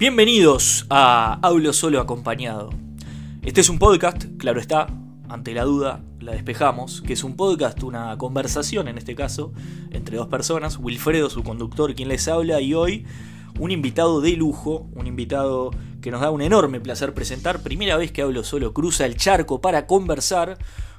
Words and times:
Bienvenidos 0.00 0.86
a 0.88 1.38
Hablo 1.42 1.74
Solo 1.74 2.00
Acompañado. 2.00 2.70
Este 3.42 3.60
es 3.60 3.68
un 3.68 3.78
podcast, 3.78 4.24
claro 4.38 4.58
está, 4.58 4.86
ante 5.28 5.52
la 5.52 5.64
duda 5.64 6.02
la 6.20 6.32
despejamos, 6.32 7.02
que 7.02 7.12
es 7.12 7.22
un 7.22 7.36
podcast, 7.36 7.82
una 7.82 8.16
conversación 8.16 8.88
en 8.88 8.96
este 8.96 9.14
caso, 9.14 9.52
entre 9.90 10.16
dos 10.16 10.28
personas, 10.28 10.78
Wilfredo, 10.78 11.28
su 11.28 11.42
conductor, 11.42 11.94
quien 11.94 12.08
les 12.08 12.28
habla, 12.28 12.62
y 12.62 12.72
hoy 12.72 13.04
un 13.58 13.72
invitado 13.72 14.22
de 14.22 14.30
lujo, 14.38 14.88
un 14.94 15.06
invitado 15.06 15.70
que 16.00 16.10
nos 16.10 16.22
da 16.22 16.30
un 16.30 16.40
enorme 16.40 16.80
placer 16.80 17.12
presentar, 17.12 17.62
primera 17.62 17.98
vez 17.98 18.10
que 18.10 18.22
hablo 18.22 18.42
solo, 18.42 18.72
cruza 18.72 19.04
el 19.04 19.18
charco 19.18 19.60
para 19.60 19.86
conversar 19.86 20.56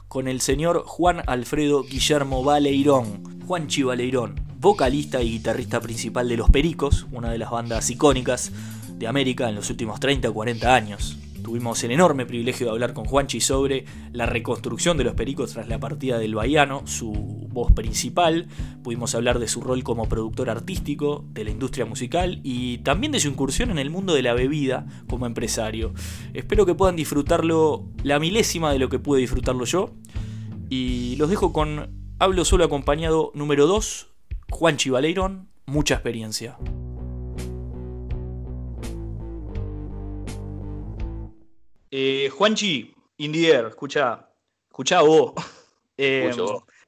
con 0.07 0.27
el 0.27 0.41
señor 0.41 0.83
Juan 0.85 1.23
Alfredo 1.25 1.81
Guillermo 1.85 2.43
Baleirón. 2.43 3.41
Juanchi 3.47 3.81
Baleirón, 3.81 4.39
vocalista 4.59 5.23
y 5.23 5.31
guitarrista 5.31 5.81
principal 5.81 6.29
de 6.29 6.37
Los 6.37 6.51
Pericos, 6.51 7.07
una 7.11 7.31
de 7.31 7.39
las 7.39 7.49
bandas 7.49 7.89
icónicas 7.89 8.51
de 9.01 9.07
América 9.07 9.49
en 9.49 9.55
los 9.55 9.69
últimos 9.71 9.99
30 9.99 10.29
o 10.29 10.33
40 10.33 10.75
años. 10.75 11.17
Tuvimos 11.43 11.83
el 11.83 11.89
enorme 11.89 12.27
privilegio 12.27 12.67
de 12.67 12.71
hablar 12.71 12.93
con 12.93 13.05
Juanchi 13.05 13.41
sobre 13.41 13.85
la 14.13 14.27
reconstrucción 14.27 14.95
de 14.95 15.03
los 15.03 15.15
Pericos 15.15 15.53
tras 15.53 15.67
la 15.67 15.79
partida 15.79 16.19
del 16.19 16.35
Baiano, 16.35 16.85
su 16.85 17.11
voz 17.11 17.71
principal. 17.71 18.47
Pudimos 18.83 19.15
hablar 19.15 19.39
de 19.39 19.47
su 19.47 19.61
rol 19.61 19.83
como 19.83 20.07
productor 20.07 20.51
artístico, 20.51 21.25
de 21.33 21.43
la 21.43 21.49
industria 21.49 21.85
musical 21.85 22.39
y 22.43 22.77
también 22.79 23.11
de 23.11 23.19
su 23.19 23.27
incursión 23.27 23.71
en 23.71 23.79
el 23.79 23.89
mundo 23.89 24.13
de 24.13 24.21
la 24.21 24.35
bebida 24.35 24.85
como 25.09 25.25
empresario. 25.25 25.93
Espero 26.35 26.67
que 26.67 26.75
puedan 26.75 26.95
disfrutarlo 26.95 27.87
la 28.03 28.19
milésima 28.19 28.71
de 28.71 28.77
lo 28.77 28.89
que 28.89 28.99
pude 28.99 29.19
disfrutarlo 29.19 29.65
yo. 29.65 29.95
Y 30.69 31.15
los 31.15 31.27
dejo 31.27 31.51
con 31.51 31.89
Hablo 32.19 32.45
solo 32.45 32.65
acompañado 32.65 33.31
número 33.33 33.65
2, 33.65 34.11
Juanchi 34.51 34.91
Baleirón, 34.91 35.49
mucha 35.65 35.95
experiencia. 35.95 36.59
Eh, 41.91 42.29
Juanchi, 42.29 42.95
Indier, 43.17 43.65
escucha, 43.65 44.29
escucha 44.69 45.01
vos. 45.01 45.33
Eh, 45.97 46.31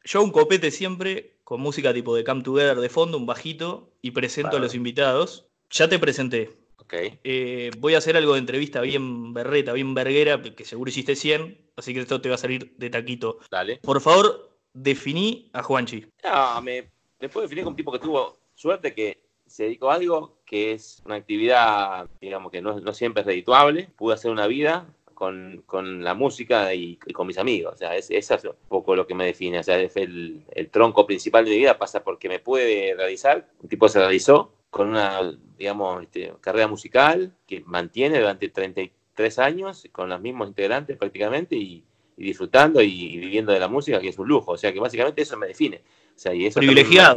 yo 0.06 0.24
un 0.24 0.32
copete 0.32 0.72
siempre 0.72 1.36
con 1.44 1.62
música 1.62 1.94
tipo 1.94 2.16
de 2.16 2.24
Come 2.24 2.42
Together 2.42 2.80
de 2.80 2.90
fondo, 2.90 3.16
un 3.16 3.28
bajito, 3.28 3.92
y 4.02 4.10
presento 4.10 4.58
a 4.58 4.60
los 4.60 4.74
invitados. 4.74 5.46
Ya 5.70 5.88
te 5.88 6.00
presenté. 6.00 6.50
Okay. 6.78 7.20
Eh, 7.24 7.70
voy 7.78 7.94
a 7.94 8.00
hacer 8.00 8.18
algo 8.18 8.34
de 8.34 8.40
entrevista 8.40 8.82
bien 8.82 9.32
berreta, 9.34 9.74
bien 9.74 9.94
verguera, 9.94 10.42
que 10.42 10.66
seguro 10.66 10.90
hiciste 10.90 11.16
100, 11.16 11.74
así 11.76 11.94
que 11.94 12.00
esto 12.00 12.22
te 12.22 12.30
va 12.30 12.36
a 12.36 12.40
salir 12.40 12.74
de 12.76 12.90
taquito. 12.90 13.38
Dale. 13.52 13.78
Por 13.84 14.02
favor, 14.02 14.58
definí 14.74 15.52
a 15.54 15.62
Juanchi. 15.62 16.08
No, 16.24 16.62
me, 16.64 16.90
me 17.20 17.30
puedo 17.30 17.44
definir 17.44 17.66
como 17.66 17.74
un 17.74 17.78
tipo 17.78 17.92
que 17.92 18.00
tuvo 18.00 18.36
suerte 18.56 18.96
que 18.96 19.23
se 19.54 19.66
dedicó 19.66 19.92
a 19.92 19.96
algo 19.96 20.40
que 20.48 20.72
es 20.72 21.04
una 21.06 21.14
actividad, 21.14 22.10
digamos, 22.20 22.52
que 22.52 22.60
no, 22.60 22.80
no 22.80 22.92
siempre 22.92 23.22
es 23.22 23.28
redituable. 23.28 23.88
Pude 23.96 24.16
hacer 24.16 24.32
una 24.32 24.48
vida 24.48 24.88
con, 25.14 25.62
con 25.68 26.04
la 26.04 26.16
música 26.16 26.74
y, 26.74 26.98
y, 27.06 27.14
con 27.14 27.28
mis 27.28 27.38
amigos. 27.38 27.76
O 27.76 27.78
sea, 27.78 27.96
es, 27.96 28.10
es, 28.10 28.32
un 28.32 28.56
poco 28.68 28.96
lo 28.96 29.06
que 29.06 29.14
me 29.14 29.28
define. 29.28 29.60
O 29.60 29.64
sea, 29.64 29.80
es 29.80 29.96
el, 29.96 30.44
el, 30.56 30.72
tronco 30.72 31.06
principal 31.06 31.46
de 31.46 31.52
mi 31.52 31.58
vida 31.58 31.78
pasa 31.78 32.04
porque 32.04 32.30
me 32.30 32.40
puede 32.40 32.96
realizar. 32.96 33.48
Un 33.62 33.70
tipo 33.70 33.88
se 33.88 34.00
realizó 34.00 34.56
con 34.72 34.90
una, 34.90 35.38
digamos, 35.56 36.02
este, 36.02 36.34
carrera 36.42 36.68
musical 36.68 37.36
que 37.46 37.62
mantiene 37.62 38.18
durante 38.18 38.50
33 38.50 39.38
años 39.38 39.88
con 39.92 40.10
los 40.10 40.20
mismos 40.20 40.48
integrantes 40.48 40.98
prácticamente 40.98 41.56
y, 41.56 41.84
y 42.18 42.24
disfrutando 42.24 42.82
y, 42.82 42.90
y 42.90 43.18
viviendo 43.20 43.52
de 43.52 43.60
la 43.60 43.68
música, 43.68 44.00
que 44.00 44.08
es 44.08 44.18
un 44.18 44.30
lujo. 44.30 44.54
O 44.54 44.58
sea, 44.58 44.74
que 44.74 44.80
básicamente 44.80 45.22
eso 45.22 45.38
me 45.38 45.46
define. 45.46 45.84
O 46.16 46.20
sea, 46.20 46.34
y 46.34 46.48
eso 46.48 46.60
privilegiado. 46.60 47.16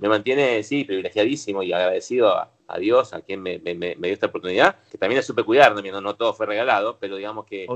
Me 0.00 0.08
mantiene, 0.08 0.62
sí, 0.62 0.84
privilegiadísimo 0.84 1.62
y 1.62 1.72
agradecido 1.72 2.34
a, 2.34 2.50
a 2.66 2.78
Dios, 2.78 3.12
a 3.12 3.20
quien 3.20 3.42
me, 3.42 3.58
me, 3.58 3.74
me, 3.74 3.94
dio 3.94 4.12
esta 4.12 4.26
oportunidad, 4.26 4.76
que 4.90 4.98
también 4.98 5.18
es 5.18 5.26
supe 5.26 5.42
cuidar, 5.44 5.74
no, 5.74 6.00
no 6.00 6.16
todo 6.16 6.32
fue 6.32 6.46
regalado, 6.46 6.98
pero 6.98 7.16
digamos 7.16 7.44
que 7.44 7.66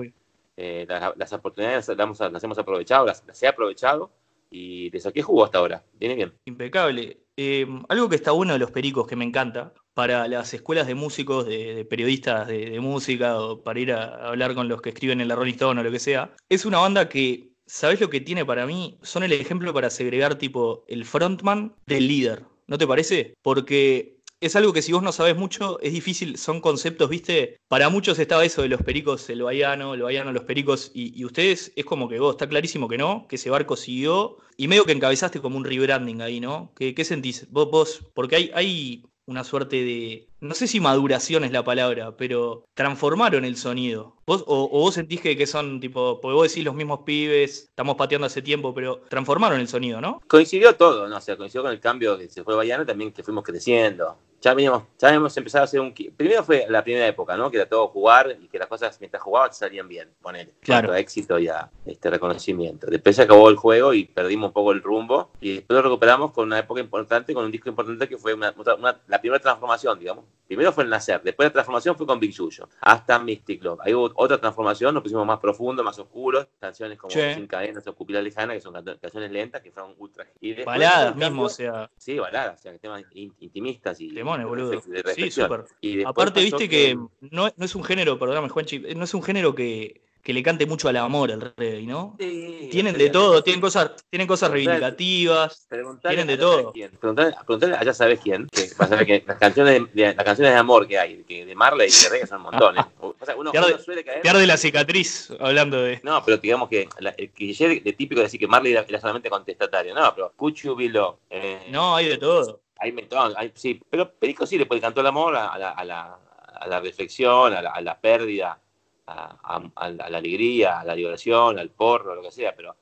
eh, 0.57 0.87
las, 0.89 1.17
las, 1.17 1.33
oportunidades 1.33 1.89
las, 1.89 1.99
hemos, 1.99 2.21
las 2.21 2.45
hemos 2.45 2.59
aprovechado, 2.59 3.05
las, 3.05 3.23
las, 3.27 3.43
he 3.43 3.47
aprovechado 3.47 4.11
y 4.51 4.91
le 4.91 5.01
saqué 5.01 5.21
jugo 5.21 5.45
hasta 5.45 5.59
ahora. 5.59 5.85
Viene 5.99 6.15
bien. 6.15 6.33
Impecable. 6.47 7.19
Eh, 7.37 7.67
algo 7.89 8.09
que 8.09 8.17
está 8.17 8.31
bueno 8.31 8.53
de 8.53 8.59
los 8.59 8.71
pericos 8.71 9.06
que 9.06 9.17
me 9.17 9.25
encanta, 9.25 9.75
para 9.93 10.27
las 10.27 10.55
escuelas 10.55 10.87
de 10.87 10.95
músicos, 10.95 11.47
de, 11.47 11.75
de 11.75 11.85
periodistas 11.85 12.49
de, 12.49 12.71
de, 12.71 12.81
música, 12.81 13.39
o 13.39 13.62
para 13.62 13.81
ir 13.81 13.93
a 13.93 14.29
hablar 14.29 14.55
con 14.55 14.69
los 14.69 14.81
que 14.81 14.91
escriben 14.91 15.21
en 15.21 15.29
la 15.29 15.35
Rolling 15.35 15.53
Stone 15.53 15.81
o 15.81 15.85
lo 15.85 15.91
que 15.91 15.99
sea, 15.99 16.35
es 16.49 16.65
una 16.65 16.79
banda 16.79 17.09
que 17.09 17.54
¿sabes 17.67 18.01
lo 18.01 18.11
que 18.11 18.21
tiene 18.21 18.45
para 18.45 18.67
mí? 18.67 18.99
Son 19.03 19.23
el 19.23 19.33
ejemplo 19.33 19.73
para 19.73 19.91
segregar 19.91 20.37
tipo 20.37 20.85
el 20.89 21.05
frontman 21.05 21.75
del 21.87 22.09
líder. 22.09 22.45
¿No 22.67 22.79
te 22.79 22.87
parece? 22.87 23.35
Porque 23.43 24.15
es 24.41 24.57
algo 24.57 24.73
que 24.73 24.83
si 24.83 24.93
vos 24.93 25.03
no 25.03 25.13
sabes 25.13 25.37
mucho, 25.37 25.81
es 25.81 25.93
difícil, 25.93 26.37
son 26.37 26.61
conceptos, 26.61 27.09
viste, 27.09 27.57
para 27.69 27.89
muchos 27.89 28.19
estaba 28.19 28.45
eso 28.45 28.63
de 28.63 28.69
los 28.69 28.83
pericos, 28.83 29.29
el 29.31 29.43
baiano, 29.43 29.95
el 29.95 30.03
baiano, 30.03 30.33
los 30.33 30.45
pericos, 30.45 30.91
y, 30.95 31.19
y, 31.19 31.25
ustedes 31.25 31.73
es 31.77 31.85
como 31.85 32.09
que 32.09 32.19
vos, 32.19 32.35
está 32.35 32.49
clarísimo 32.49 32.89
que 32.89 32.99
no, 32.99 33.27
que 33.29 33.37
ese 33.37 33.51
barco 33.51 33.77
siguió, 33.77 34.37
y 34.57 34.69
medio 34.69 34.85
que 34.85 34.93
encabezaste 34.93 35.41
como 35.41 35.57
un 35.57 35.65
rebranding 35.65 36.21
ahí, 36.21 36.41
¿no? 36.41 36.73
¿Qué, 36.77 36.95
qué 36.95 37.05
sentís? 37.05 37.51
Vos, 37.51 37.71
vos, 37.71 38.03
porque 38.15 38.37
hay, 38.37 38.51
hay 38.55 39.05
una 39.27 39.45
suerte 39.45 39.77
de, 39.77 40.29
no 40.41 40.55
sé 40.55 40.67
si 40.67 40.81
maduración 40.81 41.45
es 41.45 41.53
la 41.53 41.65
palabra, 41.65 42.17
pero 42.17 42.65
transformaron 42.75 43.45
el 43.45 43.57
sonido. 43.57 44.17
¿Vos, 44.27 44.45
o, 44.47 44.65
o, 44.65 44.81
vos 44.81 44.95
sentís 44.95 45.21
que, 45.21 45.37
que, 45.37 45.47
son 45.47 45.81
tipo, 45.81 46.21
porque 46.21 46.35
vos 46.35 46.49
decís 46.49 46.65
los 46.65 46.75
mismos 46.75 47.01
pibes, 47.05 47.65
estamos 47.69 47.97
pateando 47.97 48.27
hace 48.27 48.43
tiempo, 48.43 48.75
pero 48.75 49.03
transformaron 49.09 49.61
el 49.61 49.69
sonido, 49.69 50.01
¿no? 50.01 50.21
Coincidió 50.29 50.77
todo, 50.77 51.09
¿no? 51.09 51.17
O 51.17 51.21
sea, 51.21 51.37
coincidió 51.37 51.62
con 51.62 51.73
el 51.73 51.81
cambio 51.81 52.19
que 52.19 52.29
se 52.29 52.45
fue 52.45 52.55
Bayano 52.55 52.85
también 52.85 53.12
que 53.12 53.23
fuimos 53.23 53.45
creciendo. 53.45 54.17
Ya 54.44 54.53
veníamos, 54.53 54.82
ya 54.99 55.09
habíamos 55.09 55.34
empezado 55.38 55.62
a 55.62 55.65
hacer 55.65 55.81
un... 55.81 55.94
Primero 55.94 56.44
fue 56.44 56.66
la 56.69 56.84
primera 56.84 57.06
época, 57.06 57.34
¿no? 57.34 57.50
Que 57.50 57.56
era 57.56 57.66
todo 57.66 57.88
jugar 57.88 58.37
y 58.43 58.47
que 58.47 58.59
las 58.59 58.69
cosas 58.69 58.94
mientras 59.00 59.22
jugabas 59.22 59.56
salían 59.56 59.88
bien, 59.88 60.10
poner. 60.21 60.50
Claro. 60.60 60.93
A 60.93 60.99
éxito 60.99 61.38
y 61.38 61.49
a 61.49 61.71
este 61.87 62.10
reconocimiento. 62.10 62.87
Después 62.88 63.16
se 63.16 63.22
acabó 63.22 63.49
el 63.49 63.56
juego 63.56 63.94
y 63.94 64.05
perdimos 64.05 64.49
un 64.49 64.53
poco 64.53 64.72
el 64.72 64.82
rumbo 64.82 65.31
y 65.41 65.55
después 65.55 65.75
lo 65.78 65.82
recuperamos 65.82 66.32
con 66.32 66.44
una 66.49 66.59
época 66.59 66.78
importante, 66.82 67.32
con 67.32 67.47
un 67.47 67.50
disco 67.50 67.71
importante 67.71 68.06
que 68.06 68.19
fue 68.19 68.34
una, 68.34 68.55
una, 68.78 69.00
la 69.06 69.19
primera 69.19 69.41
transformación, 69.41 69.99
digamos. 69.99 70.27
Primero 70.47 70.72
fue 70.72 70.84
el 70.84 70.91
nacer, 70.91 71.22
después 71.22 71.47
la 71.49 71.53
transformación 71.55 71.97
fue 71.97 72.06
con 72.06 72.21
Big 72.21 72.32
Yuyo, 72.32 72.69
hasta 72.82 73.19
Mystic 73.19 73.65
Love. 73.65 73.81
Ahí 73.82 73.94
hubo 73.94 74.12
otra 74.15 74.37
transformación, 74.38 74.93
nos 74.93 75.03
pusimos 75.03 75.25
más 75.25 75.38
profundo, 75.38 75.82
más 75.82 75.99
oscuros, 75.99 76.47
canciones 76.61 76.99
como. 76.99 77.11
Sin 77.34 77.47
Cadenas 77.47 77.87
o 77.87 77.94
Cupila 77.94 78.21
Lejana, 78.21 78.53
que 78.53 78.61
son 78.61 78.75
can- 78.75 78.99
canciones 79.00 79.31
lentas, 79.32 79.62
que 79.62 79.71
fueron 79.72 79.94
ultra. 79.97 80.26
Y 80.43 80.49
después, 80.53 80.66
Baladas 80.66 81.16
mismo, 81.16 81.44
o 81.44 81.49
sea, 81.49 81.91
Sí, 81.97 82.19
baladas, 82.19 82.61
o 82.61 82.62
sea, 82.62 82.76
temas 82.76 83.03
in- 83.12 83.34
intimistas 83.41 83.99
y 84.03 84.11
de 84.41 84.45
boludo. 84.47 84.83
Sí, 85.15 85.31
súper. 85.31 85.65
Aparte, 86.06 86.41
viste 86.43 86.69
que 86.69 86.97
no, 87.21 87.53
no 87.56 87.65
es 87.65 87.75
un 87.75 87.84
género, 87.84 88.19
perdóname, 88.19 88.49
Juanchi, 88.49 88.78
no 88.97 89.05
es 89.05 89.15
un 89.15 89.22
género 89.22 89.55
que, 89.55 90.00
que 90.22 90.33
le 90.33 90.43
cante 90.43 90.65
mucho 90.67 90.89
al 90.89 90.97
amor 90.97 91.31
el 91.31 91.41
reggae, 91.56 91.83
¿no? 91.87 92.17
Sí, 92.19 92.69
Tienen 92.71 92.97
de 92.97 93.11
todo, 93.11 93.43
tienen 93.43 93.61
cosas, 93.61 93.93
tienen 94.11 94.27
cosas 94.27 94.50
reivindicativas. 94.50 95.67
preguntale 95.69 96.17
tienen 96.17 96.27
de 96.27 96.34
a 96.34 96.37
ya 96.37 96.43
sabes 96.50 96.62
todo. 96.62 96.73
quién. 96.73 96.91
Preguntale, 96.93 97.34
preguntale 97.47 97.75
a 97.77 97.84
ya 97.84 97.94
sabes 97.94 98.21
quién. 98.21 98.49
Que 98.49 98.71
vas 98.78 98.91
a 98.93 98.97
ver 98.97 99.06
que 99.06 99.25
las 99.27 99.39
canciones 99.39 99.75
de, 99.94 100.03
de- 100.05 100.15
las 100.15 100.25
canciones 100.25 100.53
de 100.55 100.59
amor 100.59 100.87
que 100.89 100.99
hay, 100.99 101.23
que 101.25 101.44
de 101.44 101.55
Marley 101.55 101.89
y 101.89 102.03
de 102.05 102.09
reggae 102.09 102.27
son 102.27 102.43
montones. 102.43 102.84
O 103.00 103.27
sea, 103.27 103.37
uno, 103.37 103.53
Pierde- 103.53 103.75
uno 103.75 103.83
suele 103.83 104.05
caer. 104.05 104.21
Pierde 104.23 104.47
la 104.47 104.56
cicatriz 104.59 105.31
hablando 105.41 105.81
de. 105.81 106.00
No, 106.03 106.23
pero 106.25 106.37
digamos 106.39 106.69
que 106.69 106.89
la- 106.99 107.15
el 107.17 107.31
cliché 107.31 107.69
de, 107.69 107.81
de 107.81 107.93
típico 107.94 108.21
de 108.21 108.25
decir 108.27 108.39
que 108.41 108.47
Marley 108.47 108.73
era, 108.73 108.84
era 108.89 109.00
solamente 109.00 109.31
contestatario. 109.31 109.94
No, 109.94 110.15
pero 110.15 110.33
Cuchu 110.37 110.75
Vilo. 110.75 111.21
Eh, 111.31 111.69
No, 111.71 111.97
hay 111.97 112.09
de 112.09 112.19
todo. 112.19 112.61
Hay 112.79 112.93
mentón, 112.93 113.33
hay- 113.37 113.53
sí, 113.55 113.81
pero 113.89 114.11
Perico 114.12 114.47
sí 114.47 114.59
le 114.59 114.67
cantar 114.81 115.03
el 115.03 115.09
amor 115.09 115.37
a, 115.37 115.57
la, 115.59 115.71
a, 115.71 115.85
la, 115.85 116.19
a 116.61 116.67
la 116.69 116.81
reflexión, 116.81 117.53
a 117.55 117.62
la, 117.62 117.71
pérdida, 118.01 118.61
a, 119.07 119.91
la, 119.91 120.19
alegría, 120.19 120.81
a 120.81 120.85
la 120.85 120.94
liberación, 120.94 121.59
al 121.59 121.71
porro, 121.71 122.15
lo 122.15 122.23
que 122.23 122.31
sea, 122.31 122.55
pero 122.55 122.76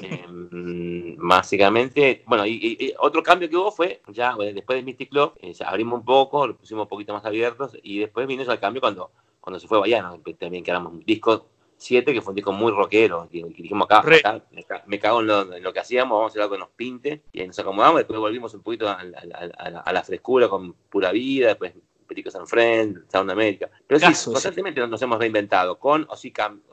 eh, 0.00 0.26
básicamente, 1.18 2.24
bueno, 2.26 2.46
y, 2.46 2.76
y- 2.80 2.94
otro 2.98 3.22
cambio 3.22 3.48
que 3.50 3.56
hubo 3.56 3.72
fue, 3.72 4.02
ya 4.08 4.34
después 4.36 4.78
de 4.78 4.82
Mystic 4.84 5.10
Club, 5.10 5.34
eh, 5.40 5.52
ya 5.54 5.68
abrimos 5.68 6.00
un 6.00 6.04
poco, 6.04 6.46
lo 6.46 6.56
pusimos 6.56 6.84
un 6.84 6.88
poquito 6.88 7.12
más 7.14 7.24
abiertos, 7.24 7.76
y 7.82 7.98
después 8.00 8.26
vino 8.26 8.42
eso 8.42 8.52
al 8.52 8.60
cambio 8.60 8.80
cuando, 8.80 9.12
cuando 9.40 9.60
se 9.60 9.68
fue 9.68 9.78
Bayano, 9.80 10.20
también 10.38 10.64
que 10.64 10.70
éramos 10.70 10.92
un 10.92 11.00
disco 11.04 11.46
7, 11.80 12.12
que 12.12 12.20
fue 12.20 12.32
un 12.32 12.36
disco 12.36 12.52
muy 12.52 12.70
rockero, 12.72 13.26
y, 13.32 13.38
y 13.40 13.62
dijimos 13.62 13.86
acá, 13.86 14.02
acá, 14.18 14.44
me, 14.52 14.62
ca- 14.64 14.82
me 14.86 14.98
cago 14.98 15.20
en 15.20 15.26
lo, 15.26 15.54
en 15.54 15.62
lo 15.62 15.72
que 15.72 15.80
hacíamos, 15.80 16.16
vamos 16.16 16.30
a 16.30 16.32
hacer 16.32 16.42
algo 16.42 16.54
que 16.54 16.60
nos 16.60 16.68
pinte, 16.70 17.22
y 17.32 17.40
ahí 17.40 17.46
nos 17.46 17.58
acomodamos, 17.58 17.98
después 17.98 18.20
volvimos 18.20 18.52
un 18.54 18.62
poquito 18.62 18.88
a, 18.88 18.92
a- 18.92 18.96
a- 18.98 19.64
a 19.66 19.70
la, 19.70 19.80
a 19.80 19.92
la 19.92 20.02
frescura 20.02 20.48
con 20.48 20.72
Pura 20.74 21.10
Vida, 21.12 21.48
después 21.48 21.72
Perico 22.06 22.30
San 22.30 22.46
Friend, 22.46 23.08
Sound 23.10 23.30
America. 23.30 23.70
Pero 23.86 24.00
Caso, 24.00 24.30
sí. 24.30 24.32
constantemente 24.32 24.84
nos 24.86 25.00
hemos 25.00 25.18
reinventado, 25.18 25.78
con 25.78 26.06
o 26.10 26.16
sin, 26.16 26.32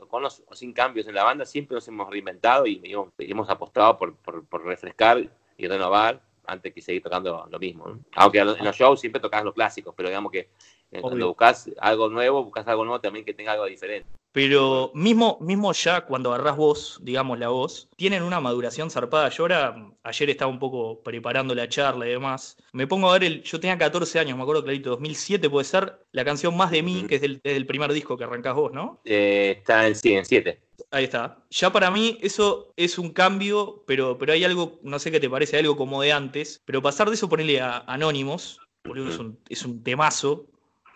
con 0.09 0.23
los- 0.23 0.43
o 0.47 0.55
sin 0.55 0.73
cambios 0.73 1.07
en 1.07 1.15
la 1.15 1.23
banda, 1.23 1.45
siempre 1.45 1.75
nos 1.75 1.87
hemos 1.87 2.09
reinventado 2.09 2.65
y 2.65 2.81
hemos, 2.83 3.09
hemos 3.19 3.49
apostado 3.49 3.97
por, 3.97 4.15
por, 4.15 4.45
por 4.45 4.65
refrescar 4.65 5.29
y 5.57 5.67
renovar 5.67 6.21
antes 6.47 6.73
que 6.73 6.81
seguir 6.81 7.03
tocando 7.03 7.47
lo 7.51 7.59
mismo. 7.59 7.87
¿no? 7.87 7.99
Aunque 8.15 8.39
en 8.39 8.47
los 8.47 8.75
shows 8.75 8.99
siempre 8.99 9.21
tocas 9.21 9.43
los 9.43 9.53
clásicos, 9.53 9.93
pero 9.95 10.09
digamos 10.09 10.31
que 10.31 10.49
eh, 10.91 11.01
cuando 11.01 11.27
buscas 11.27 11.69
algo 11.79 12.09
nuevo, 12.09 12.43
buscas 12.43 12.67
algo 12.67 12.85
nuevo 12.85 12.99
también 13.01 13.25
que 13.25 13.33
tenga 13.33 13.51
algo 13.51 13.65
diferente. 13.65 14.09
Pero 14.37 14.91
mismo, 14.93 15.39
mismo 15.41 15.73
ya 15.73 16.01
cuando 16.01 16.31
agarrás 16.31 16.57
vos, 16.57 16.99
digamos 17.01 17.39
la 17.39 17.47
voz, 17.47 17.89
tienen 17.95 18.21
una 18.21 18.39
maduración 18.39 18.91
zarpada. 18.91 19.29
Yo 19.29 19.45
ahora, 19.45 19.89
ayer 20.03 20.29
estaba 20.29 20.51
un 20.51 20.59
poco 20.59 21.01
preparando 21.01 21.55
la 21.55 21.67
charla 21.67 22.05
y 22.05 22.11
demás, 22.11 22.55
me 22.71 22.85
pongo 22.85 23.09
a 23.09 23.13
ver, 23.13 23.23
el, 23.23 23.41
yo 23.41 23.59
tenía 23.59 23.79
14 23.79 24.19
años, 24.19 24.37
me 24.37 24.43
acuerdo 24.43 24.63
clarito, 24.63 24.91
2007 24.91 25.49
puede 25.49 25.65
ser, 25.65 26.05
la 26.11 26.23
canción 26.23 26.55
Más 26.55 26.69
de 26.69 26.83
mí, 26.83 27.07
que 27.09 27.15
es 27.15 27.21
del, 27.21 27.65
primer 27.65 27.91
disco 27.91 28.15
que 28.15 28.25
arrancás 28.25 28.53
vos, 28.53 28.71
¿no? 28.71 29.01
Eh, 29.05 29.55
está 29.57 29.87
en, 29.87 29.95
sí, 29.95 30.13
en 30.13 30.23
7. 30.23 30.61
Ahí 30.91 31.05
está. 31.05 31.39
Ya 31.49 31.71
para 31.71 31.89
mí 31.89 32.19
eso 32.21 32.71
es 32.77 32.99
un 32.99 33.13
cambio, 33.13 33.83
pero, 33.87 34.19
pero 34.19 34.33
hay 34.33 34.43
algo, 34.43 34.79
no 34.83 34.99
sé 34.99 35.09
qué 35.09 35.19
te 35.19 35.31
parece, 35.31 35.57
algo 35.57 35.75
como 35.75 35.99
de 36.03 36.11
antes, 36.11 36.61
pero 36.63 36.83
pasar 36.83 37.09
de 37.09 37.15
eso 37.15 37.27
ponerle 37.27 37.59
a 37.59 37.79
Anónimos, 37.87 38.59
es 38.83 39.17
un, 39.17 39.39
es 39.49 39.65
un 39.65 39.81
temazo, 39.81 40.45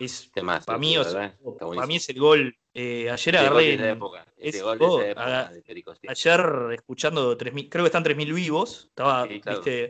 es, 0.04 0.30
temazo, 0.32 0.66
para, 0.66 0.78
mí, 0.78 0.96
para 1.58 1.86
mí 1.86 1.96
es 1.96 2.08
el 2.08 2.18
gol. 2.18 2.56
Eh, 2.74 3.10
ayer 3.10 3.36
agarré. 3.36 3.98
Ayer 6.08 6.40
escuchando 6.72 7.36
3000, 7.36 7.68
creo 7.68 7.84
que 7.84 7.88
están 7.88 8.02
3000 8.02 8.32
vivos. 8.32 8.86
Estaba, 8.88 9.26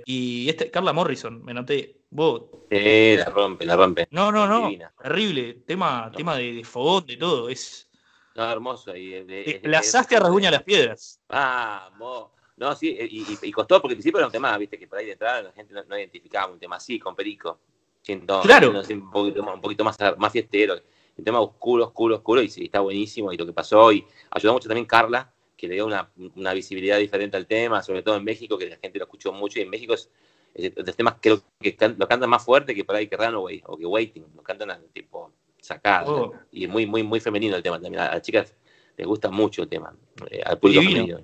y 0.06 0.48
este, 0.48 0.70
Carla 0.70 0.92
Morrison, 0.92 1.42
me 1.44 1.54
noté. 1.54 1.98
Vos. 2.10 2.42
la 2.70 3.24
rompe, 3.26 3.64
la 3.64 3.76
rompe. 3.76 4.06
No, 4.10 4.30
no, 4.30 4.46
no. 4.46 4.70
Terrible. 5.02 5.54
Tema, 5.66 6.10
tema 6.14 6.36
de, 6.36 6.52
de 6.52 6.64
fogón, 6.64 7.06
de 7.06 7.16
todo. 7.16 7.48
Es, 7.48 7.88
no, 8.34 8.50
hermoso. 8.50 8.96
Y, 8.96 9.24
Desplazaste 9.24 10.16
a 10.16 10.20
Rasguña 10.20 10.50
las 10.50 10.62
Piedras. 10.62 11.20
Vamos. 11.28 12.30
No, 12.56 12.76
sí, 12.76 12.96
y, 12.98 13.50
costó 13.50 13.80
porque 13.80 13.94
al 13.94 13.96
principio 13.96 14.18
era 14.18 14.26
un 14.26 14.32
tema, 14.32 14.56
viste, 14.56 14.78
que 14.78 14.86
por 14.86 14.98
ahí 14.98 15.06
detrás 15.06 15.42
la 15.42 15.52
gente 15.52 15.74
no, 15.74 15.98
identificaba 15.98 16.52
un 16.52 16.58
tema 16.58 16.76
así, 16.76 16.98
con 16.98 17.16
Perico. 17.16 17.58
Siento, 18.02 18.40
claro. 18.42 18.70
un, 18.70 19.10
poquito, 19.10 19.84
más, 19.84 19.96
más 20.18 20.32
fiestero. 20.32 20.74
Un 21.16 21.24
tema 21.24 21.40
oscuro, 21.40 21.84
oscuro, 21.84 22.16
oscuro, 22.16 22.42
y 22.42 22.48
sí, 22.48 22.64
está 22.64 22.80
buenísimo. 22.80 23.32
Y 23.32 23.36
lo 23.36 23.46
que 23.46 23.52
pasó, 23.52 23.92
y 23.92 24.04
ayudó 24.30 24.54
mucho 24.54 24.68
también 24.68 24.86
Carla, 24.86 25.32
que 25.56 25.68
le 25.68 25.74
dio 25.74 25.86
una, 25.86 26.52
visibilidad 26.52 26.98
diferente 26.98 27.36
al 27.36 27.46
tema, 27.46 27.82
sobre 27.82 28.02
todo 28.02 28.16
en 28.16 28.24
México, 28.24 28.58
que 28.58 28.68
la 28.68 28.76
gente 28.76 28.98
lo 28.98 29.04
escuchó 29.04 29.32
mucho, 29.32 29.60
y 29.60 29.62
en 29.62 29.70
México 29.70 29.94
es, 29.94 30.10
es 30.54 30.74
de 30.74 30.82
los 30.82 30.96
temas 30.96 31.14
que 31.20 31.30
lo, 31.30 32.08
cantan 32.08 32.28
más 32.28 32.44
fuerte 32.44 32.74
que 32.74 32.84
por 32.84 32.96
ahí 32.96 33.06
que 33.06 33.16
Runaway 33.16 33.62
o 33.66 33.76
que 33.76 33.86
Waiting, 33.86 34.26
lo 34.34 34.42
cantan 34.42 34.84
tipo 34.92 35.32
sacado. 35.60 36.16
Oh. 36.16 36.34
Y 36.50 36.66
muy, 36.66 36.86
muy, 36.86 37.02
muy 37.02 37.20
femenino 37.20 37.56
el 37.56 37.62
tema 37.62 37.80
también. 37.80 38.02
A, 38.02 38.14
las 38.14 38.22
chicas 38.22 38.54
les 38.96 39.06
gusta 39.06 39.30
mucho 39.30 39.62
el 39.62 39.68
tema. 39.68 39.94
Eh, 40.28 40.42
al 40.44 40.58
público 40.58 40.82
femenino. 40.82 41.20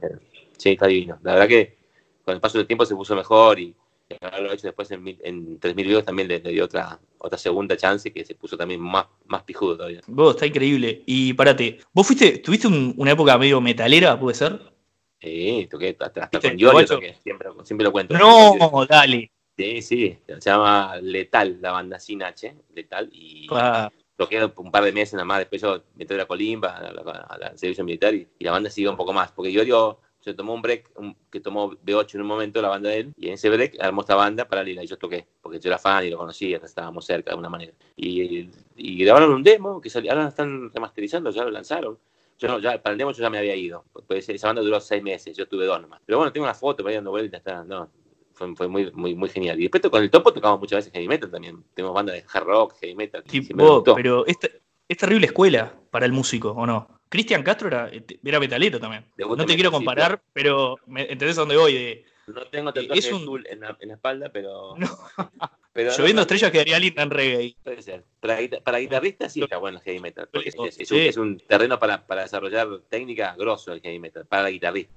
Sí, 0.57 0.71
está 0.71 0.87
divino. 0.87 1.19
La 1.23 1.33
verdad 1.33 1.49
que 1.49 1.77
con 2.25 2.35
el 2.35 2.41
paso 2.41 2.59
del 2.59 2.67
tiempo 2.67 2.87
se 2.87 2.95
puso 2.95 3.17
mejor 3.17 3.59
y 3.59 3.75
haberlo 4.21 4.53
hecho 4.53 4.67
después 4.67 4.91
en, 4.91 5.07
en 5.07 5.61
3.000 5.61 5.75
videos 5.75 6.05
también 6.05 6.29
le, 6.29 6.41
dio 6.41 6.65
otra, 6.65 6.99
otra 7.19 7.39
segunda 7.39 7.77
chance 7.77 8.13
que 8.13 8.25
se 8.25 8.35
puso 8.35 8.57
también 8.57 8.81
más, 8.81 9.07
más 9.27 9.43
pijudo 9.43 9.77
todavía. 9.77 10.01
Vos, 10.07 10.35
está 10.35 10.47
increíble. 10.47 11.03
Y 11.07 11.35
párate, 11.35 11.79
¿vos 11.93 12.07
fuiste, 12.07 12.39
tuviste 12.39 12.69
una 12.69 13.11
época 13.11 13.37
medio 13.39 13.61
metalera, 13.61 14.19
puede 14.19 14.35
ser? 14.35 14.61
Sí, 15.21 15.67
toqué 15.71 15.97
hasta, 15.99 16.25
hasta 16.25 16.41
con 16.41 16.57
Yoli, 16.57 16.87
siempre, 17.23 17.49
siempre 17.65 17.85
lo 17.85 17.93
cuento. 17.93 18.17
No, 18.17 18.87
dale. 18.87 19.31
Sí, 19.57 19.83
sí, 19.83 20.19
se 20.25 20.51
llama 20.51 20.97
Letal, 21.03 21.59
la 21.61 21.73
banda 21.73 21.99
sin 21.99 22.23
H, 22.23 22.55
Letal, 22.75 23.11
y 23.13 23.49
toqué 24.17 24.45
un 24.57 24.71
par 24.71 24.85
de 24.85 24.93
meses 24.93 25.15
nada 25.15 25.25
más, 25.25 25.41
después 25.41 25.61
yo 25.61 25.83
me 25.97 26.05
a 26.09 26.13
la 26.17 26.27
colimba, 26.27 26.77
a 26.77 27.39
la, 27.39 27.57
servicio 27.57 27.85
militar 27.85 28.15
y, 28.15 28.29
la 28.39 28.53
banda 28.53 28.71
siguió 28.71 28.91
un 28.91 28.97
poco 28.97 29.13
más, 29.13 29.33
porque 29.33 29.51
yo 29.51 29.65
digo, 29.65 30.01
se 30.31 30.35
tomó 30.35 30.55
un 30.55 30.63
break 30.63 30.91
que 31.31 31.41
tomó 31.41 31.71
B8 31.71 32.15
en 32.15 32.21
un 32.21 32.27
momento 32.27 32.61
la 32.61 32.69
banda 32.69 32.91
de 32.91 33.01
él, 33.01 33.15
y 33.17 33.29
en 33.29 33.35
ese 33.35 33.49
break 33.49 33.77
armó 33.81 34.03
esta 34.03 34.15
banda 34.15 34.47
paralela 34.47 34.85
y 34.85 34.87
yo 34.87 34.97
toqué, 34.99 35.27
porque 35.41 35.59
yo 35.59 35.69
era 35.69 35.79
fan 35.79 36.05
y 36.05 36.11
lo 36.11 36.19
conocía, 36.19 36.59
estábamos 36.59 37.05
cerca 37.05 37.31
de 37.31 37.33
alguna 37.33 37.49
manera. 37.49 37.73
Y, 37.97 38.51
y 38.77 38.99
grabaron 39.05 39.33
un 39.33 39.43
demo 39.43 39.81
que 39.81 39.91
salió, 39.91 40.13
ahora 40.13 40.29
están 40.29 40.71
remasterizando, 40.73 41.31
ya 41.31 41.45
lo 41.45 41.51
lanzaron. 41.51 41.99
Yo 42.39 42.59
ya, 42.61 42.81
para 42.81 42.93
el 42.93 42.99
demo 42.99 43.11
yo 43.13 43.23
ya 43.23 43.31
me 43.31 43.39
había 43.39 43.57
ido, 43.57 43.85
pues 44.07 44.29
esa 44.29 44.47
banda 44.47 44.63
duró 44.63 44.81
seis 44.81 45.03
meses, 45.03 45.37
yo 45.37 45.49
tuve 45.49 45.67
dos 45.67 45.81
nomás. 45.81 46.01
Pero 46.07 46.19
bueno, 46.19 46.33
tengo 46.33 46.45
una 46.45 46.55
foto 46.55 46.83
para 46.83 46.93
ir 46.93 46.99
dando 46.99 47.11
vueltas, 47.11 47.39
está, 47.39 47.65
no, 47.65 47.91
fue, 48.33 48.69
muy, 48.69 48.91
muy, 48.93 49.15
muy 49.15 49.29
genial. 49.29 49.59
Y 49.59 49.63
después 49.63 49.83
con 49.91 50.03
el 50.03 50.11
topo 50.11 50.33
tocamos 50.33 50.61
muchas 50.61 50.79
veces 50.79 50.93
heavy 50.93 51.09
metal 51.09 51.31
también. 51.31 51.65
Tenemos 51.75 51.95
bandas 51.95 52.15
de 52.15 52.25
hard 52.33 52.45
rock, 52.45 52.75
heavy 52.81 52.95
metal. 52.95 53.25
pero 53.97 54.27
esta, 54.27 54.49
es 54.89 54.97
terrible 54.97 55.27
escuela 55.27 55.75
para 55.91 56.07
el 56.07 56.13
músico, 56.13 56.51
¿o 56.53 56.67
no? 56.67 56.98
Cristian 57.09 57.43
Castro 57.43 57.69
era, 57.69 57.91
era 58.25 58.41
metalero 58.41 58.79
también. 58.79 59.05
No 59.17 59.47
te 59.47 59.55
quiero 59.55 59.71
comparar, 59.71 60.21
pero 60.33 60.79
¿entendés 60.87 61.39
a 61.39 61.43
dónde 61.43 61.57
voy? 61.57 62.05
no 62.29 62.47
tengo 62.47 62.73
tatuaje 62.73 62.99
es 62.99 63.13
un... 63.13 63.45
en, 63.49 63.61
la, 63.61 63.77
en 63.81 63.89
la 63.89 63.95
espalda, 63.95 64.31
pero... 64.33 64.75
pero 65.73 65.97
Lloviendo 65.97 66.23
estrellas 66.23 66.51
quedaría 66.51 66.79
lindo 66.79 67.03
en 67.03 67.11
reggae. 67.11 67.57
Puede 67.63 67.83
ser. 67.83 68.05
Para, 68.21 68.39
para 68.63 68.79
guitarristas 68.79 69.33
sí 69.33 69.43
está 69.43 69.59
bueno 69.59 69.79
el 69.79 69.85
heavy 69.85 70.01
metal. 70.01 70.29
es, 70.45 71.17
un, 71.17 71.39
terreno 71.39 71.79
para, 71.79 72.07
para, 72.07 72.23
desarrollar 72.23 72.69
técnica 72.89 73.35
grosso 73.39 73.73
el 73.73 73.81
heavy 73.81 73.99
metal, 73.99 74.27
para 74.27 74.45
la 74.45 74.51
guitarrista. 74.51 74.93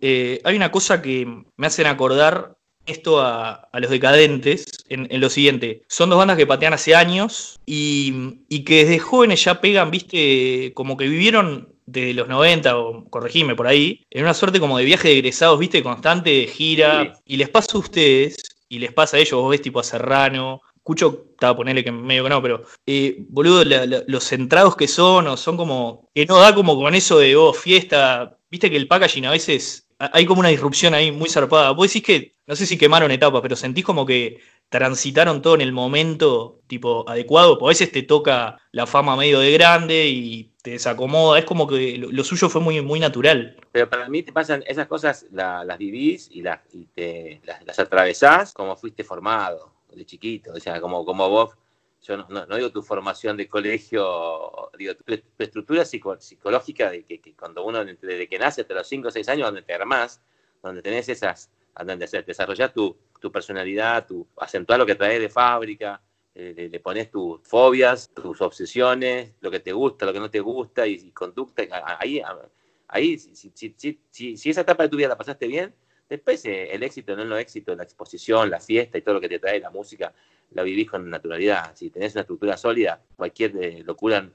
Eh, 0.00 0.40
hay 0.44 0.56
una 0.56 0.70
cosa 0.70 1.02
que 1.02 1.26
me 1.56 1.66
hacen 1.66 1.86
acordar 1.86 2.56
esto 2.86 3.20
a, 3.20 3.68
los 3.74 3.90
decadentes 3.90 4.64
en, 4.88 5.08
lo 5.20 5.30
siguiente. 5.30 5.82
Son 5.88 6.08
dos 6.08 6.18
bandas 6.18 6.36
que 6.36 6.46
patean 6.46 6.74
hace 6.74 6.94
años 6.94 7.58
y, 7.66 8.38
que 8.64 8.84
desde 8.84 8.98
jóvenes 8.98 9.44
ya 9.44 9.60
pegan, 9.60 9.90
viste, 9.90 10.72
como 10.74 10.96
que 10.96 11.08
vivieron 11.08 11.74
de 11.86 12.14
los 12.14 12.28
90, 12.28 12.78
o 12.78 13.04
corregime 13.10 13.54
por 13.54 13.66
ahí, 13.66 14.04
en 14.10 14.24
una 14.24 14.34
suerte 14.34 14.58
como 14.58 14.78
de 14.78 14.84
viaje 14.84 15.08
de 15.08 15.18
egresados, 15.18 15.58
viste, 15.58 15.82
constante, 15.82 16.30
de 16.30 16.46
gira. 16.46 17.14
Y 17.24 17.36
les 17.36 17.48
pasa 17.48 17.68
a 17.74 17.78
ustedes, 17.78 18.36
y 18.68 18.78
les 18.78 18.92
pasa 18.92 19.16
a 19.16 19.20
ellos, 19.20 19.40
vos 19.40 19.50
ves 19.50 19.62
tipo 19.62 19.78
a 19.78 19.84
Serrano, 19.84 20.62
escucho, 20.86 21.26
estaba 21.32 21.56
ponerle 21.56 21.82
que 21.82 21.90
medio 21.90 22.22
que 22.22 22.30
no, 22.30 22.40
pero 22.40 22.62
eh, 22.86 23.16
boludo, 23.28 23.64
los 23.64 24.24
centrados 24.24 24.76
que 24.76 24.86
son, 24.86 25.26
o 25.26 25.36
son 25.36 25.56
como, 25.56 26.08
que 26.14 26.26
no 26.26 26.38
da 26.38 26.54
como 26.54 26.76
con 26.76 26.94
eso 26.94 27.18
de, 27.18 27.34
oh, 27.34 27.52
fiesta, 27.52 28.38
viste 28.50 28.70
que 28.70 28.76
el 28.76 28.86
packaging 28.86 29.26
a 29.26 29.32
veces 29.32 29.85
hay 29.98 30.26
como 30.26 30.40
una 30.40 30.50
disrupción 30.50 30.94
ahí 30.94 31.12
muy 31.12 31.28
zarpada. 31.28 31.70
Vos 31.70 31.88
decís 31.88 32.02
que, 32.02 32.32
no 32.46 32.56
sé 32.56 32.66
si 32.66 32.76
quemaron 32.76 33.10
etapas, 33.10 33.40
pero 33.40 33.56
sentís 33.56 33.84
como 33.84 34.04
que 34.04 34.38
transitaron 34.68 35.42
todo 35.42 35.54
en 35.54 35.60
el 35.60 35.72
momento 35.72 36.60
tipo 36.66 37.08
adecuado, 37.08 37.58
porque 37.58 37.68
a 37.68 37.74
veces 37.74 37.92
te 37.92 38.02
toca 38.02 38.58
la 38.72 38.86
fama 38.86 39.16
medio 39.16 39.38
de 39.40 39.52
grande 39.52 40.06
y 40.08 40.50
te 40.62 40.72
desacomoda, 40.72 41.38
es 41.38 41.44
como 41.44 41.66
que 41.66 41.96
lo, 41.98 42.24
suyo 42.24 42.48
fue 42.48 42.60
muy, 42.60 42.80
muy 42.80 42.98
natural. 42.98 43.56
Pero 43.70 43.88
para 43.88 44.08
mí 44.08 44.22
te 44.22 44.32
pasan 44.32 44.64
esas 44.66 44.88
cosas, 44.88 45.26
las 45.30 45.78
vivís 45.78 46.28
y, 46.32 46.42
las, 46.42 46.60
te, 46.94 47.40
las, 47.44 47.78
atravesás 47.78 48.52
como 48.52 48.76
fuiste 48.76 49.04
formado 49.04 49.72
de 49.94 50.04
chiquito, 50.04 50.52
o 50.52 50.60
sea, 50.60 50.80
como, 50.80 51.04
como 51.04 51.28
vos 51.30 51.50
yo 52.02 52.16
no, 52.16 52.46
digo 52.56 52.70
tu 52.70 52.82
formación 52.82 53.36
de 53.36 53.48
colegio, 53.48 54.70
digo 54.78 54.94
tu, 54.94 55.04
estructura 55.38 55.84
psicológica 55.84 56.90
de 56.90 57.04
que, 57.04 57.34
cuando 57.34 57.64
uno, 57.64 57.84
desde 57.84 58.28
que 58.28 58.38
nace 58.38 58.60
hasta 58.60 58.74
los 58.74 58.86
5 58.86 59.08
o 59.08 59.10
6 59.10 59.28
años, 59.28 59.48
donde 59.48 59.62
te 59.62 59.74
armás, 59.74 60.22
donde 60.62 60.82
tenés 60.82 61.08
esas, 61.08 61.50
donde 61.84 62.06
desarrollar 62.24 62.72
tu, 62.72 62.96
tu 63.20 63.32
personalidad, 63.32 64.06
tu, 64.06 64.26
acentuar 64.36 64.78
lo 64.78 64.86
que 64.86 64.94
traes 64.94 65.20
de 65.20 65.28
fábrica, 65.28 66.00
eh, 66.38 66.68
le, 66.70 66.80
pones 66.80 67.10
tus 67.10 67.40
fobias, 67.42 68.10
tus 68.12 68.42
obsesiones, 68.42 69.34
lo 69.40 69.50
que 69.50 69.60
te 69.60 69.72
gusta, 69.72 70.04
lo 70.04 70.12
que 70.12 70.20
no 70.20 70.30
te 70.30 70.40
gusta 70.40 70.86
y, 70.86 71.10
conducta, 71.12 71.62
ahí, 71.98 72.20
ahí 72.88 73.18
si, 73.18 74.50
esa 74.50 74.60
etapa 74.60 74.82
de 74.82 74.88
tu 74.90 74.98
vida 74.98 75.08
la 75.08 75.16
pasaste 75.16 75.46
bien, 75.46 75.74
después 76.08 76.44
eh, 76.44 76.70
el 76.72 76.82
éxito, 76.82 77.16
no 77.16 77.22
el 77.22 77.28
no 77.28 77.38
éxito, 77.38 77.74
la 77.74 77.82
exposición, 77.84 78.50
la 78.50 78.60
fiesta 78.60 78.98
y 78.98 79.02
todo 79.02 79.14
lo 79.14 79.20
que 79.20 79.28
te 79.28 79.38
trae 79.38 79.60
la 79.60 79.70
música, 79.70 80.12
la 80.52 80.62
vivís 80.62 80.90
con 80.90 81.08
naturalidad. 81.08 81.74
Si 81.74 81.90
tenés 81.90 82.14
una 82.14 82.22
estructura 82.22 82.56
sólida, 82.56 83.02
cualquier 83.16 83.56
eh, 83.56 83.82
locura 83.84 84.28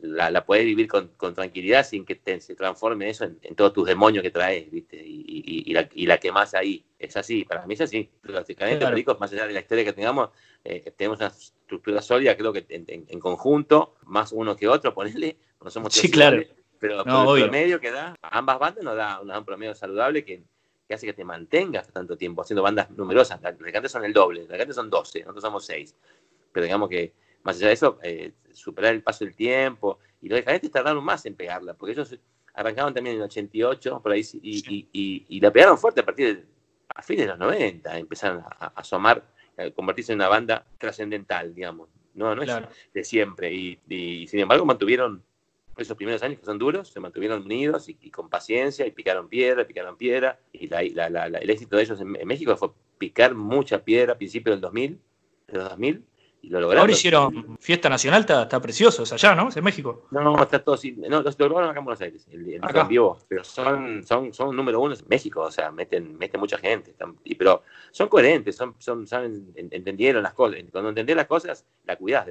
la, 0.00 0.30
la 0.30 0.44
podés 0.44 0.64
vivir 0.64 0.88
con, 0.88 1.10
tranquilidad 1.34 1.86
sin 1.86 2.04
que 2.04 2.20
se 2.40 2.54
transforme 2.54 3.08
eso 3.08 3.24
en, 3.24 3.54
todos 3.54 3.72
tus 3.72 3.86
demonios 3.86 4.22
que 4.22 4.30
traes, 4.30 4.70
¿viste? 4.70 4.96
Y, 5.04 5.72
la, 5.72 5.88
y 5.94 6.06
la 6.06 6.18
quemás 6.18 6.54
ahí. 6.54 6.84
Es 6.98 7.16
así, 7.16 7.44
para 7.44 7.66
mí 7.66 7.74
es 7.74 7.80
así. 7.82 8.10
Los 8.22 8.44
claro. 8.46 9.18
más 9.20 9.32
allá 9.32 9.46
de 9.46 9.52
la 9.52 9.60
historia 9.60 9.84
que 9.84 9.92
tengamos, 9.92 10.30
eh, 10.64 10.92
tenemos 10.96 11.18
una 11.18 11.28
estructura 11.28 12.02
sólida, 12.02 12.36
creo 12.36 12.52
que 12.52 12.64
en, 12.68 13.20
conjunto, 13.20 13.96
más 14.04 14.32
uno 14.32 14.56
que 14.56 14.66
otro, 14.66 14.94
ponerle, 14.94 15.36
no 15.62 15.70
somos 15.70 15.94
sí, 15.94 16.10
claro. 16.10 16.42
pero 16.78 17.00
el 17.00 17.42
promedio 17.42 17.80
que 17.80 17.90
da, 17.90 18.16
ambas 18.22 18.58
bandas 18.58 18.84
nos 18.84 18.96
da 18.96 19.20
un 19.20 19.44
promedio 19.44 19.74
saludable 19.74 20.24
que 20.24 20.42
que 20.86 20.94
hace 20.94 21.06
que 21.06 21.12
te 21.12 21.24
mantengas 21.24 21.88
tanto 21.88 22.16
tiempo 22.16 22.42
haciendo 22.42 22.62
bandas 22.62 22.90
numerosas. 22.90 23.40
Las 23.42 23.56
cantantes 23.56 23.92
son 23.92 24.04
el 24.04 24.12
doble, 24.12 24.40
las 24.40 24.50
cantantes 24.50 24.76
son 24.76 24.90
12, 24.90 25.20
nosotros 25.20 25.42
somos 25.42 25.66
6. 25.66 25.96
Pero 26.52 26.64
digamos 26.64 26.88
que, 26.88 27.12
más 27.42 27.56
allá 27.56 27.68
de 27.68 27.72
eso, 27.72 27.98
eh, 28.02 28.32
superar 28.52 28.94
el 28.94 29.02
paso 29.02 29.24
del 29.24 29.34
tiempo. 29.34 29.98
Y 30.22 30.28
los 30.28 30.38
decadentes 30.38 30.70
tardaron 30.70 31.04
más 31.04 31.26
en 31.26 31.34
pegarla, 31.34 31.74
porque 31.74 31.92
ellos 31.92 32.16
arrancaban 32.54 32.94
también 32.94 33.16
en 33.16 33.22
el 33.22 33.26
88, 33.26 34.00
por 34.02 34.12
ahí, 34.12 34.22
y, 34.42 35.40
la 35.40 35.50
pegaron 35.50 35.76
fuerte 35.76 36.00
a 36.00 36.04
partir 36.04 36.36
de, 36.36 36.44
a 36.94 37.02
fines 37.02 37.26
de 37.26 37.28
los 37.28 37.38
90, 37.38 37.98
empezaron 37.98 38.40
a, 38.40 38.72
asomar, 38.76 39.22
a 39.58 39.70
convertirse 39.70 40.12
en 40.12 40.18
una 40.18 40.28
banda 40.28 40.64
trascendental, 40.78 41.54
digamos. 41.54 41.88
No, 42.14 42.34
no 42.34 42.42
es 42.42 42.50
de 42.94 43.04
siempre. 43.04 43.52
y 43.52 44.26
sin 44.26 44.40
embargo 44.40 44.64
mantuvieron 44.64 45.22
esos 45.76 45.96
primeros 45.96 46.22
años 46.22 46.38
que 46.38 46.46
son 46.46 46.58
duros, 46.58 46.88
se 46.88 47.00
mantuvieron 47.00 47.42
unidos 47.42 47.88
y, 47.88 48.10
con 48.10 48.28
paciencia 48.28 48.86
y 48.86 48.90
picaron 48.90 49.28
piedra, 49.28 49.66
picaron 49.66 49.96
piedra. 49.96 50.40
Y 50.52 50.72
el 50.72 51.50
éxito 51.50 51.76
de 51.76 51.82
ellos 51.82 52.00
en, 52.00 52.08
México 52.26 52.56
fue 52.56 52.70
picar 52.98 53.34
mucha 53.34 53.84
piedra 53.84 54.14
a 54.14 54.18
principios 54.18 54.54
del 54.54 54.60
2000, 54.62 55.00
de 55.48 55.58
los 55.58 55.68
2000, 55.68 56.04
lo 56.42 56.60
lograron. 56.60 56.80
Ahora 56.82 56.92
hicieron 56.92 57.56
fiesta 57.58 57.88
nacional, 57.88 58.20
está, 58.20 58.42
está 58.42 58.60
precioso, 58.60 59.02
es 59.02 59.12
allá, 59.12 59.34
¿no? 59.34 59.48
Es 59.48 59.56
en 59.56 59.64
México. 59.64 60.06
No, 60.12 60.40
está 60.42 60.62
todo 60.62 60.76
así. 60.76 60.92
No, 60.92 61.20
los 61.22 61.38
lograron 61.38 61.70
acá 61.70 61.78
en 61.80 61.84
Buenos 61.84 62.00
Aires, 62.00 62.26
el, 62.30 62.48
el 62.54 62.64
Acá. 62.64 62.82
en 62.82 62.88
vivo. 62.88 63.18
Pero 63.28 63.42
son, 63.44 64.04
son, 64.04 64.32
son 64.32 64.54
número 64.54 64.80
uno 64.80 64.94
en 64.94 65.00
México, 65.08 65.40
o 65.42 65.50
sea, 65.50 65.72
meten, 65.72 66.16
meten 66.16 66.38
mucha 66.40 66.58
gente. 66.58 66.92
están- 66.92 67.16
y, 67.24 67.34
pero 67.34 67.62
son 67.90 68.08
coherentes, 68.08 68.54
son, 68.56 68.74
son, 68.78 69.06
saben, 69.06 69.52
en- 69.56 69.68
entendieron 69.72 70.22
las 70.22 70.34
cosas. 70.34 70.60
Cuando 70.70 70.90
entendés 70.90 71.16
las 71.16 71.26
cosas, 71.26 71.66
la 71.84 71.96
cuidás. 71.96 72.26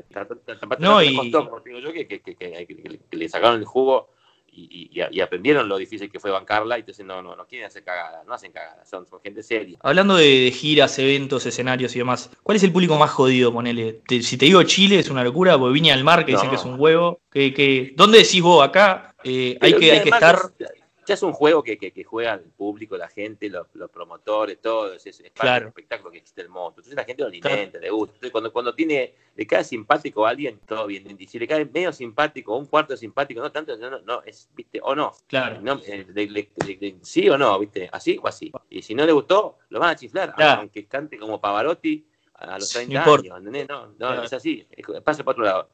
No, 0.79 1.01
y- 1.01 1.31
como 1.31 1.61
te 1.61 1.69
digo 1.71 1.81
yo, 1.81 1.91
que, 1.93 2.07
que- 2.07 2.21
que- 2.21 2.35
que 2.35 3.17
le 3.17 3.29
sacaron 3.29 3.59
el 3.59 3.65
jugo 3.65 4.09
y, 4.55 4.89
y- 4.93 5.01
y 5.11 5.21
aprendieron 5.21 5.67
lo 5.67 5.77
difícil 5.77 6.09
que 6.09 6.19
fue 6.19 6.31
bancarla. 6.31 6.77
Y 6.77 6.81
entonces 6.81 7.05
no, 7.05 7.21
no, 7.21 7.35
no 7.35 7.45
quieren 7.45 7.67
hacer 7.67 7.83
cagadas, 7.83 8.25
no 8.25 8.33
hacen 8.33 8.51
cagadas, 8.51 8.89
son, 8.89 9.05
son 9.05 9.19
gente 9.21 9.43
seria. 9.43 9.77
Hablando 9.81 10.15
de, 10.15 10.25
de 10.25 10.51
giras, 10.51 10.97
eventos, 10.99 11.45
escenarios 11.45 11.95
y 11.95 11.99
demás, 11.99 12.29
¿cuál 12.43 12.55
es 12.57 12.63
el 12.63 12.71
público 12.71 12.97
más 12.97 13.11
jodido? 13.11 13.51
Ponele. 13.51 14.01
Te- 14.07 14.21
si 14.21 14.37
te 14.37 14.45
digo 14.45 14.63
Chile, 14.63 14.99
es 14.99 15.09
una 15.09 15.23
locura, 15.23 15.57
porque 15.57 15.73
Viña 15.73 15.95
del 15.95 16.03
Mar, 16.03 16.25
que 16.25 16.31
dicen 16.31 16.45
No. 16.47 16.51
que 16.51 16.57
es 16.57 16.65
un 16.65 16.79
huevo. 16.79 17.19
Que, 17.31 17.53
que, 17.53 17.93
¿Dónde 17.95 18.19
decís 18.19 18.41
vos 18.41 18.63
acá? 18.65 19.13
eh, 19.23 19.57
hay 19.61 19.73
que, 19.73 19.91
hay 19.91 20.01
que 20.03 20.09
estar. 20.09 20.39
es- 20.59 20.67
ya 21.05 21.13
es 21.13 21.23
un 21.23 21.33
juego 21.33 21.63
que, 21.63 21.77
que, 21.77 21.91
que 21.91 22.03
juega 22.03 22.33
el 22.33 22.41
público, 22.51 22.97
la 22.97 23.07
gente, 23.07 23.49
los, 23.49 23.67
los 23.73 23.89
promotores, 23.89 24.59
todo. 24.61 24.93
Es, 24.93 25.05
es 25.05 25.17
parte 25.17 25.31
Claro. 25.33 25.59
del 25.65 25.67
espectáculo 25.69 26.11
que 26.11 26.17
existe 26.17 26.41
el 26.41 26.49
monstruo. 26.49 26.81
Entonces 26.81 26.95
la 26.95 27.03
gente 27.03 27.21
lo 27.23 27.27
alimenta, 27.29 27.79
le 27.79 27.89
gusta. 27.89 28.13
Entonces 28.15 28.31
cuando, 28.31 28.51
cuando 28.53 28.73
tiene, 28.75 29.13
le 29.35 29.47
cae 29.47 29.63
simpático 29.63 30.25
a 30.25 30.29
alguien, 30.29 30.59
todo 30.65 30.87
bien. 30.87 31.15
Y 31.19 31.27
si 31.27 31.37
le 31.39 31.47
cae 31.47 31.65
medio 31.65 31.91
simpático, 31.93 32.55
un 32.57 32.65
cuarto 32.65 32.95
simpático, 32.97 33.41
no 33.41 33.51
tanto, 33.51 33.77
no, 33.77 33.99
no, 34.01 34.23
es, 34.23 34.49
viste, 34.55 34.79
o 34.83 34.95
no. 34.95 35.13
Claro. 35.27 35.61
No, 35.61 35.79
eh, 35.85 36.05
le- 36.13 36.27
le- 36.27 36.49
le- 36.65 36.77
le- 36.81 36.95
sí 37.01 37.29
o 37.29 37.37
no, 37.37 37.57
viste, 37.59 37.89
así 37.91 38.19
o 38.21 38.27
así. 38.27 38.51
Y 38.69 38.81
si 38.81 38.95
no 38.95 39.05
le 39.05 39.11
gustó, 39.11 39.57
lo 39.69 39.79
van 39.79 39.91
a 39.91 39.95
chiflar, 39.95 40.33
Claro. 40.35 40.61
aunque 40.61 40.85
cante 40.87 41.17
como 41.17 41.39
Pavarotti 41.39 42.05
a 42.35 42.57
los 42.59 42.73
No 42.73 42.79
30 42.79 42.99
importa. 42.99 43.23
años, 43.27 43.37
¿entendés? 43.39 43.69
No, 43.69 43.87
no, 43.87 43.95
Claro. 43.97 44.23
es 44.23 44.33
así, 44.33 44.67
pasa 45.03 45.23
para 45.23 45.31
otro 45.33 45.43
lado. 45.45 45.69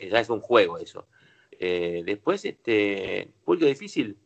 Ya 0.00 0.18
es 0.20 0.28
un 0.28 0.40
juego 0.40 0.78
eso. 0.78 1.06
Eh, 1.52 2.02
después, 2.04 2.44
este, 2.44 3.28
público 3.44 3.66
difícil. 3.66 4.18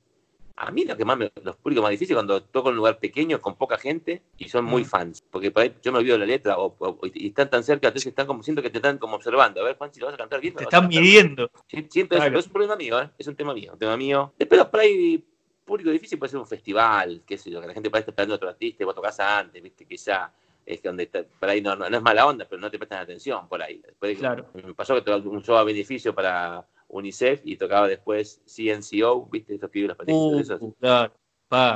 A 0.61 0.71
mí 0.73 0.85
lo 0.85 0.97
que 0.97 1.05
más 1.05 1.17
me, 1.17 1.31
los 1.45 1.55
públicos 1.57 1.83
más 1.83 1.91
difíciles 1.93 2.17
cuando 2.17 2.43
toco 2.43 2.69
en 2.69 2.73
un 2.73 2.79
lugar 2.79 2.99
pequeño 2.99 3.41
con 3.41 3.55
poca 3.57 3.79
gente 3.79 4.23
y 4.39 4.49
son 4.49 4.65
muy 4.65 4.83
Mm. 4.83 4.87
fans, 4.87 5.23
porque 5.31 5.51
por 5.53 5.63
ahí 5.63 5.75
yo 5.83 5.93
me 5.93 5.99
olvido 5.99 6.15
de 6.15 6.21
la 6.21 6.27
letra 6.27 6.59
o, 6.59 6.75
o- 6.79 6.99
y 7.15 7.29
están 7.29 7.49
tan 7.49 7.63
cerca, 7.63 7.89
entonces 7.89 8.09
están 8.09 8.27
como 8.27 8.43
siento 8.43 8.61
que 8.61 8.71
te 8.71 8.79
están 8.79 8.99
como 8.99 9.15
observando, 9.17 9.61
a 9.61 9.65
ver 9.65 9.77
Juan 9.77 9.93
si 9.95 10.01
lo 10.01 10.07
vas 10.07 10.15
a 10.15 10.19
cantar 10.19 10.41
bien. 10.41 10.55
Te 10.55 10.65
están 10.65 10.89
midiendo. 10.89 11.51
Sí, 11.69 11.87
siento 11.89 12.15
eso, 12.17 12.23
Claro. 12.23 12.31
pero 12.31 12.41
es 12.41 12.47
un 12.47 12.53
problema 12.53 12.77
mío, 12.77 13.01
¿eh? 13.01 13.09
es 13.17 13.27
un 13.29 13.37
tema 13.37 13.55
mío, 13.55 13.73
un 13.75 13.79
tema 13.79 13.97
mío. 13.97 14.33
Después 14.37 14.65
por 14.65 14.81
ahí, 14.81 15.25
público 15.65 15.91
difícil 15.91 16.19
puede 16.19 16.31
ser 16.31 16.41
un 16.41 16.47
festival, 16.47 17.23
qué 17.25 17.39
sé 17.39 17.51
yo, 17.51 17.61
que 17.61 17.67
la 17.69 17.75
gente 17.75 17.89
parece 17.91 18.11
estar 18.11 18.15
esperando 18.15 18.35
a 18.35 18.37
otro 18.37 18.49
artista 18.49 18.83
y 18.83 18.87
vos 18.87 18.95
tocas 18.97 19.21
antes, 19.21 19.63
viste, 19.63 19.87
quizá 19.87 20.33
es 20.67 20.83
donde 20.83 21.05
está, 21.05 21.23
por 21.39 21.49
ahí 21.49 21.61
no, 21.63 21.77
no, 21.77 21.89
no 21.89 21.97
es 21.97 22.03
mala 22.03 22.27
onda, 22.27 22.47
pero 22.49 22.61
no 22.61 22.71
te 22.71 22.79
prestan 22.79 22.99
atención 23.01 23.49
por 23.49 23.63
ahí. 23.63 23.81
Después, 23.87 24.19
Claro. 24.19 24.47
Me 24.55 24.75
pasó 24.75 25.03
que 25.03 25.11
un 25.11 25.43
show 25.43 25.57
a 25.57 25.65
beneficio 25.65 26.15
para 26.15 26.67
UNICEF 26.89 27.41
y 27.45 27.57
tocaba 27.57 27.87
después 27.89 28.41
CNCO, 28.47 29.27
viste, 29.31 29.55
esos 29.55 29.71
pibes, 29.71 29.97
los 29.97 30.09
Uh, 30.09 30.39
esos. 30.39 30.61
claro. 30.81 31.13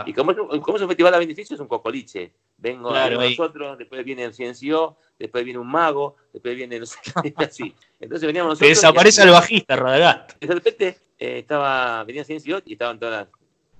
Y 0.07 0.13
como 0.13 0.33
es, 0.33 0.39
un, 0.39 0.61
como 0.61 0.77
es 0.77 0.83
un 0.83 0.89
festival 0.89 1.15
a 1.15 1.19
beneficio, 1.19 1.55
es 1.55 1.61
un 1.61 1.69
cocoliche. 1.69 2.33
Vengo 2.59 2.91
Claro, 2.91 3.21
nosotros, 3.21 3.79
después 3.79 4.05
viene 4.05 4.25
el 4.25 4.33
CNCO, 4.33 4.97
después 5.19 5.45
viene 5.45 5.59
un 5.59 5.69
mago, 5.69 6.17
después 6.33 6.55
viene 6.55 6.81
qué, 7.23 7.35
así. 7.37 7.75
Entonces 7.99 8.27
veníamos 8.27 8.51
nosotros. 8.51 8.69
desaparece 8.69 9.23
el 9.23 9.31
bajista, 9.31 9.75
Radagast. 9.75 10.39
de 10.39 10.55
repente 10.55 10.99
eh, 11.19 11.39
estaba, 11.39 12.05
venía 12.05 12.25
CNCO 12.25 12.63
y 12.65 12.75
estaban 12.75 13.01
todas 13.01 13.27
las, 13.27 13.29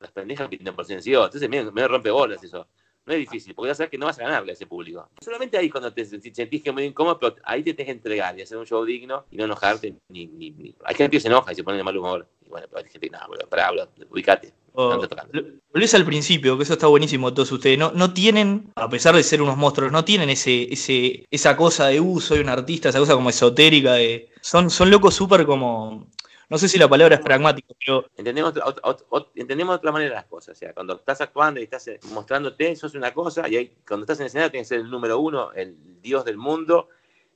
las 0.01 0.11
pendejas 0.11 0.49
pidiendo 0.49 0.75
por 0.75 0.87
CNCO. 0.87 1.27
Entonces 1.27 1.49
me, 1.49 1.71
me 1.71 1.87
rompe 1.87 2.11
bolas 2.11 2.43
eso. 2.43 2.67
No 3.05 3.13
es 3.15 3.19
difícil, 3.19 3.55
porque 3.55 3.69
ya 3.71 3.75
sabes 3.75 3.91
que 3.91 3.99
no 3.99 4.07
vas 4.07 4.19
a 4.19 4.23
ganarle 4.23 4.53
a 4.53 4.55
ese 4.55 4.67
público. 4.67 5.09
Solamente 5.21 5.59
ahí 5.59 5.69
cuando 5.69 5.93
te 5.93 6.05
sentís 6.05 6.63
que 6.63 6.71
muy 6.71 6.85
incómodo, 6.85 7.19
pero 7.19 7.35
ahí 7.45 7.63
te 7.65 7.75
tenés 7.75 7.87
que 7.87 7.93
entregar 7.93 8.39
y 8.39 8.43
hacer 8.43 8.57
un 8.59 8.65
show 8.67 8.85
digno 8.85 9.25
y 9.31 9.37
no 9.37 9.45
enojarte. 9.45 9.95
Ni, 10.09 10.27
ni, 10.27 10.51
ni- 10.53 10.75
Hay 10.85 10.95
gente 10.95 11.17
que 11.17 11.21
se 11.21 11.27
enoja 11.29 11.51
y 11.53 11.57
se 11.57 11.65
pone 11.65 11.77
de 11.79 11.83
mal 11.83 11.97
humor. 11.97 12.29
Y 12.47 12.49
bueno, 12.49 12.67
pero 12.71 12.85
hay 12.85 12.91
gente 12.91 13.09
que 13.09 13.11
no, 13.11 13.19
boludo, 13.27 13.49
pará, 13.49 13.71
boludo, 13.71 13.89
ubicate. 14.11 14.53
O- 14.75 14.95
No 14.95 15.43
Volvés 15.73 15.95
al 15.95 16.05
principio, 16.05 16.57
que 16.57 16.63
eso 16.63 16.75
está 16.75 16.87
buenísimo 16.87 17.35
todos 17.35 17.51
ustedes. 17.51 17.77
No, 17.79 17.91
no 17.93 18.15
tienen, 18.15 18.71
a 18.77 18.89
pesar 18.89 19.17
de 19.17 19.23
ser 19.25 19.43
unos 19.43 19.57
monstruos, 19.57 19.91
no 19.91 20.05
tienen 20.05 20.31
ese, 20.31 20.73
ese, 20.73 21.25
esa 21.31 21.57
cosa 21.57 21.89
de 21.89 22.01
uh, 22.01 22.21
soy 22.21 22.39
un 22.39 22.49
artista, 22.51 22.91
esa 22.91 22.99
cosa 23.01 23.15
como 23.15 23.31
esotérica 23.31 23.95
de. 23.95 24.31
Son, 24.43 24.71
son 24.71 24.91
locos 24.91 25.15
súper 25.15 25.45
como. 25.45 26.07
No 26.53 26.59
sé 26.59 26.69
si 26.69 26.77
la 26.79 26.87
palabra 26.87 27.15
es 27.15 27.23
pragmático, 27.23 27.75
pero 27.83 28.07
Entendemos, 28.15 28.53
ot- 28.55 28.81
ot- 28.83 29.05
ot- 29.09 29.29
entendemos 29.37 29.73
de 29.73 29.77
otra 29.79 29.91
manera 29.91 30.15
las 30.17 30.27
cosas. 30.27 30.55
O 30.55 30.59
sea, 30.59 30.75
cuando 30.75 30.97
estás 30.97 31.21
actuando 31.23 31.59
y 31.59 31.63
estás 31.63 31.89
eh, 31.89 31.99
mostrándote, 32.13 32.77
sos 32.77 32.95
una 32.95 33.15
cosa, 33.15 33.49
y 33.49 33.57
ahí, 33.57 33.75
cuando 33.89 34.05
estás 34.05 34.19
en 34.19 34.25
el 34.25 34.27
escenario 34.27 34.51
tienes 34.51 34.69
que 34.69 34.75
ser 34.75 34.85
el 34.85 34.91
número 34.91 35.19
uno, 35.19 35.51
el 35.55 36.01
dios 36.03 36.27
del 36.27 36.37
mundo, 36.37 36.91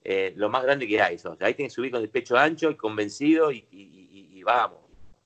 eh, 0.04 0.34
lo 0.36 0.50
más 0.50 0.62
grande 0.64 0.86
que 0.86 1.00
hay. 1.00 1.16
sos. 1.18 1.40
Ahí 1.40 1.54
tienes 1.54 1.72
que 1.72 1.76
subir 1.76 1.90
con 1.92 2.02
el 2.02 2.10
pecho 2.10 2.36
ancho 2.36 2.70
y 2.70 2.74
convencido 2.76 3.50
y, 3.50 3.66
y- 3.70 4.08
y- 4.12 4.38
y 4.38 4.42
vamos, 4.42 4.80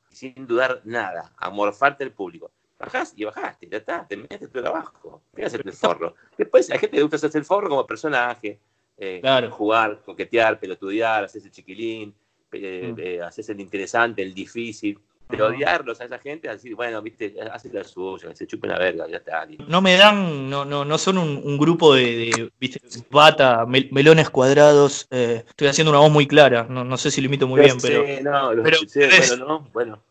sin 0.08 0.46
dudar 0.46 0.82
nada, 0.84 1.32
a 1.36 1.50
morfarte 1.50 2.04
el 2.04 2.12
público. 2.12 2.52
Bajás 2.78 3.12
y 3.16 3.24
bajaste, 3.24 3.68
ya 3.68 3.78
está, 3.78 4.06
te 4.06 4.16
metes 4.16 4.38
tu 4.52 4.60
trabajo, 4.60 5.20
hacer 5.44 5.62
el 5.66 5.72
forro. 5.72 6.14
Después 6.38 6.70
hay 6.70 6.78
gente 6.78 6.92
que 6.92 6.96
le 6.98 7.02
gusta 7.02 7.16
hacerse 7.16 7.38
el 7.38 7.44
forro 7.44 7.68
como 7.68 7.84
personaje, 7.86 8.60
eh, 8.96 9.18
Claro. 9.20 9.50
jugar, 9.50 10.00
coquetear, 10.04 10.60
pelotudear, 10.60 11.24
hacerse 11.24 11.50
chiquilín, 11.50 12.14
eh, 12.52 12.92
Mm. 12.94 13.00
eh, 13.00 13.22
hacerse 13.22 13.52
el 13.52 13.60
interesante, 13.60 14.22
el 14.22 14.34
difícil. 14.34 14.98
Pero 15.28 15.46
odiarlos 15.46 16.00
a 16.00 16.06
esa 16.06 16.18
gente, 16.18 16.48
decir, 16.48 16.74
bueno, 16.74 17.00
viste, 17.02 17.36
hace 17.52 17.72
la 17.72 17.84
suya, 17.84 18.34
se 18.34 18.48
chupen 18.48 18.68
la 18.70 18.78
verga, 18.80 19.06
ya 19.08 19.18
está. 19.18 19.46
no 19.68 19.80
me 19.80 19.94
dan, 19.96 20.50
no, 20.50 20.64
no, 20.64 20.84
no 20.84 20.98
son 20.98 21.18
un, 21.18 21.40
un 21.44 21.56
grupo 21.56 21.94
de, 21.94 22.02
de, 22.16 22.50
viste, 22.58 22.80
bata, 23.10 23.64
mel- 23.64 23.88
melones 23.92 24.28
cuadrados. 24.28 25.06
eh, 25.12 25.44
estoy 25.46 25.68
haciendo 25.68 25.92
una 25.92 26.00
voz 26.00 26.10
muy 26.10 26.26
clara, 26.26 26.66
no, 26.68 26.82
no 26.82 26.96
sé 26.96 27.12
si 27.12 27.20
lo 27.20 27.26
imito 27.26 27.46
muy 27.46 27.60
bien, 27.60 27.76
pero. 27.80 28.04
Sí, 28.04 28.24
no, 28.24 28.50
pero 28.64 28.78
ustedes- 28.82 29.28
bueno, 29.28 29.46
no, 29.46 29.68
bueno. 29.72 30.02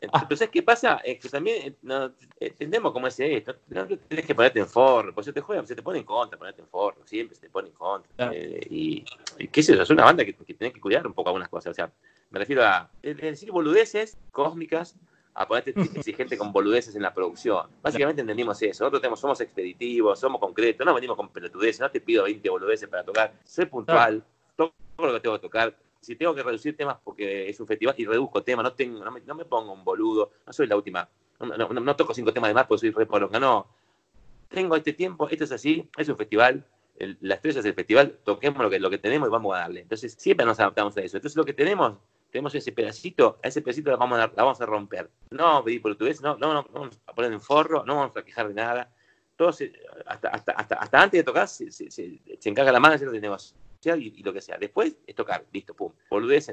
Pero 0.00 0.36
¿sabes 0.36 0.50
qué 0.50 0.62
pasa? 0.62 1.00
Es 1.04 1.20
que 1.20 1.28
también 1.28 1.68
eh, 1.68 1.74
no, 1.82 2.12
entendemos 2.38 2.92
cómo 2.92 3.06
es 3.06 3.18
esto. 3.20 3.54
No 3.68 3.86
tenés 3.86 4.26
que 4.26 4.34
ponerte 4.34 4.60
en 4.60 4.66
forro, 4.66 5.14
pues 5.14 5.26
se 5.26 5.32
te 5.32 5.40
juega, 5.40 5.64
se 5.66 5.74
te 5.74 5.82
pone 5.82 5.98
en 6.00 6.04
contra 6.04 6.38
ponerte 6.38 6.62
en 6.62 6.68
forro, 6.68 7.06
siempre 7.06 7.34
se 7.34 7.42
te 7.42 7.50
pone 7.50 7.68
en 7.68 7.74
contra. 7.74 8.10
Claro. 8.16 8.32
Eh, 8.34 8.66
y, 8.70 9.04
y 9.38 9.48
qué 9.48 9.62
sé 9.62 9.76
yo, 9.76 9.82
es 9.82 9.90
una 9.90 10.04
banda 10.04 10.24
que, 10.24 10.34
que 10.34 10.54
tenés 10.54 10.74
que 10.74 10.80
cuidar 10.80 11.06
un 11.06 11.12
poco 11.12 11.30
algunas 11.30 11.48
cosas. 11.48 11.70
O 11.70 11.74
sea, 11.74 11.92
me 12.30 12.38
refiero 12.38 12.64
a 12.64 12.90
es 13.02 13.16
decir 13.16 13.50
boludeces 13.50 14.18
cósmicas 14.32 14.96
a 15.36 15.46
ponerte 15.46 15.74
exigente 15.94 16.36
con 16.36 16.52
boludeces 16.52 16.96
en 16.96 17.02
la 17.02 17.12
producción. 17.12 17.66
Básicamente 17.82 18.22
entendimos 18.22 18.60
eso. 18.62 18.84
Nosotros 18.84 19.02
tenemos, 19.02 19.20
somos 19.20 19.40
expeditivos, 19.40 20.18
somos 20.18 20.40
concretos, 20.40 20.84
no 20.84 20.94
venimos 20.94 21.16
con 21.16 21.28
pelotudeces, 21.28 21.80
no 21.80 21.90
te 21.90 22.00
pido 22.00 22.24
20 22.24 22.48
boludeces 22.48 22.88
para 22.88 23.04
tocar. 23.04 23.34
Sé 23.44 23.66
puntual, 23.66 24.24
toco 24.56 24.74
lo 24.98 25.12
que 25.12 25.20
tengo 25.20 25.36
que 25.36 25.42
tocar. 25.42 25.76
Si 26.06 26.14
tengo 26.14 26.32
que 26.36 26.42
reducir 26.44 26.76
temas 26.76 26.98
porque 27.02 27.48
es 27.48 27.58
un 27.58 27.66
festival 27.66 27.96
y 27.98 28.06
reduzco 28.06 28.40
temas, 28.44 28.62
no, 28.62 28.72
tengo, 28.74 29.04
no, 29.04 29.10
me, 29.10 29.20
no 29.22 29.34
me 29.34 29.44
pongo 29.44 29.72
un 29.72 29.82
boludo, 29.82 30.30
no 30.46 30.52
soy 30.52 30.68
la 30.68 30.76
última, 30.76 31.08
no, 31.40 31.56
no- 31.68 31.96
toco 31.96 32.14
cinco 32.14 32.32
temas 32.32 32.46
de 32.50 32.54
más 32.54 32.64
porque 32.68 32.78
soy 32.82 32.90
re 32.92 33.06
poronga, 33.06 33.40
no. 33.40 33.66
Tengo 34.48 34.76
este 34.76 34.92
tiempo, 34.92 35.28
esto 35.28 35.42
es 35.42 35.50
así, 35.50 35.90
es 35.98 36.08
un 36.08 36.16
festival, 36.16 36.64
el- 36.96 37.18
la 37.22 37.34
estrella 37.34 37.58
es 37.58 37.66
el 37.66 37.74
festival, 37.74 38.20
toquemos 38.22 38.62
lo 38.62 38.70
que, 38.70 38.78
lo 38.78 38.88
que 38.88 38.98
tenemos 38.98 39.28
y 39.28 39.32
vamos 39.32 39.52
a 39.56 39.58
darle. 39.58 39.80
Entonces 39.80 40.14
siempre 40.16 40.46
nos 40.46 40.60
adaptamos 40.60 40.96
a 40.96 41.00
eso. 41.00 41.16
Entonces 41.16 41.36
lo 41.36 41.44
que 41.44 41.54
tenemos, 41.54 41.94
tenemos 42.30 42.54
ese 42.54 42.70
pedacito, 42.70 43.40
a 43.42 43.48
ese 43.48 43.60
pedacito 43.60 43.90
la 43.90 43.96
vamos 43.96 44.16
a, 44.20 44.28
la 44.28 44.42
vamos 44.44 44.60
a 44.60 44.66
romper. 44.66 45.10
No 45.30 45.64
pedir 45.64 45.82
por 45.82 45.96
tu 45.96 46.04
vez, 46.04 46.20
no, 46.22 46.36
no, 46.36 46.54
no, 46.54 46.64
vamos 46.72 47.00
a 47.04 47.12
poner 47.14 47.32
en 47.32 47.40
forro, 47.40 47.84
no 47.84 47.96
vamos 47.96 48.16
a 48.16 48.22
quejar 48.22 48.46
de 48.46 48.54
nada. 48.54 48.92
Todo 49.34 49.48
hasta, 49.48 50.28
hasta, 50.28 50.52
hasta, 50.52 50.74
hasta 50.76 51.02
antes 51.02 51.18
de 51.18 51.24
tocar 51.24 51.48
se, 51.48 51.72
se, 51.72 51.90
se- 51.90 52.20
encarga 52.44 52.70
la 52.70 52.78
manager 52.78 53.10
de 53.10 53.20
negociar 53.20 53.65
y, 53.84 54.12
y 54.16 54.22
lo 54.22 54.32
que 54.32 54.40
sea. 54.40 54.56
Después 54.58 54.96
es 55.06 55.14
tocar, 55.14 55.44
listo, 55.52 55.74
pum. 55.74 55.92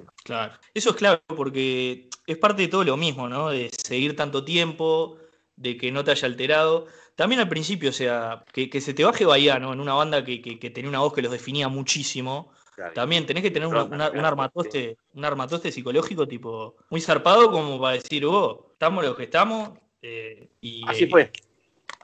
No. 0.04 0.14
Claro. 0.24 0.54
Eso 0.74 0.90
es 0.92 0.96
clave 0.96 1.22
porque 1.28 2.10
es 2.28 2.38
parte 2.38 2.62
de 2.64 2.68
todo 2.68 2.84
lo 2.84 2.98
mismo, 2.98 3.28
¿no? 3.30 3.50
De 3.50 3.70
seguir 3.72 4.16
tanto 4.16 4.44
tiempo, 4.44 5.18
de 5.56 5.78
que 5.78 5.92
no 5.92 6.04
te 6.04 6.12
haya 6.12 6.28
alterado. 6.28 6.88
También 7.16 7.42
al 7.42 7.50
principio, 7.50 7.90
o 7.90 7.94
sea, 7.94 8.44
que, 8.52 8.70
que 8.70 8.82
se 8.82 8.94
te 8.94 9.04
baje 9.04 9.26
Bahía, 9.26 9.60
¿no? 9.60 9.74
En 9.74 9.80
una 9.80 9.94
banda 9.94 10.24
que, 10.26 10.42
que- 10.42 10.58
que 10.60 10.70
tenía 10.72 10.90
una 10.90 11.00
voz 11.00 11.14
que 11.14 11.22
los 11.22 11.32
definía 11.32 11.68
muchísimo. 11.70 12.52
Claro. 12.76 12.94
También 12.94 13.26
tenés 13.28 13.44
que 13.44 13.52
tener 13.52 13.68
una- 13.68 13.84
un, 13.84 13.90
claro, 13.90 14.28
armatoste, 14.28 14.98
un 15.14 15.24
armatoste 15.24 15.72
psicológico 15.72 16.28
tipo 16.28 16.76
muy 16.90 17.02
zarpado 17.02 17.52
como 17.52 17.80
para 17.80 17.96
decir, 17.98 18.26
vos, 18.26 18.60
estamos 18.74 19.04
los 19.04 19.16
que 19.16 19.24
estamos. 19.24 19.72
eh, 20.02 20.50
y, 20.60 20.82
Así 20.88 21.06
fue. 21.08 21.32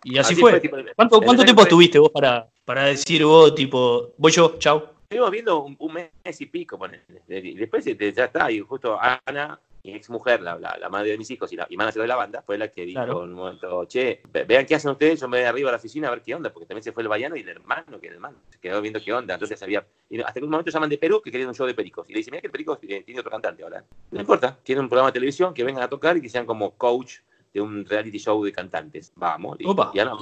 Y 0.03 0.17
así, 0.17 0.35
fue. 0.35 0.59
tipo, 0.61 0.77
¿Cuánto, 0.95 1.19
cuánto 1.19 1.43
tiempo 1.43 1.61
fue- 1.63 1.67
estuviste 1.69 1.99
vos 1.99 2.11
para, 2.11 2.47
para 2.63 2.85
decir 2.85 3.25
vos, 3.25 3.53
tipo, 3.55 4.13
voy 4.17 4.31
yo, 4.31 4.55
chau? 4.59 4.83
Estuvimos 5.11 5.31
viendo 5.31 5.63
un, 5.63 5.75
un 5.79 5.91
mes 5.93 6.11
y 6.39 6.45
pico, 6.45 6.77
ponele. 6.77 7.01
Después 7.27 7.83
ya 7.83 8.25
está, 8.25 8.51
y 8.51 8.59
justo 8.59 8.95
Ana, 9.25 9.59
mi 9.83 9.95
ex 9.95 10.07
mujer, 10.11 10.39
la, 10.39 10.55
la, 10.59 10.77
la 10.79 10.87
madre 10.87 11.09
de 11.09 11.17
mis 11.17 11.31
hijos 11.31 11.51
y 11.51 11.55
la 11.55 11.65
y 11.67 11.77
manager 11.77 12.03
de 12.03 12.07
la 12.07 12.15
banda, 12.15 12.43
fue 12.43 12.59
la 12.59 12.67
que 12.67 12.85
dijo 12.85 12.99
Claro. 13.03 13.23
en 13.23 13.29
un 13.31 13.35
momento, 13.35 13.85
che, 13.85 14.21
ve- 14.31 14.43
vean 14.43 14.67
qué 14.67 14.75
hacen 14.75 14.91
ustedes, 14.91 15.19
yo 15.19 15.27
me 15.27 15.39
voy 15.39 15.47
arriba 15.47 15.69
a 15.69 15.71
la 15.71 15.77
oficina 15.79 16.09
a 16.09 16.11
ver 16.11 16.21
qué 16.21 16.35
onda, 16.35 16.53
porque 16.53 16.67
también 16.67 16.83
se 16.83 16.91
fue 16.91 17.01
el 17.01 17.09
Bayano 17.09 17.35
y 17.35 17.39
el 17.39 17.49
hermano, 17.49 17.99
que 17.99 18.05
el 18.05 18.13
hermano, 18.13 18.37
se 18.51 18.59
quedó 18.59 18.79
viendo 18.81 19.01
qué 19.03 19.11
onda, 19.11 19.33
entonces 19.33 19.59
había, 19.63 19.83
y 20.11 20.21
hasta 20.21 20.33
que 20.33 20.43
un 20.43 20.51
momento 20.51 20.69
llaman 20.69 20.89
de 20.91 20.99
Perú 20.99 21.23
que 21.23 21.31
querían 21.31 21.49
un 21.49 21.55
show 21.55 21.65
de 21.65 21.73
pericos, 21.73 22.07
y 22.07 22.13
le 22.13 22.19
dicen, 22.19 22.29
mira 22.33 22.41
que 22.41 22.47
el 22.47 22.51
perico 22.51 22.77
eh, 22.83 23.01
tiene 23.03 23.19
otro 23.19 23.31
cantante 23.31 23.63
ahora, 23.63 23.83
no 24.11 24.19
importa, 24.19 24.59
tiene 24.61 24.79
un 24.79 24.89
programa 24.89 25.09
de 25.09 25.13
televisión, 25.13 25.55
que 25.55 25.63
vengan 25.63 25.81
a 25.81 25.89
tocar 25.89 26.17
y 26.17 26.21
que 26.21 26.29
sean 26.29 26.45
como 26.45 26.75
coach 26.77 27.15
de 27.51 27.61
un 27.61 27.83
reality 27.83 28.19
show 28.19 28.43
de 28.45 28.51
cantantes, 28.51 29.11
vamos, 29.15 29.57
y, 29.59 29.65
Ana, 29.99 30.13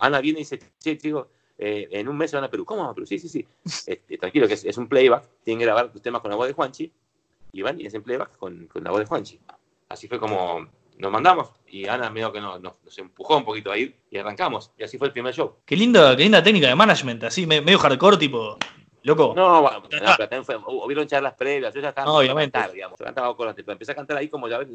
Ana 0.00 0.20
viene 0.22 0.38
y 0.38 0.42
dice, 0.44 0.58
che, 0.78 0.96
chico, 0.96 1.28
eh, 1.64 1.88
en 1.92 2.08
un 2.08 2.16
mes 2.16 2.30
se 2.30 2.36
van 2.36 2.44
a 2.44 2.50
Perú. 2.50 2.64
¿Cómo 2.64 2.80
vamos 2.80 2.92
a 2.92 2.94
Perú? 2.94 3.06
Sí, 3.06 3.18
sí, 3.18 3.28
sí. 3.28 3.46
Este, 3.86 4.18
tranquilo, 4.18 4.48
que 4.48 4.54
es, 4.54 4.64
es, 4.64 4.76
un 4.76 4.88
playback. 4.88 5.24
Tienen 5.44 5.60
que 5.60 5.66
grabar 5.66 5.90
los 5.92 6.02
temas 6.02 6.20
con 6.20 6.30
la 6.30 6.36
voz 6.36 6.48
de 6.48 6.54
Juanchi. 6.54 6.92
Y 7.52 7.62
van 7.62 7.80
y 7.80 7.86
hacen 7.86 8.02
playback 8.02 8.36
con, 8.36 8.66
con 8.66 8.82
la 8.82 8.90
voz 8.90 9.00
de 9.00 9.06
Juanchi. 9.06 9.38
Así 9.88 10.08
fue 10.08 10.18
como 10.18 10.66
nos 10.98 11.10
mandamos 11.10 11.50
y 11.66 11.86
Ana 11.86 12.10
medio 12.10 12.32
que 12.32 12.40
nos, 12.40 12.60
nos, 12.60 12.76
empujó 12.98 13.36
un 13.36 13.44
poquito 13.44 13.70
a 13.70 13.78
ir 13.78 13.96
y 14.10 14.18
arrancamos. 14.18 14.72
Y 14.76 14.82
así 14.82 14.98
fue 14.98 15.06
el 15.06 15.12
primer 15.12 15.34
show. 15.34 15.56
Qué 15.64 15.76
linda, 15.76 16.16
qué 16.16 16.24
linda 16.24 16.42
técnica 16.42 16.68
de 16.68 16.74
management, 16.74 17.24
así 17.24 17.46
medio 17.46 17.78
hardcore, 17.78 18.16
tipo. 18.16 18.58
Loco. 19.04 19.32
No, 19.34 19.62
bueno, 19.62 19.80
no, 19.80 19.88
pero 19.88 20.28
también 20.28 20.44
fue, 20.44 20.56
hubieron 20.56 21.06
charlas 21.08 21.34
previas, 21.34 21.74
yo 21.74 21.80
ya 21.80 21.88
estaba 21.88 22.06
no, 22.06 22.18
obviamente. 22.18 22.52
cantar, 22.52 22.72
digamos, 22.72 22.98
cantaba 22.98 23.36
con 23.36 23.52
pero 23.52 23.72
empecé 23.72 23.92
a 23.92 23.94
cantar 23.96 24.16
ahí 24.16 24.28
como 24.28 24.48
ya 24.48 24.58
ves, 24.58 24.68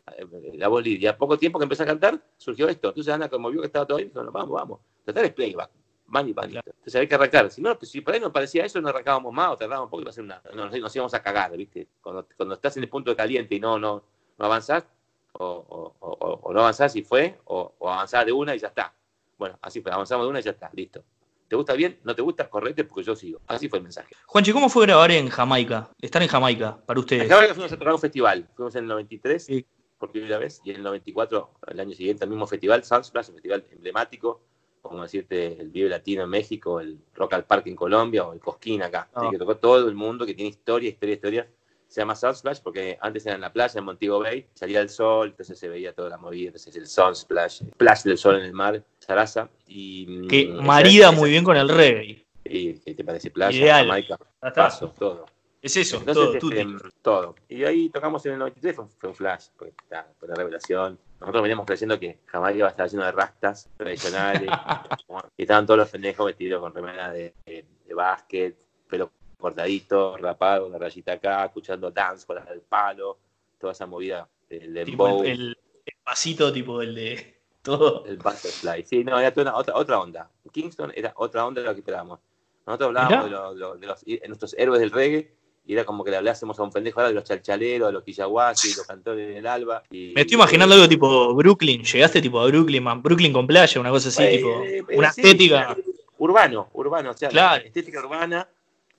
la 0.54 0.68
voz 0.68 0.86
y 0.86 1.06
a 1.08 1.18
poco 1.18 1.38
tiempo 1.38 1.60
que 1.60 1.64
empecé 1.64 1.84
a 1.84 1.86
cantar, 1.86 2.20
surgió 2.38 2.68
esto. 2.68 2.90
Entonces 2.90 3.14
Ana, 3.14 3.30
como 3.30 3.50
vio 3.50 3.62
que 3.62 3.68
estaba 3.68 3.86
todo 3.86 3.98
ahí, 3.98 4.06
dijo, 4.06 4.22
vamos, 4.32 4.52
vamos, 4.52 4.80
tratar 5.06 5.24
es 5.24 5.34
playback, 5.34 5.70
van 6.08 6.28
y 6.28 6.34
van. 6.34 6.50
Claro. 6.50 6.66
Entonces 6.68 6.96
había 6.96 7.10
que 7.10 7.16
arrancar. 7.16 7.52
Si 7.52 7.62
no, 7.62 7.78
pues, 7.78 7.92
si 7.92 8.02
por 8.02 8.14
ahí 8.14 8.20
nos 8.20 8.32
parecía 8.32 8.66
eso, 8.66 8.82
no 8.82 8.90
arrancábamos 8.90 9.34
más 9.34 9.50
o 9.50 9.58
tardábamos 9.58 9.88
un 9.88 9.90
poco 9.92 10.02
y 10.02 10.04
iba 10.04 10.10
a 10.10 10.14
ser 10.14 10.24
una, 10.24 10.42
nos, 10.54 10.72
nos, 10.80 10.96
íbamos 10.96 11.14
a 11.14 11.22
cagar, 11.22 11.56
¿viste? 11.56 11.88
Cuando, 12.02 12.28
cuando 12.36 12.56
estás 12.56 12.78
en 12.78 12.84
el 12.84 12.90
punto 12.90 13.12
de 13.12 13.16
caliente 13.16 13.56
y 13.56 13.60
no, 13.60 13.78
no, 13.78 14.04
no 14.38 14.46
avanzás, 14.46 14.86
o, 15.34 15.94
o, 16.00 16.40
o 16.42 16.54
no 16.54 16.60
avanzás 16.62 16.96
y 16.96 17.04
fue, 17.04 17.40
o, 17.46 17.74
o 17.78 17.90
avanzás 17.90 18.26
de 18.26 18.32
una 18.32 18.56
y 18.56 18.60
ya 18.60 18.68
está. 18.68 18.94
Bueno, 19.38 19.58
así 19.62 19.82
fue, 19.82 19.92
avanzamos 19.92 20.26
de 20.26 20.30
una 20.30 20.40
y 20.40 20.44
ya 20.44 20.52
está, 20.52 20.70
listo. 20.74 21.04
¿Te 21.48 21.56
gusta 21.56 21.74
bien? 21.74 22.00
¿No 22.04 22.14
te 22.14 22.22
gusta? 22.22 22.50
Correte 22.50 22.84
porque 22.84 23.04
yo 23.04 23.16
sigo. 23.16 23.40
Así 23.48 23.70
fue 23.70 23.80
el 23.80 23.84
mensaje. 23.84 24.14
Juanchi, 24.26 24.52
¿cómo 24.52 24.68
fue 24.68 24.86
grabar 24.86 25.12
en 25.12 25.30
Jamaica? 25.30 25.90
Estar 26.02 26.22
en 26.22 26.28
Jamaica, 26.28 26.78
para 26.86 27.00
ustedes. 27.00 27.24
En 27.24 27.30
Jamaica 27.30 27.54
fuimos 27.54 27.72
a 27.72 27.78
tocar 27.78 27.94
un 27.94 28.00
festival. 28.00 28.50
Fuimos 28.54 28.76
en 28.76 28.84
el 28.84 28.88
93, 28.90 29.46
sí. 29.46 29.66
por 29.98 30.12
primera 30.12 30.38
vez, 30.40 30.60
y 30.66 30.72
en 30.72 30.78
el 30.78 30.84
94, 30.84 31.52
el 31.68 31.80
año 31.80 31.94
siguiente, 31.96 32.26
el 32.26 32.30
mismo 32.30 32.48
festival, 32.48 32.84
Sunsplash, 32.84 33.30
un 33.30 33.36
festival 33.36 33.66
emblemático, 33.72 34.42
como 34.82 35.04
decirte, 35.04 35.60
el 35.60 35.70
Vive 35.70 35.90
Latino 35.90 36.24
en 36.24 36.30
México, 36.30 36.80
el 36.80 36.98
Rock 37.14 37.34
al 37.34 37.46
Parque 37.46 37.70
en 37.70 37.76
Colombia 37.76 38.26
o 38.26 38.34
el 38.34 38.40
Cosquín 38.40 38.82
acá. 38.82 39.10
Oh. 39.14 39.22
Así 39.22 39.32
que 39.32 39.38
tocó 39.38 39.58
todo 39.58 39.88
el 39.88 39.96
mundo 39.96 40.26
que 40.26 40.34
tiene 40.34 40.50
historia, 40.50 40.90
historia, 40.90 41.16
historia 41.16 41.48
se 41.88 42.02
llama 42.02 42.16
Sunsplash 42.16 42.60
porque 42.62 42.98
antes 43.02 43.26
era 43.26 43.36
en 43.36 43.42
la 43.42 43.52
playa, 43.52 43.80
en 43.80 43.86
Montego 43.86 44.20
Bay, 44.20 44.46
salía 44.54 44.82
el 44.82 44.90
sol, 44.90 45.30
entonces 45.30 45.58
se 45.58 45.70
veía 45.70 45.94
toda 45.94 46.10
la 46.10 46.18
movida, 46.18 46.48
entonces 46.48 46.76
el 46.76 46.88
Sunsplash, 46.88 47.64
splash 47.64 48.04
del 48.04 48.18
sol 48.18 48.36
en 48.36 48.44
el 48.44 48.54
mar, 48.54 48.84
Sarasa. 49.00 49.50
Y, 49.68 50.06
mm, 50.08 50.28
que 50.28 50.48
marida 50.48 51.12
muy 51.12 51.30
bien 51.30 51.44
con 51.44 51.56
el 51.56 51.70
reggae. 51.70 52.26
Y 52.44 52.74
¿qué 52.74 52.94
te 52.94 53.04
parece? 53.04 53.32
Playa, 53.32 53.58
Ideal. 53.58 53.88
Jamaica, 53.88 54.18
paso, 54.54 54.94
todo. 54.98 55.26
Es 55.62 55.76
eso, 55.76 55.98
entonces, 55.98 56.40
todo, 56.40 56.52
este, 56.52 56.90
todo. 57.02 57.36
Y 57.50 57.64
ahí 57.64 57.90
tocamos 57.90 58.26
en 58.26 58.34
el 58.34 58.40
93, 58.40 58.76
fue, 58.76 58.86
fue 58.98 59.10
un 59.10 59.16
flash, 59.16 59.48
fue, 59.58 59.74
fue 60.20 60.28
una 60.28 60.36
revelación. 60.36 61.00
Nosotros 61.20 61.42
veníamos 61.42 61.66
creyendo 61.66 62.00
que 62.00 62.20
Jamaica 62.26 62.58
iba 62.58 62.68
a 62.68 62.72
estar 62.72 62.90
lleno 62.90 63.06
de 63.06 63.12
rastas 63.12 63.70
tradicionales. 63.76 64.50
y 65.38 65.42
estaban 65.42 65.66
todos 65.66 65.80
los 65.80 65.90
pendejos 65.90 66.26
vestidos 66.28 66.62
con 66.62 66.74
remera 66.74 67.12
de, 67.12 67.34
de, 67.46 67.66
de 67.86 67.94
básquet, 67.94 68.56
pelo 68.88 69.12
cortadito, 69.38 70.18
rapado, 70.18 70.68
una 70.68 70.78
rayita 70.78 71.14
acá, 71.14 71.46
escuchando 71.46 71.92
dance 71.92 72.26
con 72.26 72.38
el 72.48 72.62
palo, 72.62 73.18
toda 73.60 73.74
esa 73.74 73.86
movida 73.86 74.28
del 74.50 74.74
dembow. 74.74 75.24
El, 75.24 75.32
el, 75.32 75.58
el, 75.86 75.96
pasito 76.04 76.54
tipo 76.54 76.82
el 76.82 76.96
de 76.96 77.42
todo. 77.62 78.06
El 78.06 78.18
butterfly, 78.18 78.84
sí, 78.86 79.04
no, 79.04 79.20
era 79.20 79.34
toda 79.34 79.52
una, 79.52 79.58
otra, 79.58 79.76
otra 79.76 80.00
onda. 80.00 80.32
Kingston 80.52 80.92
era 80.96 81.14
otra 81.16 81.46
onda 81.46 81.62
de 81.62 81.68
lo 81.68 81.74
que 81.74 81.82
esperábamos. 81.82 82.20
Nosotros 82.66 82.88
hablábamos 82.88 83.26
de, 83.26 83.32
lo, 83.32 83.54
lo, 83.54 83.76
de, 83.76 83.88
los, 83.88 84.06
de 84.06 84.24
nuestros 84.28 84.54
héroes 84.58 84.80
del 84.80 84.92
reggae 84.92 85.38
y 85.68 85.74
era 85.74 85.84
como 85.84 86.02
que 86.04 86.12
le 86.12 86.18
hablásemos 86.18 86.58
a 86.58 86.64
un 86.64 86.72
pendejo 86.72 87.02
ahora 87.02 87.10
de 87.10 87.16
los 87.16 87.26
chalchaleros, 87.26 87.90
de 87.90 87.94
los 87.94 88.04
quillahuasi, 88.04 88.74
los 88.78 88.88
cantores 88.88 89.36
del 89.36 89.46
alba. 89.46 89.84
Y, 89.92 90.14
Me 90.16 90.22
estoy 90.22 90.36
imaginando 90.36 90.74
algo 90.76 90.88
tipo 90.88 91.36
Brooklyn, 91.36 91.84
llegaste 91.84 92.22
tipo 92.22 92.40
a 92.40 92.48
Brooklyn, 92.48 92.82
man, 92.82 93.04
Brooklyn 93.04 93.34
con 93.34 93.46
playa, 93.46 93.82
una 93.82 93.90
cosa 93.90 94.08
así, 94.08 94.24
eh, 94.24 94.38
tipo, 94.38 94.64
eh, 94.64 94.98
una 94.98 95.12
sí, 95.12 95.22
estética. 95.22 95.76
Urbano, 96.20 96.70
urbano, 96.72 97.12
o 97.12 97.14
sea, 97.18 97.28
claro. 97.28 97.66
estética 97.66 98.00
urbana 98.00 98.48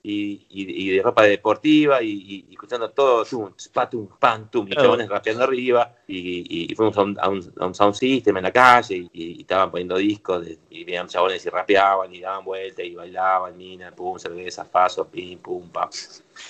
y, 0.03 0.45
y, 0.49 0.85
y, 0.85 0.95
de 0.95 1.01
ropa 1.01 1.23
deportiva 1.23 2.03
y, 2.03 2.45
y 2.47 2.53
escuchando 2.53 2.91
todo, 2.91 3.25
tum, 3.25 3.51
spatum, 3.59 4.07
pam, 4.19 4.47
tum, 4.51 4.67
y 4.67 4.75
chabones 4.75 5.09
rapeando 5.09 5.43
arriba, 5.45 5.91
y, 6.11 6.73
fuimos 6.75 6.97
a 6.97 7.03
un, 7.03 7.17
a, 7.19 7.29
un, 7.29 7.53
a 7.59 7.65
un, 7.67 7.75
sound 7.75 7.93
system 7.93 8.37
en 8.37 8.43
la 8.43 8.51
calle, 8.51 9.07
y, 9.13 9.41
estaban 9.41 9.69
poniendo 9.69 9.97
discos, 9.97 10.45
de, 10.45 10.57
y 10.69 10.83
venían 10.83 11.07
chabones 11.07 11.45
y 11.45 11.49
rapeaban, 11.49 12.13
y 12.13 12.19
daban 12.19 12.43
vueltas, 12.43 12.85
y 12.85 12.95
bailaban, 12.95 13.55
mina, 13.55 13.91
pum, 13.91 14.17
cerveza, 14.17 14.69
paso, 14.69 15.07
pim, 15.07 15.37
pum, 15.39 15.69
pam. 15.69 15.89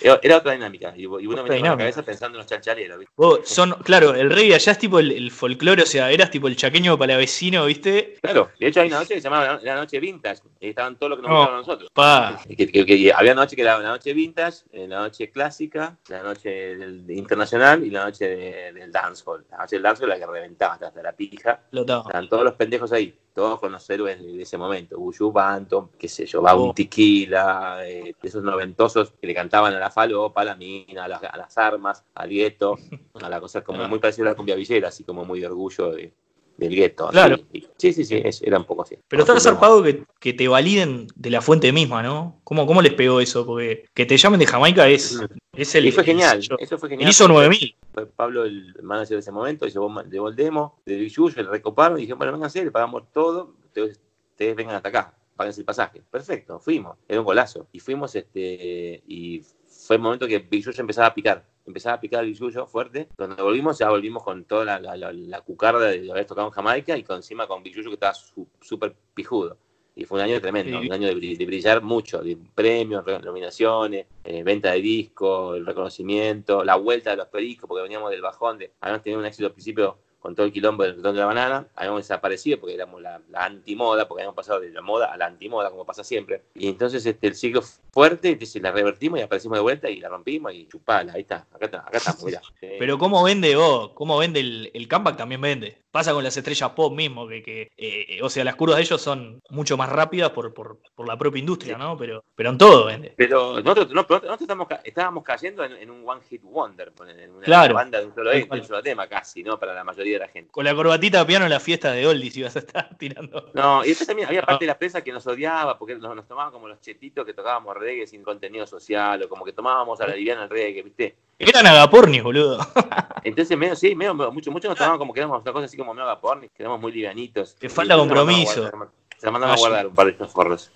Era, 0.02 0.20
era 0.22 0.38
otra 0.38 0.54
dinámica, 0.54 0.94
y, 0.96 1.06
uno 1.06 1.44
venía 1.44 1.62
con 1.62 1.70
la 1.72 1.78
cabeza 1.78 2.04
pensando 2.04 2.38
en 2.38 2.40
los 2.40 2.48
chanchaleros. 2.48 3.04
Oh, 3.16 3.40
son, 3.44 3.74
claro, 3.84 4.14
el 4.14 4.30
reggae 4.30 4.56
allá 4.56 4.72
es 4.72 4.78
tipo 4.78 5.00
el, 5.00 5.12
el 5.12 5.32
folclore, 5.32 5.84
o 5.84 5.86
sea, 5.86 6.12
eras 6.12 6.32
tipo 6.32 6.48
el 6.48 6.56
chaqueño 6.56 6.98
para 6.98 7.18
vecino, 7.18 7.66
¿viste? 7.66 8.16
Claro, 8.22 8.52
de 8.60 8.68
hecho 8.68 8.82
hay 8.82 8.88
una 8.88 9.00
noche 9.00 9.16
que 9.16 9.22
se 9.22 9.30
llamaba 9.30 9.60
la 9.62 9.76
noche 9.76 10.00
vintage, 10.00 10.42
y 10.60 10.70
estaban 10.70 10.98
todos 10.98 11.12
los 11.12 11.20
que 11.20 11.24
nos 11.24 11.32
No, 11.32 11.38
gustaban 11.38 11.60
nosotros. 11.60 11.90
Pa. 11.94 12.40
Que, 12.48 12.68
que, 12.68 12.86
que 12.86 13.14
había 13.14 13.34
noche 13.34 13.56
que 13.56 13.62
era 13.64 13.80
la 13.80 13.90
noche 13.90 14.14
vintage, 14.14 14.60
eh, 14.72 14.88
la 14.88 15.00
noche 15.00 15.30
clásica, 15.32 15.98
la 16.08 16.24
noche 16.24 16.78
del, 16.78 17.10
internacional 17.10 17.84
y 17.84 17.90
la 17.90 18.06
noche 18.06 18.26
de, 18.26 18.74
del 18.74 18.92
dancehall. 18.92 19.46
La 19.52 19.58
noche 19.58 19.78
del 19.78 19.84
dancehall 19.84 20.10
la 20.10 20.20
que 20.20 20.26
reventaba 20.28 20.74
hasta 20.74 21.02
la 21.02 21.12
pija. 21.14 21.64
Estaban 21.72 22.30
todos 22.30 22.44
los 22.44 22.54
pendejos 22.54 22.92
ahí, 22.92 23.18
todos 23.34 23.60
con 23.60 23.72
los 23.72 23.90
héroes 23.90 24.22
de 24.22 24.42
ese 24.42 24.58
momento. 24.58 24.98
Buju 24.98 25.32
Banton, 25.32 25.90
qué 25.98 26.08
sé 26.08 26.26
yo, 26.26 26.42
Bounty 26.42 26.70
Oh. 26.70 26.74
Tequila, 26.74 27.80
eh, 27.88 28.16
esos 28.22 28.44
noventosos 28.44 29.12
que 29.20 29.28
le 29.28 29.34
cantaban 29.34 29.74
a 29.74 29.80
la 29.80 29.90
falopa, 29.90 30.42
a 30.42 30.46
la 30.46 30.56
mina, 30.56 31.06
a 31.06 31.08
las, 31.08 31.24
a 31.24 31.36
las 31.36 31.58
armas, 31.58 32.06
al 32.14 32.30
gueto, 32.30 32.76
a 33.22 33.30
la 33.30 33.42
cosa 33.42 33.64
como 33.64 33.88
muy 33.88 34.00
parecida 34.00 34.28
a 34.28 34.30
la 34.32 34.36
cumbia 34.36 34.56
villera, 34.56 34.90
así 34.90 35.04
como 35.04 35.26
muy 35.26 35.40
de 35.40 35.48
orgullo 35.48 35.92
de, 35.92 36.14
del 36.60 36.76
gueto. 36.76 37.06
así. 37.06 37.14
Claro. 37.14 37.38
Sí, 37.78 37.94
sí, 37.94 38.04
sí, 38.06 38.22
es- 38.24 38.42
era 38.42 38.58
un 38.58 38.66
poco 38.66 38.84
así. 38.84 38.98
Pero 39.08 39.24
está 39.24 39.40
zarpado 39.40 39.82
que, 39.82 40.04
que 40.20 40.34
te 40.34 40.48
validen 40.48 41.08
de 41.16 41.30
la 41.30 41.42
fuente 41.42 41.72
misma, 41.72 42.04
¿no? 42.04 42.40
¿Cómo, 42.44 42.66
¿Cómo 42.68 42.82
les 42.82 42.94
pegó 42.94 43.20
eso? 43.22 43.46
Porque 43.46 43.86
que 43.94 44.06
te 44.06 44.18
llamen 44.18 44.40
de 44.40 44.46
Jamaica 44.46 44.88
es, 44.88 45.20
es 45.54 45.76
el. 45.76 45.86
y 45.88 45.92
fue 45.92 46.04
genial, 46.04 46.40
el 46.40 46.58
eso 46.60 46.78
fue 46.78 46.88
Él 46.90 46.92
genial. 46.94 47.10
hizo 47.10 47.28
9000. 47.28 47.76
fue 47.94 48.06
Pablo 48.06 48.44
el 48.46 48.76
manager 48.84 49.16
de 49.18 49.20
ese 49.22 49.32
momento, 49.32 49.66
llevó, 49.68 50.04
llevó 50.04 50.30
el 50.30 50.36
demo 50.36 50.80
de 50.86 51.10
Yuyo, 51.10 51.42
le 51.42 51.50
recoparon 51.50 51.98
y 51.98 52.02
dijeron, 52.02 52.20
bueno, 52.20 52.34
vénganse, 52.34 52.64
le 52.64 52.72
pagamos 52.72 53.04
todo, 53.14 53.56
ustedes, 53.66 54.00
ustedes 54.32 54.56
vengan 54.56 54.76
hasta 54.76 54.90
acá, 54.90 55.14
páguense 55.36 55.62
el 55.62 55.66
pasaje. 55.66 56.02
Perfecto, 56.12 56.60
fuimos, 56.60 56.98
era 57.08 57.20
un 57.20 57.26
golazo. 57.26 57.68
Y 57.72 57.80
fuimos, 57.80 58.14
este, 58.16 59.02
y 59.08 59.42
fue 59.68 59.96
el 59.96 60.02
momento 60.02 60.28
que 60.28 60.40
Big 60.40 60.66
empezaba 60.78 61.08
a 61.08 61.14
picar, 61.14 61.46
empezaba 61.70 61.96
a 61.96 62.00
picar 62.02 62.24
el 62.24 62.34
Yuyo 62.36 62.66
fuerte. 62.68 63.08
Cuando 63.16 63.44
volvimos, 63.44 63.78
ya 63.80 63.90
volvimos 63.90 64.24
con 64.24 64.44
toda 64.46 64.66
la, 64.66 64.80
la, 64.80 64.98
la, 64.98 65.14
la 65.14 65.42
cucarda 65.42 65.88
de 65.88 66.12
haber 66.12 66.26
tocado 66.26 66.48
en 66.48 66.54
Jamaica 66.54 66.98
y 66.98 67.04
con, 67.04 67.18
encima 67.18 67.48
con 67.48 67.64
Big 67.64 67.76
Yuyo 67.76 67.90
que 67.90 67.94
estaba 67.96 68.14
su- 68.14 68.48
súper 68.62 68.96
pijudo. 69.14 69.58
Y 69.96 70.06
fue 70.06 70.18
un 70.20 70.24
año 70.26 70.40
tremendo, 70.40 70.80
Sí. 70.80 70.86
un 70.88 70.94
año 70.94 71.08
de, 71.08 71.36
de 71.36 71.46
brillar 71.46 71.82
mucho, 71.82 72.20
de 72.22 72.38
premios, 72.56 73.04
re- 73.04 73.20
nominaciones, 73.20 74.06
eh, 74.24 74.44
venta 74.44 74.72
de 74.72 74.82
discos, 74.82 75.58
el 75.58 75.66
reconocimiento, 75.66 76.64
la 76.64 76.76
vuelta 76.76 77.10
de 77.12 77.18
los 77.18 77.28
pericos, 77.28 77.68
porque 77.68 77.82
veníamos 77.84 78.10
del 78.12 78.22
bajón 78.22 78.58
de, 78.58 78.72
habíamos 78.80 79.04
tenido 79.04 79.20
un 79.20 79.26
éxito 79.26 79.48
al 79.48 79.54
principio 79.54 79.98
con 80.20 80.36
todo 80.36 80.46
el 80.46 80.52
quilombo 80.52 80.84
del 80.84 80.96
retón 80.98 81.14
de 81.16 81.22
la 81.22 81.26
banana, 81.28 81.68
habíamos 81.76 82.02
desaparecido 82.02 82.60
porque 82.60 82.76
éramos 82.76 83.02
la, 83.02 83.22
la 83.30 83.46
antimoda, 83.46 84.08
porque 84.08 84.22
habíamos 84.22 84.36
pasado 84.36 84.60
de 84.60 84.70
la 84.72 84.82
moda 84.82 85.12
a 85.14 85.18
la 85.18 85.26
antimoda, 85.28 85.70
como 85.70 85.86
pasa 85.86 86.04
siempre. 86.04 86.44
Y 86.56 86.68
entonces 86.68 87.06
este, 87.06 87.28
el 87.28 87.36
ciclo 87.36 87.62
fue 87.62 87.80
fuerte, 87.92 88.30
entonces 88.30 88.62
la 88.62 88.72
revertimos 88.72 89.20
y 89.20 89.24
aparecimos 89.24 89.58
de 89.58 89.62
vuelta 89.62 89.90
y 89.90 90.00
la 90.00 90.10
rompimos 90.10 90.54
y 90.54 90.68
chupala, 90.68 91.14
ahí 91.14 91.22
está, 91.22 91.48
acá, 91.52 91.66
está, 91.66 91.78
acá 91.80 91.98
estamos, 91.98 92.24
mirá. 92.24 92.42
Eh, 92.62 92.76
Pero 92.78 92.98
cómo 92.98 93.24
vende 93.24 93.56
vos, 93.56 93.92
cómo 93.94 94.18
vende 94.18 94.42
el, 94.42 94.70
el 94.74 94.88
comeback 94.88 95.16
también 95.18 95.40
vende. 95.42 95.78
Pasa 95.92 96.14
con 96.14 96.24
las 96.24 96.36
estrellas 96.38 96.70
pop 96.72 96.94
mismo, 96.94 97.28
que, 97.28 97.42
que 97.42 97.72
eh, 97.78 98.20
o 98.22 98.30
sea, 98.30 98.44
las 98.44 98.56
curvas 98.56 98.76
de 98.78 98.84
ellos 98.84 99.02
son 99.02 99.42
mucho 99.50 99.76
más 99.78 99.90
rápidas 99.90 100.30
por, 100.32 100.54
por, 100.54 100.80
por 100.94 101.08
la 101.08 101.18
propia 101.18 101.40
industria, 101.40 101.78
¿no? 101.78 101.98
Pero, 101.98 102.24
pero 102.36 102.50
en 102.52 102.58
todo 102.60 102.86
vende. 102.86 103.14
Pero 103.18 103.60
nosotros, 103.62 103.90
no, 103.92 104.06
pero 104.06 104.20
nosotros 104.20 104.42
estamos 104.42 104.68
estábamos 104.84 105.24
cayendo 105.24 105.64
en, 105.64 105.72
en 105.74 105.90
un 105.90 106.08
one 106.08 106.22
hit 106.30 106.42
wonder, 106.44 106.92
en 107.08 107.32
una 107.32 107.46
Claro. 107.46 107.74
banda 107.74 108.00
de 108.00 108.06
un 108.06 108.14
solo, 108.14 108.30
de 108.30 108.48
un 108.52 108.64
solo 108.64 108.84
tema 108.84 109.08
casi, 109.08 109.42
¿no? 109.42 109.58
Para 109.58 109.74
la 109.74 109.84
mayoría 109.84 110.09
la 110.18 110.28
gente. 110.30 110.50
Con 110.52 110.66
la 110.66 110.74
corbatita 110.74 111.20
de 111.20 111.26
piano 111.26 111.46
en 111.46 111.52
la 111.52 111.60
fiesta 111.60 111.92
de 111.92 112.08
Oldies 112.08 112.36
ibas 112.38 112.56
a 112.56 112.60
estar 112.60 112.90
tirando. 112.98 113.52
No, 113.54 113.84
y 113.86 113.90
después 113.90 114.08
también 114.08 114.28
había 114.28 114.42
parte 114.42 114.66
de 114.66 114.68
la 114.70 114.78
prensa 114.80 115.04
que 115.04 115.12
nos 115.12 115.28
odiaba 115.28 115.78
porque 115.78 115.96
nos, 115.96 116.16
nos 116.16 116.28
tomaban 116.28 116.52
como 116.52 116.68
los 116.68 116.82
chetitos 116.82 117.24
que 117.26 117.34
tocábamos 117.34 117.76
reggae 117.78 118.08
sin 118.08 118.24
contenido 118.24 118.66
social 118.66 119.22
o 119.22 119.30
como 119.30 119.46
que 119.46 119.54
tomábamos 119.54 120.02
a 120.02 120.08
la 120.08 120.16
liviana 120.16 120.46
el 120.46 120.50
reggae, 120.50 120.82
¿viste? 120.82 121.16
Eran 121.38 121.68
agapornis, 121.68 122.24
boludo. 122.24 122.58
Entonces, 123.24 123.58
medio, 123.58 123.76
sí, 123.76 123.94
medio, 123.96 124.14
mucho, 124.32 124.50
mucho 124.52 124.68
nos 124.70 124.78
tomaban 124.78 124.98
como 124.98 125.14
que 125.14 125.20
éramos 125.20 125.42
una 125.44 125.54
cosa 125.54 125.66
así 125.66 125.78
como 125.78 125.94
medio 125.94 126.20
porni, 126.20 126.48
que 126.50 126.64
éramos 126.64 126.82
muy 126.82 126.92
livianitos. 126.92 127.56
Te 127.56 127.70
falta 127.70 127.94
se 127.94 128.00
mandaban 128.00 128.20
a 128.20 128.26
compromiso. 128.26 128.62
guardar, 128.62 128.90
Se 129.18 129.26
la 129.26 129.32
mandaban 129.32 129.54
a 129.54 129.58
Ah, 129.58 129.60
guardar 129.60 129.88
un 129.88 129.94
par 129.94 130.06
de 130.08 130.12
estos 130.14 130.32
forros. 130.32 130.72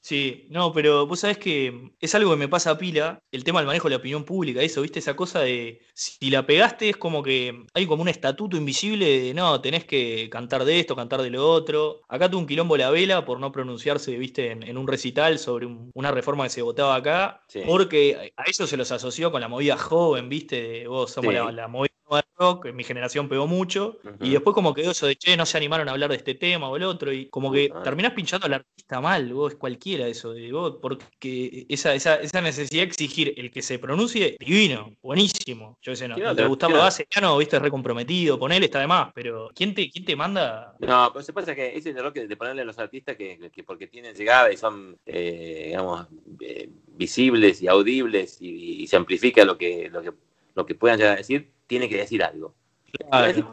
Sí, 0.00 0.46
no, 0.50 0.72
pero 0.72 1.06
vos 1.06 1.20
sabés 1.20 1.38
que 1.38 1.92
es 2.00 2.14
algo 2.14 2.30
que 2.30 2.36
me 2.36 2.48
pasa 2.48 2.70
a 2.72 2.78
pila, 2.78 3.18
el 3.30 3.44
tema 3.44 3.60
del 3.60 3.66
manejo 3.66 3.88
de 3.88 3.92
la 3.94 3.96
opinión 3.98 4.24
pública, 4.24 4.62
eso, 4.62 4.82
¿viste? 4.82 4.98
Esa 4.98 5.14
cosa 5.16 5.40
de 5.40 5.80
si 5.94 6.30
la 6.30 6.46
pegaste 6.46 6.88
es 6.90 6.96
como 6.96 7.22
que 7.22 7.64
hay 7.74 7.86
como 7.86 8.02
un 8.02 8.08
estatuto 8.08 8.56
invisible 8.56 9.06
de 9.20 9.34
no, 9.34 9.60
tenés 9.60 9.84
que 9.84 10.28
cantar 10.30 10.64
de 10.64 10.80
esto, 10.80 10.96
cantar 10.96 11.22
de 11.22 11.30
lo 11.30 11.48
otro. 11.48 12.00
Acá 12.08 12.30
tuvo 12.30 12.40
un 12.40 12.46
quilombo 12.46 12.76
la 12.76 12.90
vela 12.90 13.24
por 13.24 13.40
no 13.40 13.52
pronunciarse, 13.52 14.16
¿viste? 14.16 14.50
En, 14.52 14.62
en 14.62 14.78
un 14.78 14.86
recital 14.88 15.38
sobre 15.38 15.66
un- 15.66 15.90
una 15.94 16.10
reforma 16.10 16.44
que 16.44 16.50
se 16.50 16.62
votaba 16.62 16.94
acá, 16.96 17.42
Sí. 17.48 17.60
porque 17.66 18.32
a 18.36 18.44
ellos 18.46 18.68
se 18.68 18.76
los 18.76 18.90
asoció 18.92 19.30
con 19.30 19.40
la 19.40 19.48
movida 19.48 19.76
joven, 19.76 20.28
¿viste? 20.28 20.62
De 20.62 20.86
vos 20.88 21.10
somos 21.12 21.30
Sí. 21.32 21.36
la, 21.38 21.52
la 21.52 21.68
movida 21.68 21.91
de 22.16 22.22
rock, 22.36 22.66
en 22.66 22.76
mi 22.76 22.84
generación 22.84 23.28
pegó 23.28 23.46
mucho, 23.46 23.98
y 24.20 24.30
después 24.30 24.54
como 24.54 24.74
quedó 24.74 24.90
eso 24.90 25.06
de, 25.06 25.16
che, 25.16 25.36
no 25.36 25.46
se 25.46 25.56
animaron 25.56 25.88
a 25.88 25.92
hablar 25.92 26.10
de 26.10 26.16
este 26.16 26.34
tema 26.34 26.68
o 26.68 26.76
el 26.76 26.82
otro, 26.82 27.12
y 27.12 27.26
como 27.26 27.52
que 27.52 27.72
terminás 27.84 28.12
pinchando 28.12 28.46
al 28.46 28.54
artista 28.54 29.00
mal, 29.00 29.32
vos, 29.32 29.52
es 29.52 29.58
cualquiera 29.58 30.06
eso, 30.06 30.32
de 30.32 30.52
vos, 30.52 30.78
porque 30.80 31.66
esa, 31.68 31.94
esa, 31.94 32.16
esa 32.16 32.40
necesidad 32.40 32.82
de 32.82 32.88
exigir 32.88 33.34
el 33.36 33.50
que 33.50 33.62
se 33.62 33.78
pronuncie, 33.78 34.36
divino, 34.38 34.94
buenísimo. 35.02 35.78
Yo 35.82 35.94
sé, 35.96 36.08
no, 36.08 36.16
no 36.16 36.34
te 36.34 36.46
Gustavo 36.46 36.78
Base, 36.78 37.06
ya 37.10 37.20
no, 37.20 37.36
viste, 37.38 37.58
recomprometido, 37.58 38.38
ponele, 38.38 38.66
está 38.66 38.80
de 38.80 38.86
más, 38.86 39.12
pero 39.14 39.50
¿quién 39.54 39.74
te, 39.74 39.90
quién 39.90 40.04
te 40.04 40.16
manda? 40.16 40.74
No, 40.80 41.10
pero 41.12 41.24
se 41.24 41.32
pasa 41.32 41.54
que 41.54 41.68
ese 41.68 41.78
es 41.78 41.86
el 41.86 41.98
error 41.98 42.12
de 42.12 42.36
ponerle 42.36 42.62
a 42.62 42.64
los 42.64 42.78
artistas 42.78 43.16
que, 43.16 43.50
que 43.50 43.62
porque 43.62 43.86
tienen 43.86 44.14
llegada 44.14 44.52
y 44.52 44.56
son, 44.56 44.98
eh, 45.06 45.64
digamos, 45.68 46.06
eh, 46.40 46.68
visibles 46.88 47.62
y 47.62 47.68
audibles 47.68 48.38
y, 48.40 48.86
se 48.86 48.96
amplifica 48.96 49.44
lo 49.44 49.56
que, 49.56 49.88
lo 49.90 50.02
que, 50.02 50.12
lo 50.54 50.66
que 50.66 50.74
puedan 50.74 50.98
llegar 50.98 51.14
a 51.14 51.16
decir, 51.16 51.50
tiene 51.72 51.88
que 51.88 51.96
decir 51.96 52.22
algo. 52.22 52.54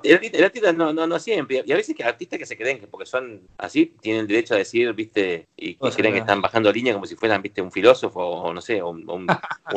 El, 0.03 0.43
artista 0.43 0.73
no, 0.73 0.91
no, 0.91 1.07
no, 1.07 1.17
siempre. 1.19 1.63
Y 1.65 1.71
a 1.71 1.75
veces 1.77 1.95
que 1.95 2.03
artistas 2.03 2.37
que 2.37 2.45
se 2.45 2.57
creen 2.57 2.81
que 2.81 2.87
porque 2.87 3.05
son 3.05 3.47
así, 3.57 3.95
tienen 4.01 4.27
derecho 4.27 4.55
a 4.55 4.57
decir, 4.57 4.91
viste, 4.91 5.47
y 5.55 5.75
que 5.75 5.89
creen 5.91 6.15
que 6.15 6.19
están 6.19 6.41
bajando 6.41 6.69
línea 6.69 6.91
como 6.91 7.05
si 7.05 7.15
fueran, 7.15 7.41
viste, 7.41 7.61
un 7.61 7.71
filósofo 7.71 8.19
o 8.19 8.53
no 8.53 8.59
sé, 8.59 8.83
un, 8.83 9.09
un, 9.09 9.27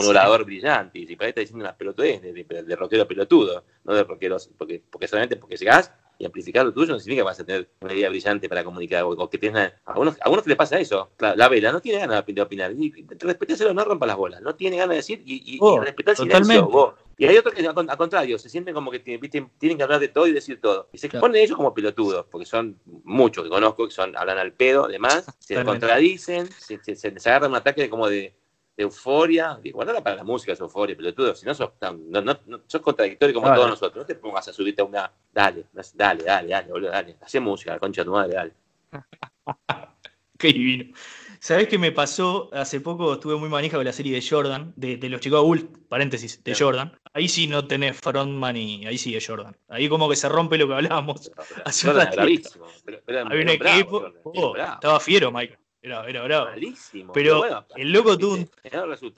orador 0.05 0.44
brillante. 0.44 0.98
Y 0.98 1.07
si 1.07 1.14
para 1.14 1.26
ahí 1.26 1.31
está 1.31 1.40
diciendo 1.42 1.64
unas 1.64 1.76
pelotudez 1.76 2.20
de, 2.20 2.33
de, 2.33 2.62
de, 2.64 2.74
rockero 2.74 3.07
pelotudo, 3.07 3.64
no 3.85 3.94
de 3.94 4.02
rockeros, 4.02 4.50
porque, 4.59 4.83
porque 4.90 5.07
solamente 5.07 5.37
porque 5.37 5.57
llegás 5.57 5.92
y 6.22 6.24
amplificar 6.24 6.64
lo 6.64 6.72
tuyo 6.72 6.92
no 6.92 7.00
significa 7.00 7.22
que 7.22 7.24
vas 7.24 7.40
a 7.40 7.44
tener 7.44 7.68
una 7.80 7.92
idea 7.92 8.08
brillante 8.08 8.48
para 8.48 8.62
comunicar 8.62 9.02
o, 9.02 9.28
que 9.28 9.38
tienes 9.38 9.72
a 9.85 9.90
algunos, 9.90 10.14
a 10.20 10.24
algunos 10.24 10.44
que 10.44 10.50
les 10.50 10.56
pasa 10.56 10.78
eso. 10.78 11.11
la 11.18 11.48
vela 11.48 11.72
no 11.72 11.80
tiene 11.80 11.98
ganas 11.98 12.24
de 12.24 12.40
opinar. 12.42 12.72
Respetáselo, 13.18 13.74
no 13.74 13.85
rompa 13.85 14.06
las 14.06 14.16
bolas. 14.16 14.40
No 14.40 14.54
tiene 14.54 14.76
ganas 14.76 14.90
de 14.90 14.96
decir 14.96 15.22
y, 15.26 15.56
y, 15.56 15.58
oh, 15.61 15.82
el 15.82 16.16
silencio. 16.16 16.96
Y 17.18 17.26
hay 17.26 17.37
otros 17.37 17.54
que, 17.54 17.66
al 17.66 17.96
contrario, 17.96 18.38
se 18.38 18.48
sienten 18.48 18.72
como 18.72 18.90
que 18.90 19.00
tienen, 19.00 19.50
tienen 19.58 19.76
que 19.76 19.82
hablar 19.82 19.98
de 19.98 20.08
todo 20.08 20.28
y 20.28 20.32
decir 20.32 20.61
todo. 20.61 20.88
Y 20.92 20.98
se 20.98 21.08
ponen 21.08 21.42
ellos 21.42 21.56
como 21.56 21.74
pelotudos, 21.74 22.26
porque 22.30 22.46
son 22.46 22.78
muchos 23.04 23.44
que 23.44 23.50
conozco 23.50 23.87
que 23.87 23.92
son 23.92 24.16
hablan 24.16 24.38
al 24.38 24.52
pedo, 24.52 24.85
además, 24.85 25.26
se 25.40 25.62
contradicen, 25.64 26.48
se, 26.52 26.82
se, 26.82 26.96
se, 26.96 27.28
agarran 27.28 27.50
un 27.50 27.56
ataque 27.56 27.90
como 27.90 28.08
de 28.08 28.35
de 28.76 28.82
euforia, 28.85 29.58
guardala 29.72 30.02
para 30.02 30.16
la 30.16 30.24
música, 30.24 30.52
es 30.52 30.61
euforia, 30.61 30.96
pero 30.96 31.35
si 31.35 31.44
no 31.44 31.54
sos, 31.54 31.70
no, 31.80 32.22
no, 32.22 32.38
sos 32.66 32.80
contradictorio 32.80 33.35
como 33.35 33.54
todos 33.54 33.70
nosotros, 33.70 34.02
no 34.02 34.06
te 34.06 34.14
pongas 34.14 34.48
a 34.48 34.52
subirte 34.52 34.82
a 34.82 34.85
una, 34.85 35.12
dale, 35.32 35.66
dale, 35.94 36.24
dale, 36.24 36.48
dale, 36.48 36.72
boludo, 36.72 36.90
dale, 36.90 37.16
hacé 37.20 37.40
música, 37.40 37.78
concha 37.78 38.02
de 38.02 38.04
tu 38.06 38.12
madre, 38.12 38.35
dale. 38.35 38.52
Qué 40.38 40.48
divino. 40.48 40.94
¿Sabés 41.38 41.66
qué 41.66 41.76
me 41.76 41.90
pasó? 41.90 42.50
Hace 42.52 42.80
poco 42.80 43.14
estuve 43.14 43.37
muy 43.37 43.48
manija 43.48 43.76
con 43.76 43.85
la 43.85 43.92
serie 43.92 44.14
de 44.14 44.24
Jordan, 44.24 44.72
de, 44.76 44.96
los 45.08 45.20
Chicago 45.20 45.44
Bulls, 45.44 45.64
paréntesis, 45.88 46.42
de 46.44 46.54
Jordan. 46.54 46.96
Ahí 47.14 47.28
sí 47.28 47.48
no 47.48 47.66
tenés 47.66 47.96
frontman 47.96 48.56
y 48.56 48.87
ahí 48.87 48.96
sí 48.96 49.16
es 49.16 49.26
Jordan. 49.26 49.56
Ahí 49.68 49.88
como 49.88 50.08
que 50.08 50.14
se 50.14 50.28
rompe 50.28 50.56
lo 50.56 50.68
que 50.68 50.74
hablábamos. 50.74 51.32
hace 51.64 51.88
Jordan 51.88 52.11
bravísimo. 52.12 52.66
Había 53.08 53.42
un 53.42 53.48
equipo. 53.48 54.04
Oh, 54.22 54.56
estaba 54.56 55.00
fiero, 55.00 55.32
Michael. 55.32 55.58
Era, 55.82 56.08
era 56.08 56.22
bravo. 56.22 56.46
Malísimo. 56.46 57.12
Pero, 57.12 57.44
el 57.74 57.92
loco 57.92 58.16
tuvo 58.16 58.34
un. 58.34 58.48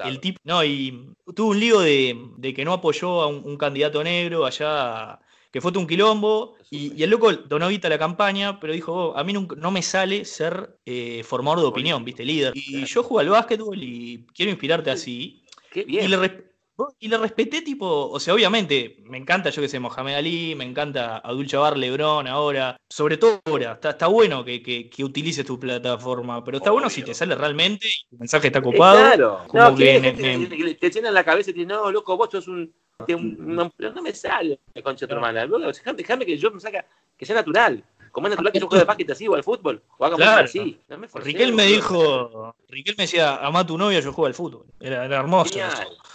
El 0.05 0.19
tipo, 0.19 0.41
no, 0.45 0.65
y 0.65 1.15
tuvo 1.35 1.51
un 1.51 1.61
lío 1.61 1.81
de, 1.81 2.19
de 2.39 2.55
que 2.55 2.65
no 2.65 2.73
apoyó 2.73 3.21
a 3.21 3.27
un, 3.27 3.57
candidato 3.59 4.03
negro 4.03 4.47
allá, 4.47 5.21
que 5.53 5.61
fue 5.61 5.73
un 5.77 5.87
quilombo. 5.87 6.55
Y, 6.71 7.03
el 7.03 7.11
loco 7.11 7.33
donó 7.33 7.69
guita 7.69 7.89
a 7.89 7.91
la 7.91 7.99
campaña, 7.99 8.59
pero 8.61 8.73
dijo: 8.73 9.11
oh, 9.11 9.17
A 9.17 9.23
mí 9.25 9.35
no, 9.35 9.71
me 9.71 9.83
sale 9.83 10.25
ser 10.25 10.79
eh, 10.87 11.23
formador 11.23 11.61
de 11.61 11.67
opinión, 11.67 12.03
¿viste? 12.03 12.25
Líder. 12.25 12.55
Y 12.57 12.87
yo 12.87 13.03
juego 13.03 13.21
al 13.21 13.29
básquetbol 13.29 13.83
y 13.83 14.25
quiero 14.35 14.51
inspirarte 14.51 14.91
así. 14.91 15.43
Qué 15.71 15.85
bien. 15.85 16.07
Y 16.07 16.09
le, 16.09 16.54
y 16.99 17.09
le 17.09 17.19
respeté, 17.19 17.63
tipo, 17.63 18.09
o 18.11 18.19
sea, 18.19 18.35
obviamente, 18.35 18.97
me 19.05 19.17
encanta, 19.17 19.51
yo 19.51 19.63
que 19.63 19.69
sé, 19.69 19.79
Mohamed 19.79 20.15
Ali, 20.15 20.55
me 20.57 20.65
encanta 20.65 21.19
Abdul 21.19 21.49
Jabbar, 21.49 21.77
Lebron 21.77 22.27
ahora, 22.27 22.77
sobre 22.89 23.17
todo 23.17 23.41
ahora, 23.45 23.73
está, 23.73 23.91
está 23.91 24.09
bueno 24.09 24.45
que, 24.45 24.63
que, 24.63 25.05
utilices 25.05 25.47
tu 25.47 25.59
plataforma, 25.59 26.43
pero 26.43 26.59
está 26.59 26.73
bueno 26.73 26.91
si 26.91 27.03
te 27.03 27.15
sale 27.15 27.37
realmente 27.37 27.87
y 27.87 28.09
tu 28.11 28.17
mensaje 28.19 28.49
está 28.49 28.59
ocupado. 28.59 28.97
claro, 28.97 29.47
no, 29.53 29.77
que, 29.77 30.77
te 30.81 30.91
llenan 30.91 31.15
la 31.15 31.25
cabeza 31.25 31.51
y 31.51 31.53
te 31.53 31.61
dicen, 31.61 31.77
no, 31.77 31.93
loco, 31.93 32.17
vos 32.17 32.29
sos 32.31 32.49
un, 32.49 32.73
pero 33.07 33.93
no 33.93 34.03
me 34.03 34.13
sale, 34.13 34.61
concha 34.83 35.07
tu 35.07 35.15
hermana, 35.15 35.47
déjame 35.97 36.27
que 36.27 36.37
yo 36.37 36.51
me 36.51 36.61
saca, 36.61 36.85
que 37.17 37.25
sea 37.25 37.37
natural. 37.37 37.85
Como 38.15 38.29
es 38.29 38.31
natural 38.31 38.53
que 38.53 38.61
yo 38.61 38.69
juegue 38.69 38.83
de 38.83 38.87
básquet 38.87 39.11
así 39.11 39.27
o 39.27 39.35
al 39.35 39.43
fútbol, 39.43 39.83
o 39.99 40.05
haga 40.05 40.15
claro. 40.15 40.45
así. 40.45 40.79
No 40.89 40.99
me 40.99 41.09
Riquel 41.13 41.53
me 41.53 41.67
dijo, 41.67 42.55
Riquel 42.69 42.95
me 42.97 43.05
decía, 43.05 43.45
ama 43.45 43.61
a 43.61 43.67
tu 43.67 43.77
novia, 43.77 43.99
yo 43.99 44.13
juego 44.13 44.27
al 44.27 44.35
fútbol. 44.35 44.67
Era, 44.79 45.05
era 45.05 45.19
hermoso. 45.19 45.53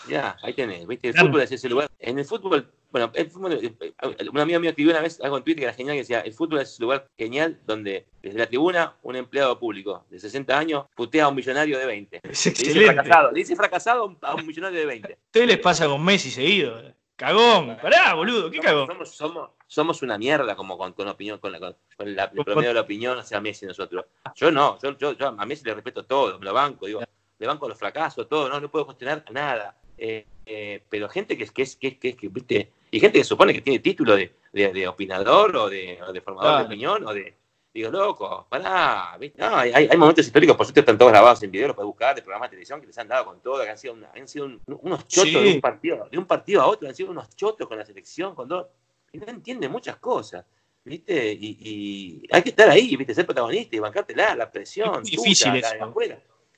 Ya, 0.07 0.37
ahí 0.41 0.53
tenés, 0.53 0.87
¿viste? 0.87 1.09
El 1.09 1.17
fútbol 1.17 1.41
es 1.41 1.51
ese 1.51 1.67
lugar. 1.67 1.91
En 1.99 2.17
el 2.17 2.23
fútbol, 2.23 2.71
bueno, 2.89 3.11
el 3.13 3.29
fútbol, 3.29 3.51
eh, 3.51 3.73
eh, 3.81 4.29
un 4.31 4.39
amigo 4.39 4.61
mío 4.61 4.69
escribió 4.69 4.93
una 4.93 5.01
vez 5.01 5.19
algo 5.19 5.35
en 5.35 5.43
Twitter 5.43 5.59
que 5.59 5.65
era 5.65 5.73
genial, 5.73 5.95
que 5.95 6.03
decía, 6.03 6.21
el 6.21 6.33
fútbol 6.33 6.61
es 6.61 6.69
ese 6.69 6.83
lugar 6.83 7.05
genial 7.17 7.59
donde 7.67 8.05
desde 8.23 8.39
la 8.39 8.47
tribuna 8.47 8.95
un 9.03 9.17
empleado 9.17 9.59
público 9.59 10.05
de 10.09 10.21
60 10.21 10.57
años 10.57 10.85
putea 10.95 11.25
a 11.25 11.27
un 11.27 11.35
millonario 11.35 11.77
de 11.77 11.85
20. 11.85 12.21
Es 12.23 12.45
le 12.45 12.51
dice 12.53 12.85
fracasado, 12.85 13.31
le 13.31 13.39
dice 13.39 13.55
fracasado 13.57 14.17
a 14.21 14.35
un 14.35 14.47
millonario 14.47 14.79
de 14.79 14.85
20. 14.85 15.17
¿Qué 15.33 15.45
les 15.45 15.59
pasa 15.59 15.85
con 15.85 16.01
Messi 16.01 16.31
seguido? 16.31 16.81
Cagón, 17.19 17.77
pará, 17.81 18.13
boludo, 18.13 18.49
¿qué 18.49 18.59
cagón? 18.59 18.87
Somos, 18.87 19.09
somos, 19.09 19.49
somos 19.67 20.01
una 20.03 20.17
mierda 20.17 20.55
como 20.55 20.77
con, 20.77 20.93
con 20.93 21.05
opinión, 21.09 21.37
con, 21.39 21.51
la, 21.51 21.59
con 21.59 21.75
la, 22.15 22.31
el 22.33 22.45
promedio 22.45 22.69
de 22.69 22.75
la 22.75 22.79
opinión 22.79 23.19
hacia 23.19 23.41
Messi 23.41 23.65
nosotros. 23.65 24.05
Yo 24.35 24.49
no, 24.51 24.79
yo, 24.81 24.97
yo, 24.97 25.11
yo, 25.11 25.35
a 25.37 25.45
Messi 25.45 25.65
le 25.65 25.73
respeto 25.73 26.05
todo, 26.05 26.39
me 26.39 26.45
lo 26.45 26.53
banco, 26.53 26.85
digo, 26.85 27.01
le 27.37 27.45
banco 27.45 27.67
los 27.67 27.77
fracasos, 27.77 28.29
todo, 28.29 28.47
no, 28.47 28.61
no 28.61 28.71
puedo 28.71 28.85
cuestionar 28.85 29.25
nada. 29.31 29.75
Eh, 29.97 30.25
eh, 30.45 30.81
pero 30.89 31.09
gente 31.09 31.37
que 31.37 31.43
es, 31.43 31.51
que 31.51 31.63
es, 31.63 31.75
que 31.75 31.89
es, 31.89 32.15
que 32.15 32.29
¿viste? 32.29 32.71
Y 32.89 33.01
gente 33.01 33.19
que 33.19 33.25
supone 33.25 33.53
que 33.53 33.59
tiene 33.59 33.79
título 33.79 34.15
de, 34.15 34.33
de, 34.53 34.87
opinador 34.87 35.53
o 35.57 35.69
de, 35.69 35.99
de 36.13 36.21
formador 36.21 36.59
de 36.59 36.65
opinión 36.67 37.05
o 37.05 37.13
de, 37.13 37.35
Digo, 37.71 37.91
loco, 37.91 38.47
pará, 38.49 39.15
¿viste? 39.19 39.39
No, 39.39 39.55
hay, 39.55 39.71
hay, 39.71 39.97
momentos 39.97 40.25
históricos, 40.25 40.57
por 40.57 40.65
suerte 40.65 40.79
están 40.79 40.97
todos 40.97 41.11
grabados 41.11 41.43
en 41.43 41.51
video, 41.51 41.67
los 41.67 41.75
puedes 41.75 41.87
buscar, 41.87 42.15
de 42.15 42.23
programas 42.23 42.47
de 42.47 42.51
televisión 42.51 42.81
que 42.81 42.87
les 42.87 42.97
han 42.97 43.07
dado 43.07 43.25
con 43.25 43.39
todo, 43.41 43.61
que 43.63 43.69
han 43.69 43.77
sido, 43.77 43.95
han 44.15 44.27
sido 44.27 44.49
unos 44.65 45.07
chotos 45.07 45.43
de 45.43 45.53
un 45.53 45.61
partido, 45.61 46.07
de 46.11 46.17
un 46.17 46.25
partido 46.25 46.61
a 46.61 46.67
otro, 46.67 46.87
han 46.87 46.95
sido 46.95 47.11
unos 47.11 47.29
chotos 47.35 47.67
con 47.67 47.77
la 47.77 47.85
selección, 47.85 48.33
con 48.33 48.47
todo. 48.47 48.71
Y 49.11 49.19
no 49.19 49.27
entienden 49.27 49.71
muchas 49.71 49.97
cosas, 49.97 50.45
¿viste? 50.83 51.31
Y, 51.39 52.27
hay 52.31 52.41
que 52.41 52.49
estar 52.49 52.69
ahí, 52.69 52.95
¿viste? 52.95 53.13
Ser 53.13 53.27
protagonista 53.27 53.75
y 53.75 53.79
bancártela, 53.79 54.35
la 54.35 54.51
presión. 54.51 55.03
Es 55.03 55.11
difícil 55.11 55.55
eso. 55.55 55.75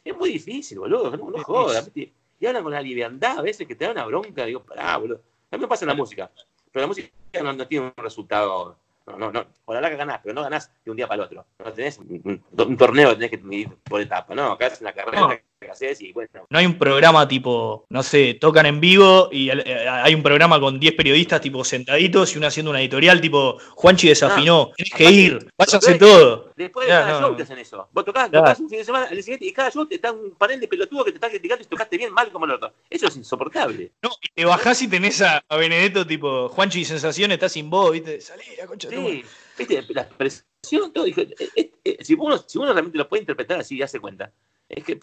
Es 0.04 0.16
muy 0.16 0.30
difícil, 0.30 0.80
boludo, 0.80 1.16
no, 1.18 1.30
no 1.30 1.44
jodas, 1.44 1.92
Y 1.94 2.46
hablan 2.46 2.64
con 2.64 2.72
la 2.72 2.82
liviandad 2.82 3.40
a 3.40 3.42
veces 3.42 3.68
que 3.68 3.76
te 3.76 3.84
da 3.84 3.92
una 3.92 4.06
bronca, 4.06 4.46
digo, 4.46 4.64
pará, 4.64 4.96
boludo. 4.96 5.22
A 5.52 5.58
mí 5.58 5.62
me 5.62 5.68
pasa 5.68 5.84
en 5.84 5.90
la 5.90 5.96
música, 5.96 6.32
pero 6.72 6.84
la 6.84 6.88
música 6.88 7.10
no 7.44 7.68
tiene 7.68 7.88
un 7.88 7.94
resultado 8.04 8.78
no, 9.08 9.18
no, 9.18 9.32
no. 9.32 9.46
Ojalá 9.66 9.90
que 9.90 9.96
ganás, 9.96 10.20
pero 10.24 10.36
no 10.36 10.44
ganás 10.44 10.72
de 10.84 10.92
un 10.92 10.98
día 10.98 11.08
para 11.08 11.22
el 11.22 11.26
otro. 11.28 11.46
No 11.60 11.74
tenés 11.74 11.98
un, 11.98 12.44
torneo 12.78 13.10
que 13.10 13.16
tenés 13.16 13.32
que 13.32 13.38
medir 13.38 13.70
por 13.84 14.02
etapa, 14.02 14.36
¿no? 14.36 14.52
Acá 14.52 14.68
es 14.68 14.82
una 14.82 14.94
carrera 14.94 15.42
que 15.62 15.72
haces 15.72 16.02
y 16.02 16.12
bueno. 16.12 16.30
No 16.50 16.58
hay 16.58 16.66
un 16.66 16.78
programa 16.78 17.28
tipo, 17.28 17.86
no 17.90 18.02
sé, 18.02 18.34
tocan 18.34 18.66
en 18.66 18.82
vivo 18.82 19.30
y 19.32 19.50
eh, 19.50 19.88
hay 19.88 20.16
un 20.16 20.24
programa 20.24 20.60
con 20.60 20.80
10 20.80 20.96
periodistas 20.96 21.40
tipo 21.40 21.64
sentaditos 21.64 22.34
y 22.34 22.40
uno 22.40 22.48
haciendo 22.48 22.72
una 22.72 22.82
editorial 22.82 23.22
tipo 23.22 23.60
Juanchi 23.76 24.08
desafinó. 24.10 24.70
No, 24.70 24.72
tenés 24.76 24.92
que 24.92 25.12
ir, 25.12 25.52
váyanse 25.56 25.96
todo. 25.96 26.52
Después 26.56 26.88
de 26.88 26.94
cada 26.94 27.20
show 27.22 27.36
te 27.36 27.44
hacen 27.44 27.60
eso. 27.60 27.88
Vos 27.92 28.06
tocás, 28.06 28.32
tocás 28.32 28.60
un 28.60 28.70
fin 28.70 28.80
de 28.80 28.86
semana, 28.86 29.06
el 29.06 29.22
siguiente, 29.22 29.46
y 29.46 29.54
cada 29.54 29.70
show 29.72 29.86
te 29.86 29.96
está 29.96 30.12
un 30.12 30.32
panel 30.32 30.60
de 30.60 30.68
pelotudos 30.68 31.06
que 31.06 31.12
te 31.12 31.18
está 31.18 31.30
criticando 31.30 31.64
y 31.64 31.68
tocaste 31.68 31.98
bien, 31.98 32.12
mal 32.12 32.32
como 32.32 32.46
el 32.46 32.52
otro. 32.52 32.74
Eso 32.90 33.08
es 33.08 33.16
insoportable. 33.16 33.92
No, 34.02 34.10
y 34.22 34.30
te 34.34 34.46
bajás 34.46 34.82
y 34.82 34.88
tenés 34.88 35.22
a, 35.22 35.44
Benedetto 35.50 36.08
tipo, 36.08 36.50
Juanchi 36.50 36.84
sensación, 36.84 37.32
está 37.32 37.48
sin 37.48 37.70
voz, 37.70 37.92
¿viste? 37.92 38.20
Salí, 38.20 38.44
la 38.58 38.66
concha 38.66 38.90
Sí, 38.90 39.24
viste, 39.58 39.86
la 39.90 40.02
expresión, 40.02 40.92
todo. 40.92 41.04
Dijo, 41.04 41.22
eh, 41.22 41.72
eh, 41.84 41.98
si, 42.02 42.16
uno, 42.16 42.44
si 42.48 42.58
uno 42.58 42.74
realmente 42.74 42.98
lo 42.98 43.08
puede 43.08 43.22
interpretar 43.22 43.60
así, 43.60 43.78
ya 43.78 43.88
se 43.88 44.00
cuenta. 44.00 44.32
Es 44.72 44.84
que, 44.84 45.00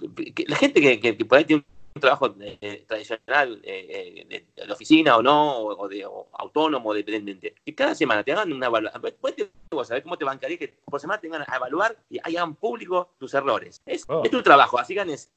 la 0.46 0.56
gente 0.56 0.80
que, 0.80 1.00
que, 1.00 1.16
que 1.16 1.24
por 1.24 1.38
ahí 1.38 1.44
tiene 1.44 1.64
un 1.94 2.00
trabajo 2.00 2.34
eh, 2.40 2.84
tradicional 2.86 3.60
eh, 3.62 4.24
eh, 4.28 4.44
de, 4.56 4.66
la 4.66 4.74
oficina 4.74 5.16
o 5.16 5.22
no, 5.22 5.58
o, 5.58 5.88
de 5.88 6.04
autónomo, 6.32 6.94
dependiente, 6.94 7.54
y 7.64 7.72
cada 7.72 7.94
semana 7.94 8.22
te 8.22 8.32
hagan 8.32 8.52
una 8.52 8.66
evaluación. 8.66 9.50
Vos 9.70 9.88
sabés 9.88 10.02
cómo 10.02 10.16
te 10.16 10.24
bancaría 10.24 10.58
que 10.58 10.74
por 10.84 11.00
semana 11.00 11.20
tengan 11.20 11.44
a 11.46 11.56
evaluar 11.56 11.96
y 12.08 12.18
hagan 12.18 12.54
público 12.54 13.14
tus 13.18 13.34
errores. 13.34 13.82
Es, 13.84 14.04
oh. 14.08 14.22
es 14.24 14.30
tu 14.30 14.42
trabajo, 14.42 14.78
así 14.78 14.94
ganes 14.94 15.32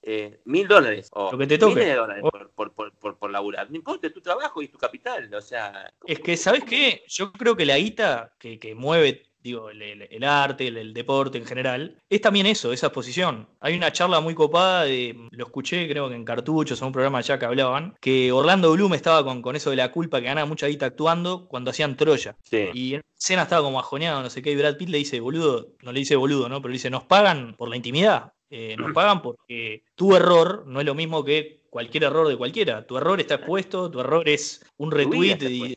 mil 0.46 0.68
dólares 0.68 1.10
o 1.12 1.32
Lo 1.32 1.38
que 1.38 1.48
te 1.48 1.58
toque. 1.58 1.76
miles 1.76 1.90
de 1.90 1.96
dólares 1.96 2.24
oh. 2.26 2.32
por, 2.32 2.72
por, 2.72 2.94
por, 2.94 3.18
por, 3.18 3.32
laburar. 3.32 3.70
No 3.70 3.76
importa, 3.76 4.08
es 4.08 4.14
tu 4.14 4.22
trabajo 4.22 4.62
y 4.62 4.68
tu 4.68 4.78
capital. 4.78 5.34
O 5.34 5.42
sea. 5.42 5.92
Es 6.06 6.20
que, 6.20 6.38
¿sabes 6.38 6.64
qué? 6.64 7.04
Yo 7.08 7.32
creo 7.34 7.56
que 7.56 7.66
la 7.66 7.78
guita 7.78 8.34
que, 8.40 8.60
que 8.60 8.76
mueve 8.76 9.31
digo, 9.44 9.70
el, 9.70 10.24
arte, 10.24 10.68
el, 10.68 10.94
deporte 10.94 11.38
en 11.38 11.46
general, 11.46 11.98
es 12.10 12.22
también 12.22 12.46
eso, 12.46 12.74
esa 12.74 12.88
exposición. 12.88 13.48
Hay 13.60 13.76
una 13.76 13.92
charla 13.92 14.20
muy 14.20 14.36
copada, 14.36 14.84
de, 14.84 15.16
lo 15.32 15.46
escuché 15.46 15.88
creo 15.88 16.10
que 16.10 16.16
en 16.16 16.26
Cartuchos, 16.26 16.82
en 16.82 16.88
un 16.88 16.94
programa 16.94 17.22
ya 17.22 17.40
que 17.40 17.46
hablaban, 17.46 17.96
que 18.00 18.32
Orlando 18.32 18.72
Bloom 18.74 18.94
estaba 18.94 19.24
con, 19.24 19.42
con 19.42 19.56
eso 19.56 19.70
de 19.70 19.76
la 19.78 19.92
culpa 19.92 20.20
que 20.20 20.28
ganaba 20.28 20.48
mucha 20.48 20.68
guita 20.68 20.88
actuando 20.88 21.48
cuando 21.48 21.72
hacían 21.72 21.96
Troya. 21.96 22.36
Y 22.74 22.96
en 22.96 23.02
escena 23.18 23.44
estaba 23.44 23.64
como 23.64 23.80
ajoneado, 23.80 24.22
no 24.22 24.30
sé 24.30 24.42
qué, 24.42 24.52
y 24.52 24.56
Brad 24.56 24.78
Pitt 24.78 24.90
le 24.90 24.98
dice, 24.98 25.20
boludo, 25.20 25.76
no 25.82 25.92
le 25.92 26.00
dice 26.00 26.16
boludo, 26.16 26.50
¿no? 26.50 26.62
Pero 26.62 26.70
le 26.70 26.76
dice, 26.76 26.90
nos 26.90 27.04
pagan 27.04 27.56
por 27.58 27.70
la 27.70 27.76
intimidad. 27.76 28.34
Eh, 28.50 28.76
nos 28.78 28.92
pagan 28.94 29.22
porque 29.22 29.84
tu 29.96 30.16
error 30.16 30.66
no 30.68 30.80
es 30.80 30.86
lo 30.86 30.96
mismo 30.96 31.24
que 31.24 31.61
cualquier 31.72 32.04
error 32.04 32.28
de 32.28 32.38
cualquiera. 32.38 32.86
Tu 32.86 32.96
error 32.98 33.20
está 33.20 33.36
expuesto, 33.36 33.90
tu 33.90 34.00
error 34.00 34.30
es 34.30 34.64
un 34.78 34.92
retweet 34.92 35.38
y 35.42 35.76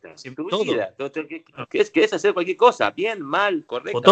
todo. 0.51 0.65
¿Querés, 1.71 2.13
hacer 2.13 2.35
cualquier 2.35 2.59
cosa, 2.59 2.91
bien, 2.91 3.23
mal, 3.23 3.65
correcto, 3.65 4.03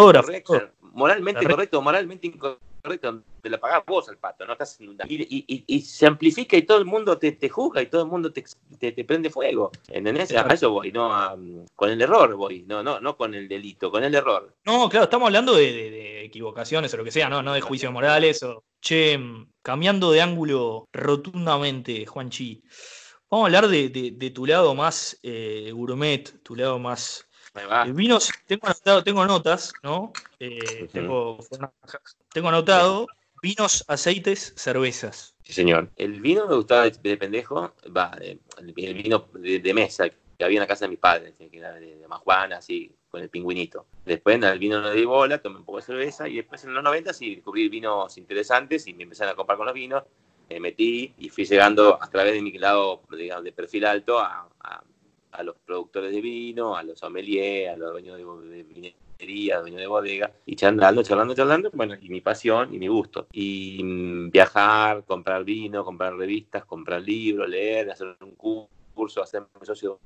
moralmente 0.93 1.45
correcto, 1.45 1.81
moralmente 1.81 2.27
incorrecto 2.27 2.73
correcto, 2.83 3.23
te 3.41 3.49
la 3.49 3.57
pagás 3.57 3.83
vos 3.85 4.09
al 4.09 4.17
pato, 4.17 4.45
no 4.45 4.53
estás 4.53 4.77
y, 5.07 5.63
y, 5.65 5.81
se 5.81 6.05
amplifica 6.05 6.57
y 6.57 6.63
todo 6.63 6.79
el 6.79 6.85
mundo 6.85 7.17
te, 7.17 7.31
te 7.31 7.47
juzga 7.47 7.81
y 7.81 7.85
todo 7.85 8.03
el 8.03 8.09
mundo 8.09 8.31
te, 8.33 8.43
te, 8.77 9.03
prende 9.05 9.29
fuego. 9.29 9.71
¿Entendés? 9.87 10.33
A 10.35 10.41
eso 10.53 10.71
voy, 10.71 10.91
no 10.91 11.09
con 11.75 11.89
el 11.89 12.01
error 12.01 12.35
voy, 12.35 12.63
no, 12.67 12.83
no, 12.83 12.99
no 12.99 13.15
con 13.15 13.33
el 13.33 13.47
delito, 13.47 13.89
con 13.89 14.03
el 14.03 14.13
error. 14.13 14.53
No, 14.65 14.89
claro, 14.89 15.05
estamos 15.05 15.27
hablando 15.27 15.55
de, 15.55 16.25
equivocaciones 16.25 16.93
o 16.93 16.97
lo 16.97 17.03
que 17.05 17.11
sea, 17.11 17.29
no, 17.29 17.41
no 17.41 17.53
de 17.53 17.61
juicios 17.61 17.91
morales 17.91 18.43
o. 18.43 18.63
Che, 18.83 19.17
cambiando 19.61 20.11
de 20.11 20.19
ángulo 20.19 20.89
rotundamente, 20.91 22.05
Juanchi. 22.05 22.61
Vamos 23.29 23.45
a 23.45 23.47
hablar 23.47 23.69
de, 23.69 24.31
tu 24.35 24.45
lado 24.45 24.75
más 24.75 25.17
eh, 25.23 25.71
gourmet, 25.73 26.43
tu 26.43 26.53
lado 26.53 26.77
más 26.79 27.25
eh, 27.55 27.91
vinos, 27.93 28.29
tengo 28.45 28.67
anotado, 28.67 29.01
tengo 29.01 29.25
notas, 29.25 29.71
¿no? 29.83 30.11
Eh, 30.37 30.89
tengo, 30.91 31.39
anotado 32.49 33.07
vinos, 33.41 33.85
aceites, 33.87 34.53
cervezas. 34.57 35.33
Sí, 35.43 35.53
señor. 35.53 35.89
El 35.95 36.19
vino 36.19 36.45
me 36.45 36.55
gustaba 36.55 36.89
de, 36.89 37.17
pendejo, 37.17 37.73
va, 37.95 38.11
el, 38.19 38.73
vino 38.73 39.29
de, 39.35 39.73
mesa 39.73 40.09
que 40.09 40.43
había 40.43 40.57
en 40.57 40.63
la 40.63 40.67
casa 40.67 40.83
de 40.83 40.89
mis 40.89 40.99
padres, 40.99 41.35
que 41.37 41.57
era 41.57 41.71
de, 41.71 41.95
de 41.95 42.07
Majuana, 42.09 42.57
así, 42.57 42.93
con 43.13 43.21
el 43.21 43.29
pingüinito. 43.29 43.85
Después 44.05 44.41
el 44.41 44.57
vino 44.57 44.91
di 44.91 45.05
bola, 45.05 45.37
tomé 45.37 45.57
un 45.57 45.65
poco 45.65 45.77
de 45.77 45.83
cerveza 45.83 46.27
y 46.27 46.37
después 46.37 46.63
en 46.63 46.73
los 46.73 46.83
90 46.83 47.13
sí 47.13 47.35
descubrí 47.35 47.69
vinos 47.69 48.17
interesantes 48.17 48.87
y 48.87 48.93
me 48.93 49.03
empezaron 49.03 49.33
a 49.33 49.35
comprar 49.35 49.57
con 49.57 49.67
los 49.67 49.75
vinos. 49.75 50.03
Me 50.49 50.59
metí 50.59 51.13
y 51.19 51.29
fui 51.29 51.45
llegando 51.45 52.01
a 52.01 52.09
través 52.09 52.33
de 52.33 52.41
mi 52.41 52.51
lado, 52.57 53.01
digamos, 53.11 53.43
de 53.43 53.51
perfil 53.51 53.85
alto 53.85 54.19
a 54.19 54.49
a 55.33 55.43
los 55.43 55.55
productores 55.65 56.11
de 56.11 56.21
vino, 56.21 56.75
a 56.75 56.83
los 56.83 56.99
sommeliers, 56.99 57.73
a 57.73 57.77
los 57.77 57.91
dueños 57.91 58.17
de, 58.17 58.23
a 59.51 59.55
los 59.55 59.61
dueños 59.61 59.79
de 59.79 59.87
bodega, 59.87 60.31
y 60.45 60.55
charlando, 60.55 61.01
charlando, 61.01 61.33
charlando, 61.33 61.71
bueno, 61.73 61.95
y 61.99 62.09
mi 62.09 62.21
pasión 62.21 62.73
y 62.73 62.77
mi 62.77 62.87
gusto. 62.87 63.27
Y 63.31 63.81
mm, 63.83 64.31
viajar, 64.31 65.03
comprar 65.05 65.43
vino, 65.43 65.83
comprar 65.83 66.15
revistas, 66.15 66.65
comprar 66.65 67.01
libros, 67.01 67.49
leer, 67.49 67.89
hacer 67.89 68.15
un 68.21 68.35
curso, 68.35 68.69
hacer 69.21 69.45
socio 69.63 69.99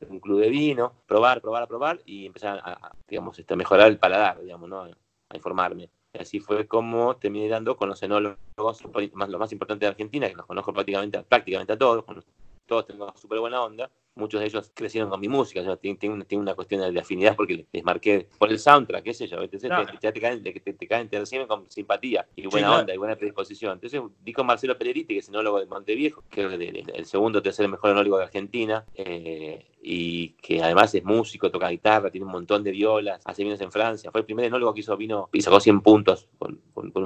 de 0.00 0.06
un, 0.06 0.20
club 0.20 0.40
de 0.40 0.48
vino, 0.48 0.92
probar, 1.06 1.40
probar, 1.40 1.66
probar, 1.66 2.00
y 2.04 2.26
empezar 2.26 2.60
a, 2.64 2.92
digamos, 3.08 3.38
este, 3.38 3.56
mejorar 3.56 3.88
el 3.88 3.98
paladar, 3.98 4.40
digamos, 4.40 4.68
¿no? 4.68 4.82
A 4.82 5.36
informarme. 5.36 5.90
Así 6.18 6.38
fue 6.38 6.66
como 6.66 7.16
terminé 7.16 7.48
dando 7.48 7.76
con 7.76 7.88
los 7.88 8.02
enólogos, 8.02 8.38
más, 9.14 9.28
los 9.28 9.40
más 9.40 9.52
importantes 9.52 9.86
de 9.86 9.90
Argentina, 9.90 10.28
que 10.28 10.36
los 10.36 10.46
conozco 10.46 10.72
prácticamente, 10.72 11.22
prácticamente 11.22 11.72
a 11.72 11.78
todos, 11.78 12.04
todos 12.66 12.86
tengo 12.86 13.12
súper 13.16 13.40
buena 13.40 13.62
onda 13.62 13.90
muchos 14.16 14.40
de 14.40 14.46
ellos 14.46 14.70
crecieron 14.74 15.10
con 15.10 15.20
mi 15.20 15.28
música, 15.28 15.62
yo 15.62 15.76
tengo, 15.76 16.14
una 16.32 16.54
cuestión 16.54 16.92
de 16.92 17.00
afinidad 17.00 17.36
porque 17.36 17.66
les 17.72 17.84
marqué 17.84 18.28
por 18.38 18.50
el 18.50 18.58
soundtrack, 18.58 19.04
qué 19.04 19.14
sé 19.14 19.26
yo, 19.26 19.48
te, 19.48 19.58
te, 19.58 20.20
caen, 20.20 20.42
te, 20.42 20.86
caen, 20.86 21.08
te 21.08 21.18
reciben 21.18 21.46
con 21.46 21.70
simpatía 21.70 22.26
y 22.36 22.46
buena 22.46 22.78
onda 22.78 22.94
y 22.94 22.96
buena 22.96 23.16
predisposición. 23.16 23.72
Entonces 23.72 24.00
di 24.24 24.32
con 24.32 24.46
Marcelo 24.46 24.78
Peleriti, 24.78 25.14
que 25.14 25.20
es 25.20 25.28
enólogo 25.28 25.60
de 25.60 25.66
Monteviejo, 25.66 26.24
que 26.30 26.44
es 26.44 26.52
el, 26.52 27.06
segundo 27.06 27.40
o 27.40 27.42
tercer 27.42 27.68
mejor 27.68 27.90
enólogo 27.90 28.18
de 28.18 28.24
Argentina, 28.24 28.84
eh, 28.94 29.66
y 29.86 30.30
que 30.40 30.62
además 30.62 30.94
es 30.94 31.04
músico, 31.04 31.50
toca 31.50 31.68
guitarra, 31.68 32.10
tiene 32.10 32.24
un 32.24 32.32
montón 32.32 32.64
de 32.64 32.70
violas, 32.70 33.20
hace 33.26 33.44
vinos 33.44 33.60
en 33.60 33.70
Francia, 33.70 34.10
fue 34.10 34.22
el 34.22 34.24
primer 34.24 34.46
enólogo 34.46 34.72
que 34.72 34.80
hizo 34.80 34.96
vino 34.96 35.28
y 35.30 35.42
sacó 35.42 35.60
100 35.60 35.82
puntos 35.82 36.26
con, 36.38 36.58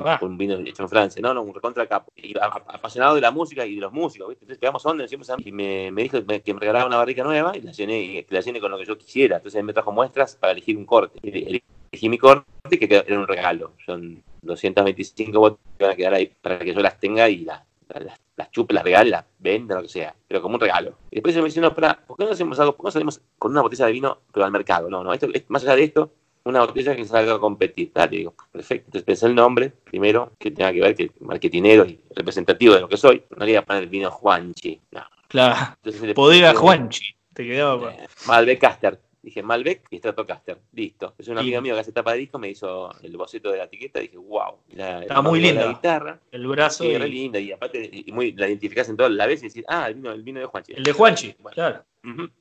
ah. 0.07 0.21
un 0.23 0.39
vino 0.39 0.55
hecho 0.59 0.85
en 0.85 0.89
Francia, 0.89 1.21
no, 1.21 1.35
no, 1.35 1.43
un 1.43 1.53
recontra 1.53 1.87
capo. 1.89 2.13
Y 2.15 2.35
apasionado 2.39 3.17
de 3.17 3.21
la 3.21 3.33
música 3.33 3.67
y 3.67 3.75
de 3.75 3.81
los 3.81 3.93
músicos, 3.93 4.29
¿viste? 4.29 4.45
Entonces 4.45 4.61
pegamos 4.61 4.87
onda, 4.87 5.05
y 5.45 5.53
me, 5.53 5.91
me 5.91 6.03
dijo 6.05 6.19
que 6.25 6.55
me 6.55 6.61
regalaba 6.61 6.87
una 6.87 6.98
barrica 6.99 7.23
nueva 7.25 7.57
y 7.57 7.63
la 7.63 7.73
llené, 7.73 8.27
la 8.29 8.41
llené 8.41 8.61
con 8.61 8.71
lo 8.71 8.79
que 8.79 8.85
yo 8.85 8.99
quisiera. 8.99 9.37
Entonces 9.37 9.63
me 9.65 9.73
trajo 9.73 9.93
muestras 9.93 10.37
para 10.37 10.53
elegir 10.53 10.77
un 10.77 10.85
corte. 10.85 11.19
Elegí 11.23 12.09
mi 12.09 12.19
corte, 12.19 12.79
que 12.79 13.05
era 13.07 13.19
un 13.19 13.27
regalo. 13.27 13.73
Son 13.85 14.23
225 14.43 15.39
botas 15.39 15.59
que 15.77 15.85
van 15.85 15.93
a 15.93 15.97
quedar 15.97 16.15
ahí 16.15 16.33
para 16.41 16.59
que 16.59 16.75
yo 16.75 16.81
las 16.81 16.99
tenga 16.99 17.29
y 17.29 17.39
las, 17.39 17.63
las, 17.89 18.19
las 18.37 18.51
chupe, 18.51 18.75
las 18.75 18.85
regale, 18.85 19.17
venda, 19.39 19.77
lo 19.77 19.83
que 19.83 19.89
sea. 19.89 20.15
Pero 20.27 20.41
como 20.41 20.55
un 20.55 20.61
regalo. 20.61 20.95
Y 21.11 21.17
después 21.17 21.35
se 21.35 21.41
me 21.41 21.47
dice, 21.47 21.61
no, 21.61 21.69
espera, 21.69 22.01
¿por 22.07 22.17
qué 22.17 22.25
no 22.25 22.31
hacemos 22.31 22.59
algo? 22.61 22.77
¿Por 22.77 22.85
qué 22.85 22.87
no 22.87 22.93
salimos 22.93 23.21
con 23.39 23.51
una 23.53 23.63
botella 23.63 23.87
de 23.87 23.93
vino, 23.93 24.19
pero 24.33 24.47
al 24.47 24.53
mercado? 24.53 24.89
No, 24.89 25.03
no, 25.03 25.13
esto, 25.13 25.29
más 25.49 25.63
allá 25.65 25.77
de 25.77 25.85
esto, 25.85 26.13
una 26.45 26.61
botella 26.61 26.97
que 26.97 27.05
salga 27.05 27.35
a 27.35 27.39
competir. 27.39 27.91
Dale, 27.93 28.17
digo, 28.17 28.35
perfecto. 28.51 28.87
Entonces 28.87 29.05
pensé 29.05 29.27
el 29.27 29.35
nombre, 29.35 29.71
primero, 29.71 30.33
que 30.39 30.51
tenga 30.51 30.73
que 30.73 30.81
ver, 30.81 30.95
que 30.95 31.11
marketinero 31.21 31.85
y 31.85 32.01
representativo 32.15 32.75
de 32.75 32.81
lo 32.81 32.89
que 32.89 32.97
soy. 32.97 33.23
No 33.37 33.45
le 33.45 33.53
iba 33.53 33.61
a 33.61 33.65
poner 33.65 33.87
vino 33.87 34.11
Juanchi, 34.11 34.81
no. 34.93 35.03
Claro, 35.29 35.77
Podega 36.15 36.55
Juanchi. 36.55 37.15
Te 37.35 37.45
quedaba. 37.45 37.93
Eh, 37.93 38.09
Malbec 38.27 38.61
Caster. 38.61 39.01
Dije 39.29 39.43
Malbec 39.43 39.87
y 39.91 39.99
Stratocaster. 39.99 40.59
Listo. 40.73 41.15
Es 41.19 41.29
un 41.29 41.37
amigo 41.37 41.61
mío 41.61 41.75
que 41.75 41.81
hace 41.81 41.93
tapa 41.93 42.13
de 42.13 42.21
disco, 42.21 42.39
me 42.39 42.49
hizo 42.49 42.91
el 43.03 43.15
boceto 43.15 43.51
de 43.51 43.59
la 43.59 43.65
etiqueta. 43.65 44.01
Dije, 44.01 44.17
wow. 44.17 44.55
Está 44.71 45.21
muy 45.21 45.39
linda. 45.39 45.67
La 45.67 45.73
guitarra. 45.73 46.19
El 46.33 46.47
brazo. 46.47 46.85
Sí, 46.85 46.91
y... 46.91 46.97
re 46.97 47.09
linda. 47.09 47.39
Y 47.39 47.53
aparte, 47.53 47.91
y 47.93 48.11
muy, 48.11 48.33
la 48.33 48.49
identificás 48.49 48.89
en 48.89 48.97
toda 48.97 49.11
la 49.11 49.27
vez 49.27 49.43
y 49.43 49.49
decís, 49.49 49.65
ah, 49.69 49.87
el 49.87 49.97
vino, 49.97 50.13
el 50.13 50.23
vino 50.23 50.41
de 50.41 50.47
Juanchi. 50.47 50.73
El 50.73 50.83
de 50.83 50.93
Juanchi, 50.93 51.35
claro. 51.53 51.85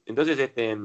Entonces, 0.06 0.40
este, 0.40 0.78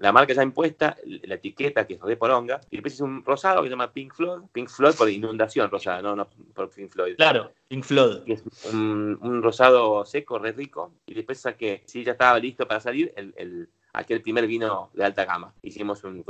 la 0.00 0.10
marca 0.10 0.32
ya 0.34 0.42
impuesta, 0.42 0.96
la 1.04 1.36
etiqueta 1.36 1.86
que 1.86 1.94
es 1.94 2.00
de 2.00 2.16
poronga, 2.16 2.60
y 2.68 2.76
después 2.76 2.94
es 2.94 3.00
un 3.00 3.24
rosado 3.24 3.62
que 3.62 3.68
se 3.68 3.70
llama 3.70 3.92
Pink 3.92 4.12
Floyd, 4.12 4.42
Pink 4.50 4.68
Floyd 4.68 4.94
por 4.96 5.08
inundación 5.08 5.70
rosada, 5.70 6.02
no, 6.02 6.16
no 6.16 6.28
por 6.52 6.68
Pink 6.68 6.90
Floyd. 6.90 7.14
Claro, 7.14 7.52
Pink 7.68 7.84
Floyd. 7.84 8.22
es 8.26 8.42
un, 8.72 9.40
rosado 9.40 10.04
seco, 10.04 10.40
re 10.40 10.50
rico, 10.50 10.94
y 11.06 11.14
después 11.14 11.38
saqué, 11.38 11.84
sí, 11.86 12.02
ya 12.02 12.12
estaba 12.12 12.36
listo 12.40 12.66
para 12.66 12.80
salir, 12.80 13.12
el, 13.14 13.32
el 13.36 13.68
aquel 13.94 14.20
primer 14.20 14.46
vino 14.46 14.90
de 14.92 15.04
alta 15.04 15.24
gama. 15.24 15.54
Hicimos 15.62 16.04
un, 16.04 16.24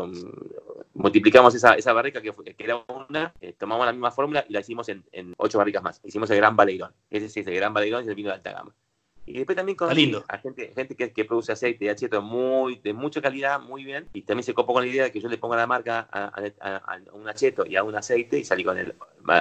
multiplicamos 0.95 1.55
esa, 1.55 1.75
esa 1.75 1.93
barrica 1.93 2.21
que, 2.21 2.33
que 2.33 2.65
era 2.65 2.85
una, 3.09 3.33
eh, 3.41 3.55
tomamos 3.59 3.87
la 3.87 3.93
misma 3.93 4.11
fórmula 4.11 4.45
y 4.49 4.53
la 4.53 4.61
hicimos 4.61 4.89
en, 4.89 5.05
en, 5.13 5.35
ocho 5.39 5.59
barricas 5.59 5.83
más. 5.83 6.01
Hicimos 6.05 6.31
el 6.31 6.37
Gran 6.37 6.55
Baleirón. 6.55 6.93
Ese 7.11 7.29
sí 7.29 7.41
es 7.41 7.47
el 7.47 7.55
Gran 7.55 7.75
Baleirón, 7.75 8.03
es 8.03 8.09
el 8.09 8.15
vino 8.15 8.29
de 8.29 8.37
alta 8.37 8.53
gama. 8.53 8.75
Y 9.27 9.39
después 9.39 9.57
también 9.57 9.77
con 9.77 9.91
a 9.91 9.95
gente, 10.39 10.73
gente 10.75 10.95
que, 10.95 11.13
que, 11.13 11.25
produce 11.25 11.53
aceite 11.53 11.87
de 11.87 11.91
acheto 11.91 12.21
muy, 12.21 12.77
de 12.77 12.93
mucha 12.93 13.23
calidad, 13.23 13.59
muy 13.59 13.83
bien. 13.83 14.07
Y 14.13 14.23
también 14.23 14.45
se 14.45 14.53
copó 14.53 14.75
con 14.75 14.85
la 14.85 14.91
idea 14.91 15.05
de 15.05 15.13
que 15.13 15.21
yo 15.21 15.29
le 15.29 15.39
ponga 15.39 15.57
la 15.57 15.67
marca 15.67 16.07
a, 16.13 16.99
un 17.15 17.27
acheto 17.27 17.65
y 17.65 17.77
a 17.77 17.83
un 17.83 17.95
aceite 17.97 18.39
y 18.39 18.45
salí 18.45 18.65
con 18.65 18.77
el 18.77 18.95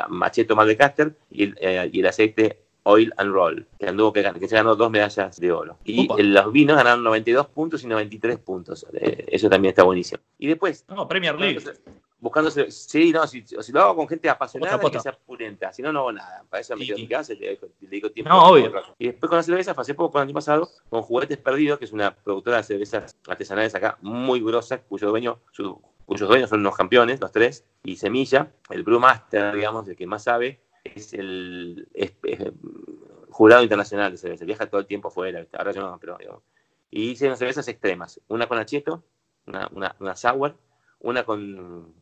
macheto 0.07 0.55
Maldecaster 0.55 1.17
y 1.29 1.43
el, 1.43 1.57
eh, 1.59 1.89
y 1.91 1.99
el 1.99 2.07
aceite 2.07 2.62
Oil 2.83 3.13
and 3.17 3.31
Roll, 3.31 3.67
que 3.79 3.87
anduvo 3.87 4.11
que, 4.11 4.23
que 4.39 4.47
se 4.47 4.55
ganó 4.55 4.75
dos 4.75 4.91
medallas 4.91 5.39
de 5.39 5.51
oro. 5.51 5.77
Y 5.85 6.07
los 6.21 6.51
vinos 6.51 6.77
ganaron 6.77 7.03
92 7.03 7.47
puntos 7.47 7.83
y 7.83 7.87
93 7.87 8.37
puntos. 8.39 8.85
Eh, 8.93 9.25
eso 9.27 9.49
también 9.49 9.69
está 9.71 9.83
buenísimo. 9.83 10.21
Y 10.37 10.47
después. 10.47 10.85
No, 10.89 11.07
Premier 11.07 11.39
League 11.39 11.61
buscándose. 12.23 12.71
Sí, 12.71 13.11
no, 13.11 13.27
si, 13.27 13.43
si, 13.45 13.71
lo 13.71 13.81
hago 13.81 13.97
con 13.97 14.07
gente 14.07 14.29
apasionada, 14.29 14.79
que 14.79 14.99
sea 14.99 15.11
purenta. 15.11 15.73
Si 15.73 15.81
no, 15.81 15.91
no 15.91 15.99
hago 15.99 16.13
nada. 16.13 16.43
Para 16.49 16.61
eso 16.61 16.75
me 16.75 16.85
quedo 16.85 16.95
en 16.95 17.03
mi 17.03 17.07
casa 17.07 17.33
y 17.33 17.37
le, 17.37 17.59
digo 17.81 18.09
tiempo. 18.09 18.29
No, 18.29 18.47
obvio. 18.47 18.71
Y 18.97 19.07
después 19.07 19.29
con 19.29 19.37
la 19.37 19.43
cerveza, 19.43 19.75
hace 19.77 19.93
poco, 19.93 20.17
el 20.17 20.23
año 20.23 20.33
pasado, 20.33 20.69
con 20.89 21.01
Juguetes 21.01 21.37
Perdidos, 21.37 21.77
que 21.77 21.85
es 21.85 21.91
una 21.91 22.15
productora 22.15 22.57
de 22.57 22.63
cervezas 22.63 23.17
artesanales 23.27 23.75
acá 23.75 23.97
muy 24.01 24.39
grosa, 24.41 24.81
cuyo 24.81 25.09
dueño, 25.09 25.39
cuyos 26.05 26.29
dueños 26.29 26.49
son 26.49 26.61
unos 26.61 26.77
campeones, 26.77 27.19
los 27.19 27.31
tres, 27.31 27.65
y 27.83 27.97
Semilla, 27.97 28.51
el 28.69 28.83
Brewmaster, 28.83 29.53
digamos, 29.53 29.87
el 29.89 29.97
que 29.97 30.07
más 30.07 30.23
sabe, 30.23 30.61
es 30.83 31.13
el 31.13 31.87
jurado 33.29 33.63
internacional 33.63 34.11
de 34.11 34.17
cerveza. 34.17 34.45
Viaja 34.45 34.69
todo 34.69 34.81
el 34.81 34.87
tiempo 34.87 35.09
fuera, 35.09 35.45
ahora 35.53 35.71
yo 35.71 35.81
no, 35.81 35.99
pero. 35.99 36.43
y 36.89 37.11
hice 37.11 37.25
unas 37.27 37.39
cervezas 37.39 37.67
extremas. 37.67 38.21
Una 38.27 38.47
con 38.47 38.59
acheto, 38.59 39.03
una, 39.47 39.69
una, 39.73 39.95
una 39.99 40.15
sour, 40.15 40.55
una 40.99 41.23
con 41.25 41.93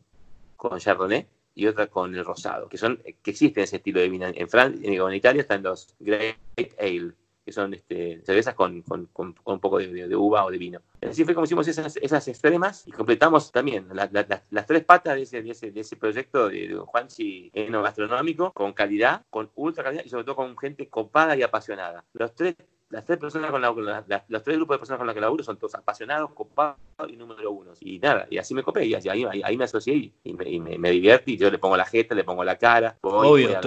con 0.56 0.78
Chardonnay 0.78 1.26
y 1.54 1.66
otra 1.66 1.88
con 1.88 2.14
el 2.14 2.24
rosado, 2.24 2.68
que 2.68 2.78
son 2.78 3.02
que 3.22 3.30
existen 3.30 3.64
ese 3.64 3.76
estilo 3.76 4.00
de 4.00 4.08
vino. 4.08 4.26
En 4.32 4.48
Francia, 4.48 4.80
en 4.88 5.14
Italia 5.14 5.42
están 5.42 5.62
los 5.62 5.94
Great 5.98 6.36
Ale, 6.78 7.14
que 7.44 7.52
son 7.52 7.74
este, 7.74 8.22
cervezas 8.24 8.54
con, 8.54 8.84
un 8.86 9.60
poco 9.60 9.78
de, 9.78 10.16
uva 10.16 10.44
o 10.44 10.50
de 10.50 10.58
vino. 10.58 10.80
Así 11.00 11.24
fue 11.24 11.34
como 11.34 11.44
hicimos 11.44 11.66
esas, 11.68 12.28
extremas 12.28 12.86
y 12.86 12.92
completamos 12.92 13.50
también 13.50 13.88
las 13.92 14.66
tres 14.66 14.84
patas 14.84 15.16
de 15.16 15.22
ese, 15.22 15.42
de 15.42 15.50
ese, 15.50 15.70
de 15.70 15.80
ese 15.80 15.96
proyecto 15.96 16.48
de, 16.48 16.74
Juanchi 16.86 17.50
Eno 17.54 17.82
gastronómico, 17.82 18.52
con 18.52 18.72
calidad, 18.72 19.24
con 19.30 19.50
ultra 19.54 19.84
calidad 19.84 20.04
y 20.04 20.08
sobre 20.08 20.24
todo 20.24 20.36
con 20.36 20.56
gente 20.56 20.88
copada 20.88 21.36
y 21.36 21.42
apasionada. 21.42 22.04
Los 22.12 22.34
tres 22.34 22.54
las 22.92 23.06
tres 23.06 23.18
personas 23.18 23.50
con 23.50 23.62
la, 23.62 24.04
los 24.28 24.42
tres 24.42 24.56
grupos 24.58 24.74
de 24.74 24.78
personas 24.78 24.98
con 24.98 25.06
las 25.06 25.14
que 25.14 25.20
laburo 25.22 25.42
son 25.42 25.56
todos 25.56 25.74
apasionados, 25.74 26.30
copados 26.32 26.76
y 27.08 27.16
número 27.16 27.50
uno. 27.50 27.72
Y 27.80 27.98
nada, 27.98 28.26
y 28.30 28.38
así 28.38 28.54
me 28.54 28.62
copé, 28.62 28.84
y 28.86 28.94
ahí, 28.94 29.24
ahí, 29.42 29.56
me 29.56 29.64
asocié 29.64 29.94
y, 29.94 30.32
me, 30.32 30.48
y 30.48 30.60
me, 30.60 30.90
divierto 30.90 31.30
y 31.30 31.36
yo 31.36 31.50
le 31.50 31.58
pongo 31.58 31.76
la 31.76 31.84
jeta, 31.84 32.14
le 32.14 32.24
pongo 32.24 32.44
la 32.44 32.56
cara. 32.56 32.96
Obvio, 33.02 33.60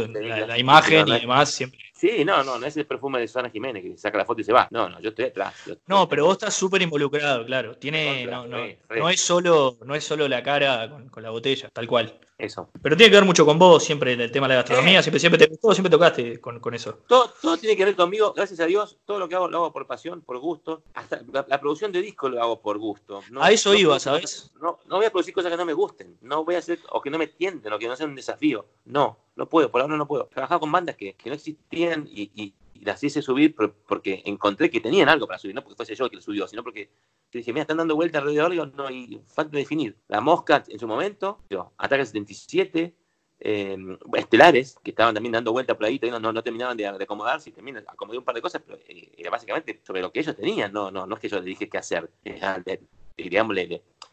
la, 0.48 0.58
imagen 0.58 1.08
y 1.08 1.20
demás 1.20 1.52
siempre. 1.52 1.80
Sí, 1.94 2.26
no, 2.26 2.44
no, 2.44 2.60
no 2.60 2.66
es 2.68 2.76
el 2.76 2.86
perfume 2.86 3.20
de 3.20 3.28
Susana 3.28 3.50
Jiménez 3.50 3.82
que 3.82 3.98
saca 3.98 4.18
la 4.18 4.26
foto 4.26 4.42
y 4.42 4.44
se 4.44 4.52
va. 4.52 4.68
No, 4.70 4.90
no, 4.90 5.00
yo 5.00 5.10
estoy 5.10 5.26
atrás. 5.26 5.54
no, 5.88 6.10
pero 6.10 6.26
vos 6.26 6.34
estás 6.34 6.54
súper 6.54 6.82
involucrado, 6.82 7.46
claro. 7.46 7.78
Tiene, 7.78 8.26
no, 8.26 8.46
no, 8.46 8.58
no, 8.90 9.10
es 9.10 9.22
solo, 9.22 9.78
no 9.86 9.96
es 9.96 10.04
solo 10.04 10.28
la 10.28 10.44
cara 10.44 10.90
con, 10.90 11.08
con 11.08 11.24
la 11.24 11.30
botella, 11.30 11.70
tal 11.72 11.88
cual. 11.88 12.20
Eso. 12.38 12.70
Pero 12.82 12.98
tiene 12.98 13.12
que 13.12 13.16
ver 13.16 13.26
mucho 13.26 13.46
con 13.46 13.58
vos, 13.58 13.82
siempre 13.82 14.12
el 14.12 14.30
tema 14.30 14.48
de 14.48 14.56
la 14.56 14.62
gastronomía, 14.62 15.02
siempre, 15.02 15.22
siempre 15.22 15.38
te 15.38 15.48
gustó, 15.48 15.74
siempre 15.74 15.90
tocaste 15.90 16.42
con, 16.42 16.60
con, 16.60 16.74
eso. 16.74 17.00
Todo, 17.08 17.32
todo 17.42 17.56
tiene 17.56 17.78
que 17.78 17.86
ver 17.86 17.96
conmigo, 17.96 18.34
gracias 18.34 18.60
a 18.60 18.66
Dios, 18.66 18.98
todo 19.06 19.20
lo 19.20 19.30
que 19.30 19.36
hago 19.36 19.48
lo 19.48 19.58
hago 19.58 19.72
por 19.72 19.88
pasión, 19.88 20.22
por 20.22 20.40
gusto. 20.40 20.84
Hasta 20.96 21.22
la, 21.48 21.62
producción 21.62 21.94
de 21.94 22.02
disco 22.02 22.28
lo 22.28 22.42
hago 22.42 22.60
por 22.60 22.78
gusto. 22.78 23.24
A 23.40 23.52
eso 23.52 23.74
iba, 23.74 24.00
¿sabes? 24.00 24.52
No, 24.62 24.80
no 24.88 24.98
voy 24.98 25.06
a 25.06 25.12
producir 25.12 25.34
cosas 25.34 25.52
que 25.52 25.58
no 25.58 25.66
me 25.66 25.74
gusten, 25.74 26.18
no 26.22 26.44
voy 26.44 26.56
a 26.56 26.60
hacer, 26.60 26.80
o 26.92 27.02
que 27.02 27.10
no 27.10 27.18
me 27.18 27.28
tienten, 27.28 27.72
o 27.72 27.80
que 27.80 27.88
no 27.88 27.96
sean 27.96 28.10
un 28.10 28.16
desafío. 28.16 28.68
No, 28.86 29.18
no 29.36 29.48
puedo, 29.48 29.72
por 29.72 29.82
ahora 29.82 29.98
no 29.98 30.08
puedo. 30.08 30.26
Trabajaba 30.28 30.60
con 30.60 30.72
bandas 30.72 30.96
que, 30.96 31.14
que 31.16 31.30
no 31.30 31.36
existían 31.36 32.08
y, 32.10 32.32
y, 32.36 32.54
las 32.82 33.04
hice 33.04 33.22
subir 33.22 33.56
porque 33.56 34.22
encontré 34.26 34.70
que 34.70 34.80
tenían 34.80 35.10
algo 35.10 35.26
para 35.26 35.40
subir, 35.40 35.56
no 35.56 35.64
porque 35.64 35.76
fuese 35.76 35.96
yo 35.96 36.10
que 36.10 36.18
lo 36.18 36.22
subió, 36.22 36.48
sino 36.48 36.62
porque 36.62 36.92
dije, 37.32 37.52
mira, 37.52 37.62
están 37.62 37.78
dando 37.78 37.96
vueltas 37.96 38.22
alrededor, 38.22 38.52
digo, 38.52 38.66
no, 38.66 38.88
hay 38.88 39.22
falta 39.28 39.58
definir. 39.58 39.98
La 40.08 40.22
Mosca 40.22 40.64
en 40.68 40.80
su 40.80 40.88
momento, 40.88 41.40
yo, 41.50 41.72
Ataque 41.78 42.06
77, 42.06 42.96
eh, 43.40 43.78
estelares, 44.14 44.78
que 44.84 44.92
estaban 44.92 45.14
también 45.14 45.34
dando 45.34 45.52
vueltas 45.52 45.76
por 45.76 45.86
ahí, 45.86 46.00
no, 46.00 46.20
no, 46.20 46.44
terminaban 46.44 46.78
de, 46.78 46.88
acomodarse, 46.88 47.50
y 47.50 47.54
también 47.54 47.78
acomodé 47.78 48.18
un 48.18 48.24
par 48.24 48.36
de 48.36 48.42
cosas, 48.42 48.62
pero 48.66 48.80
eh, 48.88 49.12
era 49.18 49.30
básicamente 49.30 49.82
sobre 49.84 50.02
lo 50.02 50.12
que 50.12 50.20
ellos 50.20 50.36
tenían, 50.36 50.72
no, 50.72 50.92
no, 50.92 51.06
no 51.06 51.16
es 51.16 51.22
que 51.22 51.30
yo 51.30 51.38
les 51.38 51.46
dije 51.46 51.70
qué 51.70 51.78
hacer, 51.78 52.10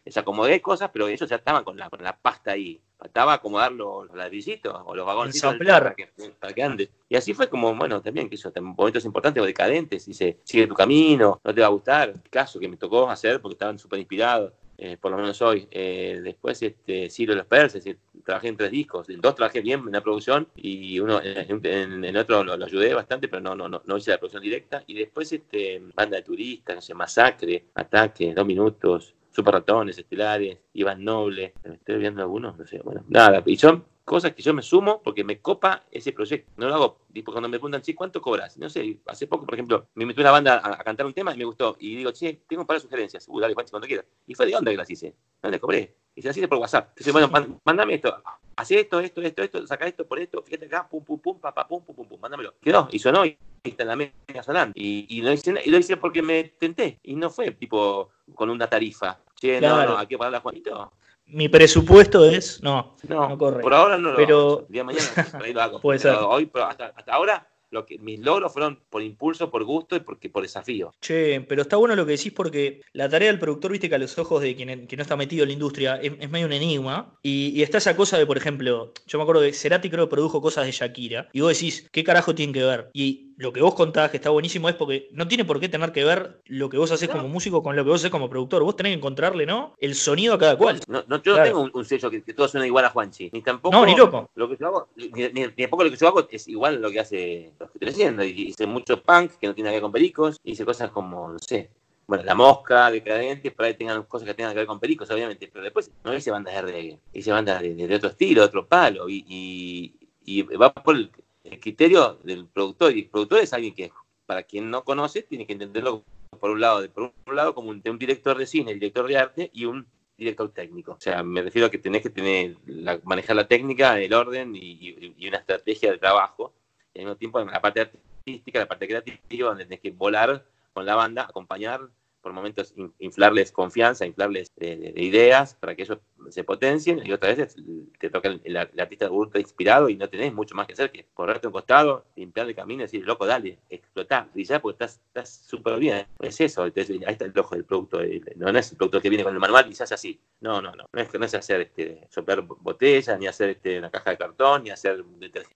les 0.05 0.17
acomodé 0.17 0.61
cosas, 0.61 0.89
pero 0.91 1.07
ellos 1.07 1.29
ya 1.29 1.37
estaban 1.37 1.63
con 1.63 1.77
la, 1.77 1.89
con 1.89 2.03
la 2.03 2.15
pasta 2.15 2.51
ahí. 2.51 2.81
Faltaba 2.97 3.33
acomodar 3.33 3.71
los, 3.71 4.13
ladrillitos 4.13 4.81
o 4.85 4.95
los 4.95 5.05
vagones 5.05 5.41
para 5.41 5.93
que, 5.93 6.09
para 6.39 6.53
que 6.53 6.63
ande. 6.63 6.91
Y 7.09 7.15
así 7.15 7.33
fue 7.33 7.49
como, 7.49 7.73
bueno, 7.75 8.01
también 8.01 8.29
que 8.29 8.35
eso, 8.35 8.51
momentos 8.61 9.05
importantes 9.05 9.41
o 9.41 9.45
decadentes, 9.45 10.05
dice, 10.05 10.39
sigue 10.43 10.67
tu 10.67 10.73
camino, 10.73 11.39
no 11.43 11.53
te 11.53 11.61
va 11.61 11.67
a 11.67 11.69
gustar. 11.69 12.09
El 12.09 12.29
caso 12.29 12.59
que 12.59 12.67
me 12.67 12.77
tocó 12.77 13.09
hacer 13.09 13.41
porque 13.41 13.53
estaban 13.53 13.79
súper 13.79 13.99
inspirados. 13.99 14.53
Eh, 14.77 14.97
por 14.97 15.11
lo 15.11 15.17
menos 15.17 15.41
hoy. 15.41 15.67
Eh, 15.71 16.19
después, 16.23 16.61
este, 16.61 17.09
Ciro 17.09 17.35
los 17.35 17.45
Persas, 17.45 17.83
trabajé 18.25 18.47
en 18.47 18.57
tres 18.57 18.71
discos. 18.71 19.09
En 19.09 19.21
dos 19.21 19.35
trabajé 19.35 19.61
bien 19.61 19.81
en 19.85 19.91
la 19.91 20.01
producción 20.01 20.47
y 20.55 20.99
uno 20.99 21.21
en, 21.23 22.17
otro 22.17 22.43
lo, 22.43 22.65
ayudé 22.65 22.93
bastante, 22.93 23.27
pero 23.27 23.41
no, 23.41 23.55
no, 23.55 23.69
no, 23.69 23.81
no 23.85 23.97
hice 23.97 24.11
la 24.11 24.17
producción 24.17 24.43
directa. 24.43 24.83
Y 24.87 24.95
después, 24.95 25.31
este, 25.31 25.81
banda 25.93 26.17
de 26.17 26.23
turistas, 26.23 26.75
no 26.75 26.81
sé, 26.81 26.93
Masacre, 26.93 27.65
Ataque, 27.75 28.33
Dos 28.33 28.45
Minutos, 28.45 29.15
Super 29.31 29.55
Ratones, 29.55 29.97
Estelares, 29.97 30.59
Iván 30.73 31.03
Noble, 31.03 31.53
¿me 31.63 31.75
estoy 31.75 31.97
viendo 31.97 32.21
algunos? 32.21 32.57
No 32.57 32.65
sé, 32.65 32.79
bueno, 32.79 33.03
nada, 33.09 33.41
y 33.45 33.57
son 33.57 33.83
cosas 34.03 34.33
que 34.33 34.41
yo 34.41 34.53
me 34.53 34.61
sumo 34.61 35.01
porque 35.01 35.23
me 35.23 35.39
copa 35.39 35.83
ese 35.91 36.11
proyecto. 36.11 36.51
No 36.57 36.67
lo 36.67 36.75
hago, 36.75 36.99
tipo, 37.11 37.31
cuando 37.31 37.47
me 37.49 37.57
preguntan, 37.57 37.83
sí, 37.83 37.93
¿cuánto 37.93 38.21
cobras? 38.21 38.57
No 38.57 38.69
sé, 38.69 38.99
hace 39.07 39.27
poco, 39.27 39.45
por 39.45 39.53
ejemplo, 39.55 39.87
me 39.95 40.05
metí 40.05 40.21
una 40.21 40.31
banda 40.31 40.61
a, 40.63 40.83
cantar 40.83 41.05
un 41.05 41.13
tema 41.13 41.33
y 41.33 41.37
me 41.37 41.45
gustó. 41.45 41.77
Y 41.79 41.95
digo, 41.95 42.11
che, 42.11 42.41
tengo 42.47 42.61
un 42.61 42.67
par 42.67 42.77
de 42.77 42.81
sugerencias. 42.81 43.25
Uh, 43.27 43.39
dale, 43.39 43.53
Juanchi, 43.53 43.71
cuando 43.71 43.87
quieras. 43.87 44.05
Y 44.27 44.35
fue 44.35 44.45
de 44.45 44.55
onda 44.55 44.71
que 44.71 44.77
las 44.77 44.89
hice. 44.89 45.15
No 45.41 45.49
le 45.49 45.59
cobré. 45.59 45.95
Y 46.15 46.21
se 46.21 46.27
las 46.27 46.37
hice 46.37 46.47
por 46.47 46.57
WhatsApp. 46.57 46.89
Entonces, 46.89 47.13
bueno, 47.13 47.59
mándame 47.63 47.95
esto. 47.95 48.21
Hacé 48.55 48.81
esto, 48.81 48.99
esto, 48.99 49.21
esto, 49.21 49.41
esto, 49.41 49.65
saca 49.65 49.87
esto 49.87 50.05
por 50.05 50.19
esto, 50.19 50.43
fíjate 50.43 50.67
acá, 50.67 50.87
pum, 50.87 51.03
pum, 51.03 51.19
pum, 51.19 51.39
papá, 51.39 51.67
pum, 51.67 51.83
pum, 51.83 51.95
pum, 51.95 52.07
pum, 52.07 52.19
mándamelo. 52.19 52.53
Quedó, 52.61 52.87
y 52.91 52.99
sonó, 52.99 53.25
y 53.25 53.35
está 53.63 53.81
en 53.81 53.89
la 53.89 53.95
media 53.95 54.43
sonando. 54.43 54.73
Y, 54.75 55.07
y, 55.09 55.21
lo 55.23 55.31
hice, 55.31 55.55
y 55.65 55.71
lo 55.71 55.77
hice 55.79 55.97
porque 55.97 56.21
me 56.21 56.43
tenté. 56.43 56.99
Y 57.01 57.15
no 57.15 57.31
fue, 57.31 57.49
tipo, 57.51 58.11
con 58.35 58.51
una 58.51 58.67
tarifa. 58.67 59.19
Che, 59.35 59.59
no, 59.59 59.83
no, 59.85 59.97
hay 59.97 60.05
que 60.05 60.17
pagarla, 60.17 60.41
Juanito. 60.41 60.93
Mi 61.25 61.49
presupuesto 61.49 62.25
es. 62.25 62.61
No, 62.61 62.95
no, 63.07 63.37
corre. 63.37 63.61
Por 63.61 63.73
ahora 63.73 63.97
no 63.97 64.11
lo 64.11 64.15
pero... 64.15 64.65
El 64.67 64.73
día 64.73 64.81
de 64.81 64.85
mañana 64.85 65.27
por 65.31 65.43
ahí 65.43 65.53
lo 65.53 65.61
hago. 65.61 65.81
Puede 65.81 65.99
ser. 65.99 66.15
Hoy, 66.15 66.45
pero 66.45 66.65
hasta, 66.65 66.93
hasta 66.95 67.13
ahora 67.13 67.47
lo 67.73 67.85
que, 67.85 67.97
mis 67.97 68.19
logros 68.19 68.53
fueron 68.53 68.79
por 68.89 69.01
impulso, 69.01 69.49
por 69.49 69.63
gusto 69.65 69.95
y 69.95 69.99
porque, 69.99 70.29
por 70.29 70.43
desafío. 70.43 70.93
Che, 71.01 71.41
pero 71.41 71.63
está 71.63 71.75
bueno 71.75 71.95
lo 71.95 72.05
que 72.05 72.13
decís 72.13 72.31
porque 72.31 72.81
la 72.93 73.09
tarea 73.09 73.29
del 73.29 73.39
productor, 73.39 73.71
viste 73.71 73.89
que 73.89 73.95
a 73.95 73.97
los 73.97 74.17
ojos 74.17 74.41
de 74.41 74.55
quien, 74.55 74.87
no 74.89 75.01
está 75.01 75.17
metido 75.17 75.43
en 75.43 75.49
la 75.49 75.53
industria 75.53 75.95
es, 75.95 76.29
medio 76.29 76.45
un 76.45 76.53
enigma. 76.53 77.17
Y, 77.23 77.61
está 77.61 77.79
esa 77.79 77.95
cosa 77.95 78.17
de, 78.17 78.25
por 78.25 78.37
ejemplo, 78.37 78.93
yo 79.07 79.17
me 79.17 79.23
acuerdo 79.23 79.41
de 79.41 79.51
Cerati 79.51 79.89
creo 79.89 80.07
que 80.07 80.11
produjo 80.11 80.41
cosas 80.41 80.65
de 80.65 80.71
Shakira. 80.71 81.27
Y 81.33 81.41
vos 81.41 81.53
decís, 81.53 81.89
¿qué 81.91 82.03
carajo 82.03 82.35
tienen 82.35 82.53
que 82.53 82.63
ver? 82.63 82.89
Y 82.93 83.32
lo 83.43 83.51
que 83.51 83.61
vos 83.61 83.75
contás, 83.75 84.09
que 84.09 84.15
está 84.15 84.29
buenísimo, 84.29 84.69
es 84.69 84.75
porque 84.75 85.09
no 85.11 85.27
tiene 85.27 85.43
por 85.43 85.59
qué 85.59 85.67
tener 85.67 85.91
que 85.91 86.05
ver 86.05 86.39
lo 86.45 86.69
que 86.69 86.77
vos 86.77 86.89
haces 86.93 87.09
como 87.09 87.27
músico 87.27 87.61
con 87.61 87.75
lo 87.75 87.83
que 87.83 87.89
vos 87.89 87.99
haces 87.99 88.09
como 88.09 88.29
productor. 88.29 88.63
Vos 88.63 88.77
tenés 88.77 88.91
que 88.91 88.97
encontrarle, 88.99 89.45
¿no? 89.45 89.75
El 89.79 89.95
sonido 89.95 90.35
a 90.35 90.39
cada 90.39 90.57
cual. 90.57 90.79
No, 90.87 91.03
no 91.07 91.21
yo 91.21 91.37
no 91.37 91.43
tengo 91.43 91.69
un, 91.73 91.85
sello 91.85 92.09
que, 92.09 92.21
todo 92.21 92.47
suena 92.47 92.65
igual 92.65 92.85
a 92.85 92.89
Juanchi. 92.89 93.29
Ni 93.33 93.41
tampoco. 93.41 93.75
No, 93.75 93.85
ni 93.85 93.97
loco. 93.97 94.29
Lo 94.35 94.47
que 94.47 94.55
yo 94.57 94.67
hago, 94.67 94.87
ni, 94.95 95.49
tampoco 95.49 95.83
lo 95.83 95.91
que 95.91 95.97
yo 95.97 96.07
hago 96.07 96.25
es 96.31 96.47
igual 96.47 96.75
a 96.75 96.79
lo 96.79 96.89
que 96.89 97.01
hace 97.01 97.51
lo 97.59 97.67
que 97.67 97.73
estoy 97.73 97.89
haciendo. 97.89 98.23
Hice 98.23 98.65
mucho 98.65 99.01
punk 99.03 99.31
que 99.33 99.47
no 99.47 99.53
tiene 99.53 99.71
que 99.71 99.75
ver 99.75 99.81
con 99.81 99.91
pericos. 99.91 100.39
Hice 100.45 100.63
cosas 100.63 100.89
como, 100.91 101.27
no 101.27 101.39
sé, 101.39 101.69
bueno, 102.07 102.23
La 102.23 102.35
Mosca, 102.35 102.89
Decadentes, 102.91 103.51
por 103.51 103.65
ahí 103.65 103.73
tengan 103.73 104.03
cosas 104.03 104.25
que 104.25 104.33
tengan 104.33 104.53
que 104.53 104.59
ver 104.59 104.67
con 104.67 104.79
pericos, 104.79 105.11
obviamente, 105.11 105.49
pero 105.51 105.63
después 105.63 105.91
no 106.05 106.15
hice 106.15 106.31
bandas 106.31 106.53
de 106.53 106.61
reggae, 106.61 106.99
hice 107.11 107.31
bandas 107.31 107.61
de, 107.61 107.95
otro 107.95 108.09
estilo, 108.09 108.41
de 108.41 108.47
otro 108.47 108.65
palo, 108.67 109.09
y, 109.09 109.25
y, 109.27 109.95
y 110.25 110.41
va 110.43 110.73
por 110.73 110.95
el, 110.95 111.11
el 111.43 111.59
criterio 111.59 112.19
del 112.23 112.47
productor. 112.47 112.95
Y 112.95 113.01
el 113.01 113.09
productor 113.09 113.39
es 113.39 113.53
alguien 113.53 113.73
que, 113.73 113.91
para 114.25 114.43
quien 114.43 114.69
no 114.69 114.83
conoce, 114.83 115.23
tiene 115.23 115.45
que 115.45 115.53
entenderlo 115.53 116.03
por 116.39 116.51
un 116.51 116.61
lado, 116.61 116.89
por 116.91 117.13
un 117.25 117.35
lado 117.35 117.53
como 117.53 117.69
un, 117.69 117.81
director 117.81 118.37
de 118.37 118.45
cine, 118.45 118.73
director 118.73 119.07
de 119.07 119.17
arte 119.17 119.49
y 119.53 119.65
un 119.65 119.87
director 120.17 120.51
técnico. 120.51 120.93
O 120.93 121.01
sea, 121.01 121.23
me 121.23 121.41
refiero 121.41 121.67
a 121.67 121.71
que 121.71 121.77
tenés 121.77 122.01
que 122.01 122.09
tener 122.09 122.57
manejar 123.03 123.35
la 123.35 123.47
técnica, 123.47 123.99
el 123.99 124.13
orden 124.13 124.53
y, 124.55 125.27
una 125.27 125.37
estrategia 125.37 125.91
de 125.91 125.97
trabajo. 125.97 126.53
Y 126.93 126.99
al 126.99 127.05
mismo 127.05 127.17
tiempo, 127.17 127.39
la 127.43 127.61
parte 127.61 127.81
artística, 127.81 128.59
la 128.59 128.67
parte 128.67 128.87
creativa, 128.87 129.49
donde 129.49 129.65
tenés 129.65 129.79
que 129.79 129.91
volar 129.91 130.45
con 130.73 130.85
la 130.85 130.95
banda, 130.95 131.23
acompañar 131.23 131.89
por 132.23 132.31
momentos 132.31 132.73
inflarles 132.99 133.51
confianza, 133.51 134.05
inflarles 134.05 134.51
de, 134.55 134.93
ideas 134.95 135.55
para 135.55 135.75
que 135.75 135.83
ellos 135.83 135.99
se 136.29 136.45
potencien 136.45 137.05
y 137.05 137.11
otras 137.11 137.35
veces 137.35 137.61
te 137.99 138.09
toca 138.09 138.29
el, 138.29 138.57
artista 138.57 139.11
ultra 139.11 139.41
inspirado 139.41 139.89
y 139.89 139.97
no 139.97 140.07
tenés 140.07 140.33
mucho 140.33 140.55
más 140.55 140.65
que 140.65 140.71
hacer 140.71 140.89
que 140.89 141.05
correrte 141.13 141.47
un 141.47 141.53
costado, 141.53 142.05
limpiar 142.15 142.47
el 142.47 142.55
camino 142.55 142.81
y 142.81 142.85
decir, 142.85 143.05
loco, 143.05 143.25
dale, 143.25 143.59
explotá, 143.69 144.29
brillar 144.33 144.61
porque 144.61 144.85
estás 144.85 145.45
súper 145.45 145.77
bien. 145.79 146.07
Es 146.21 146.39
eso, 146.39 146.63
ahí 146.63 146.71
está 146.73 147.25
el 147.25 147.37
ojo 147.37 147.55
del 147.55 147.65
producto, 147.65 147.99
no 148.37 148.57
es 148.57 148.71
el 148.71 148.77
producto 148.77 149.01
que 149.01 149.09
viene 149.09 149.25
con 149.25 149.33
el 149.33 149.39
manual 149.41 149.69
y 149.69 149.75
se 149.75 149.83
hace 149.83 149.93
así. 149.93 150.19
No, 150.39 150.61
no, 150.61 150.71
no, 150.71 150.85
no 150.91 151.01
es, 151.01 151.13
no 151.13 151.25
es 151.25 151.33
hacer 151.35 151.59
este, 151.59 152.07
soplar 152.09 152.41
botellas, 152.41 153.19
ni 153.19 153.27
hacer 153.27 153.49
este, 153.49 153.79
una 153.79 153.91
caja 153.91 154.11
de 154.11 154.17
cartón, 154.17 154.63
ni 154.63 154.69
hacer... 154.69 155.03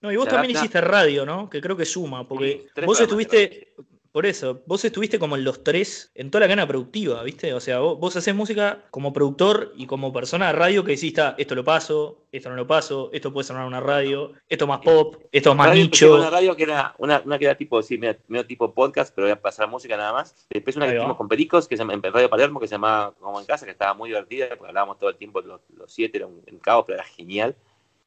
No, 0.02 0.12
y 0.12 0.16
vos 0.16 0.28
también 0.28 0.50
hiciste 0.50 0.82
radio, 0.82 1.24
¿no? 1.24 1.48
Que 1.48 1.62
creo 1.62 1.78
que 1.78 1.86
suma, 1.86 2.28
porque 2.28 2.68
vos 2.84 3.00
estuviste... 3.00 3.72
Por 4.12 4.24
eso, 4.24 4.62
vos 4.66 4.84
estuviste 4.84 5.18
como 5.18 5.36
en 5.36 5.44
los 5.44 5.62
tres, 5.62 6.10
en 6.14 6.30
toda 6.30 6.40
la 6.40 6.46
gana 6.46 6.66
productiva, 6.66 7.22
¿viste? 7.22 7.52
O 7.52 7.60
sea, 7.60 7.80
vos, 7.80 8.16
haces 8.16 8.34
música 8.34 8.86
como 8.90 9.12
productor 9.12 9.72
y 9.76 9.86
como 9.86 10.12
persona 10.14 10.46
de 10.46 10.54
radio 10.54 10.82
que 10.82 10.92
decís, 10.92 11.14
esto 11.36 11.54
lo 11.54 11.62
paso, 11.62 12.22
esto 12.32 12.48
no 12.48 12.56
lo 12.56 12.66
paso, 12.66 13.10
esto 13.12 13.32
puede 13.32 13.44
sonar 13.44 13.66
una 13.66 13.80
radio, 13.80 14.32
esto 14.48 14.66
más 14.66 14.80
pop, 14.80 15.16
esto 15.30 15.50
es 15.50 15.56
más 15.56 15.74
nicho. 15.74 16.14
Una 16.14 16.30
radio 16.30 16.56
que 16.56 16.62
era, 16.62 16.94
una, 16.96 17.20
una 17.24 17.38
que 17.38 17.44
era 17.44 17.54
tipo, 17.54 17.82
sí, 17.82 17.98
medio, 17.98 18.46
tipo 18.46 18.72
podcast, 18.72 19.14
pero 19.14 19.26
voy 19.26 19.32
a 19.32 19.40
pasar 19.40 19.68
música 19.68 19.94
nada 19.96 20.14
más. 20.14 20.46
Después 20.48 20.76
una 20.76 20.86
que 20.88 20.96
hicimos 20.96 21.16
con 21.16 21.28
Pericos, 21.28 21.68
que 21.68 21.76
se 21.76 21.82
llama, 21.82 21.92
en 21.92 22.02
Radio 22.02 22.30
Palermo, 22.30 22.60
que 22.60 22.66
se 22.66 22.76
llamaba 22.76 23.12
Como 23.20 23.38
en 23.40 23.46
Casa, 23.46 23.66
que 23.66 23.72
estaba 23.72 23.92
muy 23.92 24.08
divertida, 24.08 24.48
porque 24.56 24.68
hablábamos 24.68 24.98
todo 24.98 25.10
el 25.10 25.16
tiempo, 25.16 25.42
los, 25.42 25.60
los 25.76 25.92
siete, 25.92 26.16
era 26.16 26.26
un, 26.26 26.42
caos, 26.62 26.84
pero 26.86 26.98
era 26.98 27.06
genial. 27.06 27.54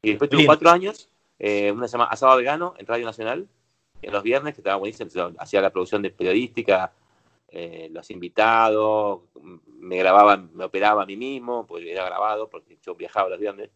Y 0.02 0.10
después 0.10 0.32
tuve 0.32 0.48
cuatro 0.48 0.72
años, 0.72 1.10
eh, 1.38 1.72
una 1.72 1.88
se 1.88 1.92
llama 1.94 2.06
Asado 2.06 2.36
Vegano, 2.38 2.74
en 2.80 2.88
Radio 2.88 3.06
Nacional, 3.06 3.48
en 4.02 4.12
los 4.12 4.24
viernes, 4.24 4.54
que 4.54 4.62
estaba 4.62 4.78
buenísimo, 4.78 5.10
hacía 5.38 5.62
la 5.62 5.70
producción 5.70 6.02
de 6.02 6.12
periodística, 6.12 6.92
eh, 7.50 7.90
los 7.92 8.10
invitados, 8.12 9.22
me 9.80 9.98
grababa, 9.98 10.38
me 10.38 10.64
operaba 10.64 11.04
a 11.04 11.06
mí 11.06 11.18
mismo, 11.18 11.66
pues 11.68 11.86
era 11.86 12.06
grabado, 12.06 12.50
porque 12.50 12.78
yo 12.86 12.96
viajaba 12.96 13.30
los 13.30 13.40
viernes. 13.40 13.70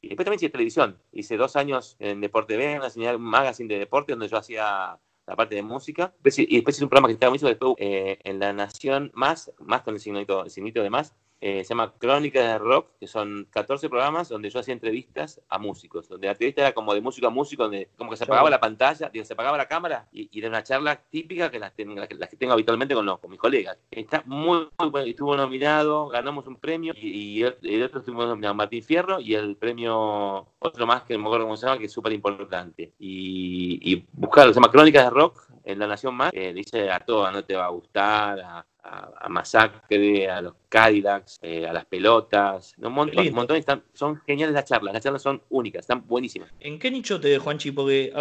Y 0.00 0.08
después 0.08 0.24
también 0.24 0.38
hice 0.38 0.50
televisión, 0.50 0.98
hice 1.12 1.36
dos 1.36 1.54
años 1.54 1.96
en 2.00 2.20
Deporte 2.20 2.56
B, 2.56 2.76
una 2.76 2.90
señal, 2.90 3.16
un 3.16 3.22
magazine 3.22 3.72
de 3.72 3.78
deporte, 3.78 4.12
donde 4.12 4.28
yo 4.28 4.36
hacía 4.36 4.98
la 5.26 5.36
parte 5.36 5.54
de 5.54 5.62
música. 5.62 6.12
Y 6.24 6.56
después 6.56 6.76
hice 6.76 6.84
un 6.84 6.90
programa 6.90 7.08
que 7.08 7.14
estaba 7.14 7.30
buenísimo 7.30 7.50
después 7.50 7.74
eh, 7.78 8.18
en 8.24 8.38
La 8.40 8.52
Nación 8.52 9.12
Más, 9.14 9.52
más 9.58 9.82
con 9.82 9.94
el 9.94 10.00
signito, 10.00 10.44
el 10.44 10.50
signito 10.50 10.82
de 10.82 10.90
más, 10.90 11.14
eh, 11.44 11.64
se 11.64 11.70
llama 11.70 11.92
Crónicas 11.98 12.44
de 12.44 12.58
Rock, 12.58 12.90
que 13.00 13.08
son 13.08 13.48
14 13.50 13.88
programas 13.88 14.28
donde 14.28 14.48
yo 14.48 14.60
hacía 14.60 14.72
entrevistas 14.74 15.40
a 15.48 15.58
músicos, 15.58 16.08
donde 16.08 16.28
la 16.28 16.34
entrevista 16.34 16.60
era 16.60 16.72
como 16.72 16.94
de 16.94 17.00
músico 17.00 17.26
a 17.26 17.30
músico, 17.30 17.64
donde 17.64 17.88
como 17.98 18.10
que 18.12 18.16
se 18.16 18.22
apagaba 18.22 18.48
la 18.48 18.60
pantalla, 18.60 19.10
digo, 19.12 19.24
se 19.24 19.32
apagaba 19.32 19.58
la 19.58 19.66
cámara 19.66 20.06
y, 20.12 20.30
era 20.38 20.48
una 20.48 20.62
charla 20.62 21.00
típica 21.10 21.50
que 21.50 21.58
las, 21.58 21.72
las, 21.76 22.28
que 22.28 22.36
tengo 22.36 22.52
habitualmente 22.52 22.94
con, 22.94 23.04
los, 23.04 23.18
con 23.18 23.28
mis 23.28 23.40
colegas. 23.40 23.76
Está 23.90 24.22
muy, 24.24 24.68
muy 24.78 24.90
bueno, 24.90 25.08
estuvo 25.08 25.36
nominado, 25.36 26.06
ganamos 26.06 26.46
un 26.46 26.54
premio 26.54 26.94
y, 26.96 27.42
el, 27.42 27.82
otro 27.82 27.98
estuvo 27.98 28.24
nominado 28.24 28.54
Martín 28.54 28.84
Fierro 28.84 29.18
y 29.18 29.34
el 29.34 29.56
premio, 29.56 30.46
otro 30.60 30.86
más 30.86 31.02
que 31.02 31.14
no 31.14 31.24
me 31.24 31.26
acuerdo 31.26 31.46
cómo 31.46 31.56
se 31.56 31.66
llama, 31.66 31.78
que 31.78 31.86
es 31.86 31.92
súper 31.92 32.12
importante. 32.12 32.92
Y, 33.00 33.80
y 33.82 34.06
buscarlo, 34.12 34.52
se 34.52 34.60
llama 34.60 34.70
Crónicas 34.70 35.06
de 35.06 35.10
Rock 35.10 35.42
en 35.64 35.80
La 35.80 35.88
Nación 35.88 36.14
Más, 36.14 36.30
eh, 36.34 36.52
dice 36.52 36.88
a 36.88 37.00
todo, 37.00 37.30
no 37.32 37.44
te 37.44 37.56
va 37.56 37.66
a 37.66 37.70
gustar, 37.70 38.40
a 38.40 38.66
a, 38.82 39.28
Masacre, 39.28 40.28
a 40.30 40.40
los 40.40 40.54
Cadillacs, 40.68 41.38
eh, 41.42 41.66
a 41.66 41.72
las 41.72 41.84
pelotas, 41.86 42.74
un 42.78 42.92
montón, 42.92 43.26
un 43.26 43.34
montón 43.34 43.56
están, 43.56 43.82
son 43.92 44.20
geniales 44.26 44.54
las 44.54 44.64
charlas, 44.64 44.92
las 44.92 45.02
charlas 45.02 45.22
son 45.22 45.42
únicas, 45.50 45.80
están 45.80 46.06
buenísimas. 46.06 46.50
¿En 46.60 46.78
qué 46.78 46.90
nicho 46.90 47.20
te 47.20 47.38
Juanchi? 47.38 47.70
Porque 47.70 48.12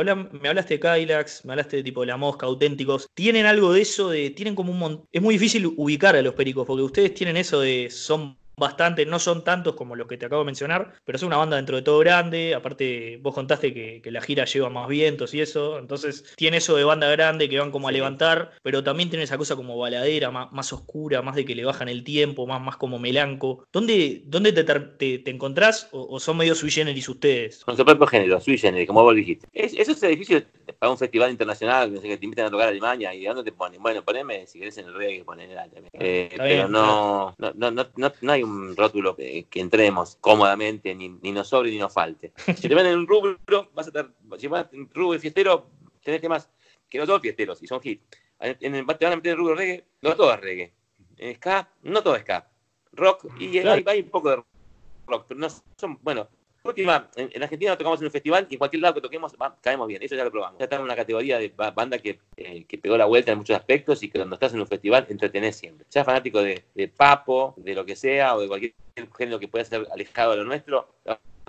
me 0.42 0.50
hablaste 0.50 0.76
de 0.76 0.80
Cadillacs, 0.80 1.46
me 1.46 1.54
hablaste 1.54 1.78
de 1.78 1.84
tipo 1.84 2.06
La 2.06 2.18
Mosca, 2.18 2.46
auténticos, 2.46 3.10
¿tienen 3.14 3.46
algo 3.46 3.74
de 3.74 3.82
eso 3.82 4.10
de, 4.10 4.30
tienen 4.32 4.56
como 4.56 4.72
un 4.72 4.80
montón, 4.80 5.08
es 5.12 5.22
muy 5.22 5.36
difícil 5.36 5.66
ubicar 5.78 6.16
a 6.16 6.22
los 6.22 6.34
pericos, 6.34 6.66
porque 6.68 6.84
ustedes 6.84 7.14
tienen 7.14 7.38
eso 7.38 7.62
de, 7.62 7.90
son 7.90 8.38
bastante, 8.58 9.06
no 9.06 9.20
son 9.20 9.44
tantos 9.44 9.76
como 9.76 9.96
los 9.96 10.08
que 10.08 10.18
te 10.18 10.26
acabo 10.26 10.42
de 10.42 10.46
mencionar, 10.46 10.94
pero 11.04 11.16
es 11.16 11.24
una 11.24 11.38
banda 11.38 11.58
dentro 11.58 11.76
de 11.76 11.82
todo 11.82 12.00
grande. 12.00 12.54
Aparte, 12.56 13.18
vos 13.22 13.34
contaste 13.34 13.74
que, 13.74 14.12
la 14.12 14.22
gira 14.22 14.44
lleva 14.44 14.70
más 14.70 14.90
vientos 14.90 15.34
y 15.34 15.40
eso, 15.40 15.80
entonces 15.80 16.34
tiene 16.36 16.58
eso 16.58 16.76
de 16.76 16.84
banda 16.84 17.10
grande 17.10 17.48
que 17.48 17.58
van 17.58 17.72
como 17.72 17.88
a 17.88 17.92
levantar, 17.94 18.52
pero 18.62 18.84
también 18.84 19.10
tiene 19.10 19.24
esa 19.24 19.38
cosa 19.38 19.56
como 19.56 19.78
baladera, 19.78 20.32
más, 20.32 20.74
oscura, 20.74 21.22
más 21.22 21.36
de 21.36 21.46
que 21.46 21.56
le 21.56 21.64
bajan 21.64 21.88
el 21.88 22.04
tiempo, 22.04 22.46
más, 22.46 22.62
más 22.62 22.76
como 22.76 23.00
melanco. 23.00 23.66
¿Dónde, 23.72 24.24
dónde 24.26 24.52
te, 24.52 24.64
te, 25.20 25.32
encontrás 25.32 25.88
o, 25.92 26.20
son 26.20 26.38
medio 26.38 26.56
sui 26.56 26.70
generis 26.70 27.08
ustedes? 27.08 27.64
Con 27.64 27.78
su 27.78 27.86
propio 27.86 28.06
género, 28.06 28.42
sui 28.42 28.58
generis, 28.58 28.88
como 28.88 29.04
vos 29.04 29.16
dijiste. 29.16 29.48
eso 29.54 29.92
es 29.92 30.02
difícil 30.02 30.46
para 30.78 30.92
un 30.92 30.98
festival 30.98 31.32
internacional, 31.32 32.00
que 32.02 32.18
te 32.18 32.26
invitan 32.26 32.48
a 32.48 32.52
tocar 32.52 32.68
a 32.68 32.72
Alemania 32.72 33.14
y 33.14 33.22
¿de 33.22 33.28
dónde 33.28 33.44
te 33.44 33.52
ponen? 33.52 33.82
Bueno, 33.82 34.04
poneme, 34.04 34.46
si 34.48 34.60
querés 34.60 34.78
en 34.78 34.88
el 34.88 34.94
reggae, 34.94 35.24
poneme 35.24 35.56
eh, 35.94 36.30
pero 36.38 36.68
no, 36.68 37.34
no, 37.38 37.54
no, 37.54 37.72
no, 37.72 38.14
no 38.22 38.32
hay 38.32 38.41
un 38.44 38.76
rótulo 38.76 39.16
que, 39.16 39.48
entremos 39.54 40.18
cómodamente, 40.22 40.94
ni, 40.96 41.10
nos 41.10 41.48
sobre 41.48 41.72
ni 41.72 41.78
nos 41.78 41.94
falte. 41.94 42.34
Si 42.56 42.68
te 42.68 42.76
ven 42.76 42.86
en 42.86 43.00
un 43.00 43.08
rubro, 43.08 43.38
vas 43.74 43.88
a 43.88 43.92
tener, 43.92 44.12
si 44.38 44.48
vas 44.48 44.68
en 44.72 44.90
rubro 44.94 45.20
fiestero, 45.20 45.70
tenés 46.04 46.22
temas 46.22 46.50
que 46.90 46.98
no 46.98 47.06
son 47.06 47.22
fiesteros 47.22 47.62
y 47.64 47.68
son 47.68 47.80
hits. 47.84 48.04
En, 48.40 48.76
en, 48.76 48.86
te 48.86 49.06
van 49.06 49.14
a 49.14 49.16
meter 49.16 49.38
rubro 49.38 49.56
reggae, 49.56 49.86
no 50.02 50.16
todo 50.16 50.34
es 50.34 50.40
reggae. 50.40 50.74
En 51.18 51.36
ska, 51.36 51.72
no 51.84 52.02
todo 52.02 52.16
es 52.16 52.24
ska. 52.24 52.50
Rock, 52.94 53.28
y 53.40 53.58
hay, 53.60 53.84
hay 53.86 54.02
un 54.02 54.10
poco 54.10 54.30
de 54.30 54.44
rock, 55.08 55.26
pero 55.28 55.40
no 55.40 55.48
son, 55.78 55.98
bueno, 56.02 56.28
última, 56.64 57.10
en, 57.16 57.44
Argentina 57.44 57.78
tocamos 57.78 58.00
en 58.00 58.06
un 58.06 58.12
festival 58.12 58.48
y 58.50 58.56
en 58.56 58.60
cualquier 58.60 58.82
lado 58.82 58.96
que 58.96 59.02
toquemos 59.02 59.34
caemos 59.62 59.88
bien. 59.88 60.02
Eso 60.04 60.16
ya 60.16 60.24
lo 60.24 60.32
probamos. 60.32 60.60
Ya 60.60 60.66
está 60.66 60.76
en 60.76 60.84
una 60.84 60.96
categoría 60.96 61.40
de 61.40 61.52
banda 61.74 61.98
que, 61.98 62.20
eh, 62.38 62.66
que, 62.66 62.78
pegó 62.78 62.98
la 62.98 63.06
vuelta 63.06 63.32
en 63.32 63.40
muchos 63.40 63.56
aspectos 63.56 64.04
y 64.04 64.10
que 64.10 64.20
cuando 64.20 64.36
estás 64.36 64.54
en 64.54 64.60
un 64.60 64.68
festival 64.68 65.06
entretenés 65.10 65.56
siempre. 65.56 65.86
Seas 65.90 66.06
fanático 66.06 66.42
de, 66.42 66.64
de 66.76 66.88
papo, 66.88 67.54
de 67.58 67.74
lo 67.74 67.86
que 67.86 67.96
sea 67.96 68.36
o 68.36 68.42
de 68.42 68.48
cualquier 68.48 68.74
género 69.18 69.40
que 69.40 69.48
pueda 69.48 69.66
ser 69.66 69.88
alejado 69.92 70.32
de 70.32 70.38
lo 70.38 70.44
nuestro, 70.46 70.88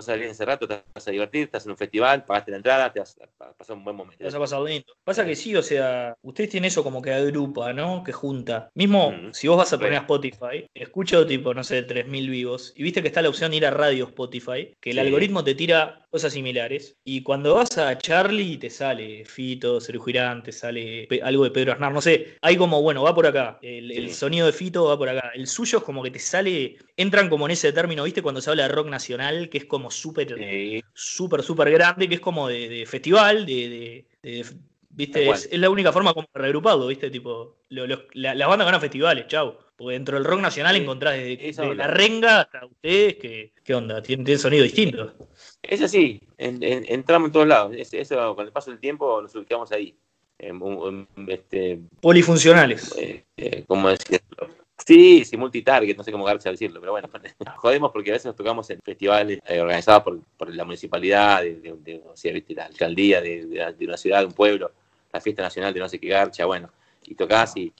salir 0.03 0.25
ese 0.27 0.45
rato, 0.45 0.67
te 0.67 0.83
vas 0.93 1.07
a 1.07 1.11
divertir, 1.11 1.43
estás 1.43 1.65
en 1.65 1.71
un 1.71 1.77
festival, 1.77 2.25
pagaste 2.25 2.51
la 2.51 2.57
entrada, 2.57 2.91
te 2.91 2.99
vas 2.99 3.17
a 3.39 3.53
pasar 3.53 3.75
un 3.75 3.83
buen 3.83 3.95
momento. 3.95 4.17
Te 4.19 4.25
vas 4.25 4.35
a 4.35 4.39
pasar 4.39 4.61
lindo. 4.61 4.93
Pasa 5.03 5.25
que 5.25 5.35
sí, 5.35 5.55
o 5.55 5.63
sea, 5.63 6.15
ustedes 6.21 6.49
tienen 6.49 6.67
eso 6.67 6.83
como 6.83 7.01
que 7.01 7.13
agrupa, 7.13 7.73
¿no? 7.73 8.03
Que 8.03 8.11
junta. 8.11 8.69
Mismo, 8.75 9.13
si 9.31 9.47
vos 9.47 9.57
vas 9.57 9.73
a 9.73 9.77
poner 9.77 9.95
a 9.95 9.99
Spotify, 9.99 10.67
escucho 10.73 11.25
tipo, 11.25 11.53
no 11.53 11.63
sé, 11.63 11.85
3.000 11.85 12.29
vivos, 12.29 12.73
y 12.75 12.83
viste 12.83 13.01
que 13.01 13.07
está 13.07 13.21
la 13.21 13.29
opción 13.29 13.51
de 13.51 13.57
ir 13.57 13.65
a 13.65 13.71
radio 13.71 14.05
Spotify, 14.05 14.75
que 14.79 14.91
el 14.91 14.99
algoritmo 14.99 15.43
te 15.43 15.55
tira 15.55 16.05
cosas 16.09 16.33
similares, 16.33 16.95
y 17.03 17.23
cuando 17.23 17.55
vas 17.55 17.77
a 17.77 17.97
Charlie 17.97 18.57
te 18.57 18.69
sale 18.69 19.25
Fito, 19.25 19.81
Sergio 19.81 20.03
Girán, 20.03 20.43
te 20.43 20.51
sale 20.51 21.07
algo 21.23 21.43
de 21.43 21.51
Pedro 21.51 21.73
Aznar, 21.73 21.91
no 21.91 22.01
sé, 22.01 22.37
hay 22.41 22.55
como, 22.55 22.81
bueno, 22.81 23.03
va 23.03 23.15
por 23.15 23.25
acá, 23.25 23.57
el, 23.61 23.91
el 23.91 24.13
sonido 24.13 24.45
de 24.45 24.53
Fito 24.53 24.85
va 24.85 24.97
por 24.97 25.09
acá, 25.09 25.31
el 25.33 25.47
suyo 25.47 25.79
es 25.79 25.83
como 25.83 26.03
que 26.03 26.11
te 26.11 26.19
sale, 26.19 26.77
entran 26.97 27.29
como 27.29 27.45
en 27.45 27.51
ese 27.51 27.73
término, 27.73 28.03
viste, 28.03 28.21
cuando 28.21 28.41
se 28.41 28.49
habla 28.49 28.63
de 28.63 28.69
rock 28.69 28.87
nacional, 28.87 29.49
que 29.49 29.57
es 29.57 29.65
como 29.65 29.89
súper, 29.93 30.83
súper, 30.93 31.43
súper 31.43 31.71
grande, 31.71 32.07
que 32.09 32.15
es 32.15 32.21
como 32.21 32.47
de, 32.47 32.85
festival, 32.87 33.45
de, 33.45 34.05
¿viste? 34.89 35.29
Es, 35.29 35.57
la 35.57 35.69
única 35.69 35.91
forma 35.91 36.13
como 36.13 36.27
reagrupado, 36.33 36.87
¿viste? 36.87 37.09
Tipo, 37.09 37.57
las 37.69 38.47
bandas 38.47 38.65
van 38.65 38.75
a 38.75 38.79
festivales, 38.79 39.27
chau. 39.27 39.57
Porque 39.75 39.93
dentro 39.93 40.15
del 40.15 40.25
rock 40.25 40.39
nacional 40.39 40.75
encontrás 40.75 41.17
desde 41.17 41.75
la 41.75 41.87
renga 41.87 42.41
hasta 42.41 42.65
ustedes, 42.65 43.15
que, 43.15 43.53
¿qué 43.63 43.73
onda? 43.73 44.01
Tienen, 44.01 44.37
sonido 44.37 44.63
distinto. 44.63 45.13
Es 45.61 45.81
así, 45.81 46.21
entramos 46.37 47.29
en 47.29 47.31
todos 47.31 47.47
lados. 47.47 47.75
eso, 47.75 48.35
con 48.35 48.45
el 48.45 48.51
paso 48.51 48.69
del 48.69 48.79
tiempo 48.79 49.21
nos 49.21 49.33
ubicamos 49.35 49.71
ahí. 49.71 49.95
este, 51.27 51.79
Polifuncionales. 52.01 52.95
Eh, 52.97 53.25
eh, 53.37 53.63
¿Cómo 53.67 53.89
decirlo? 53.89 54.62
Sí, 54.77 55.23
sí, 55.23 55.37
multitarget, 55.37 55.95
no 55.95 56.03
sé 56.03 56.11
cómo 56.11 56.25
garcha 56.25 56.49
decirlo, 56.49 56.79
pero 56.79 56.91
bueno, 56.91 57.09
jodemos 57.57 57.91
porque 57.91 58.09
a 58.09 58.13
veces 58.13 58.25
nos 58.25 58.35
tocamos 58.35 58.69
en 58.69 58.79
festivales 58.81 59.39
eh, 59.47 59.61
organizados 59.61 60.03
por, 60.37 60.53
la 60.53 60.65
municipalidad, 60.65 61.43
de, 61.43 62.01
o 62.05 62.15
sea, 62.15 62.33
la 62.49 62.65
alcaldía 62.65 63.21
de, 63.21 63.75
una 63.81 63.97
ciudad, 63.97 64.19
de 64.19 64.25
un 64.25 64.33
pueblo, 64.33 64.71
la 65.11 65.21
fiesta 65.21 65.43
nacional 65.43 65.73
de 65.73 65.79
no 65.79 65.87
sé 65.87 65.99
qué 65.99 66.07
garcha, 66.07 66.45
bueno, 66.45 66.71
y 67.03 67.15
tocas 67.15 67.55
y, 67.55 67.73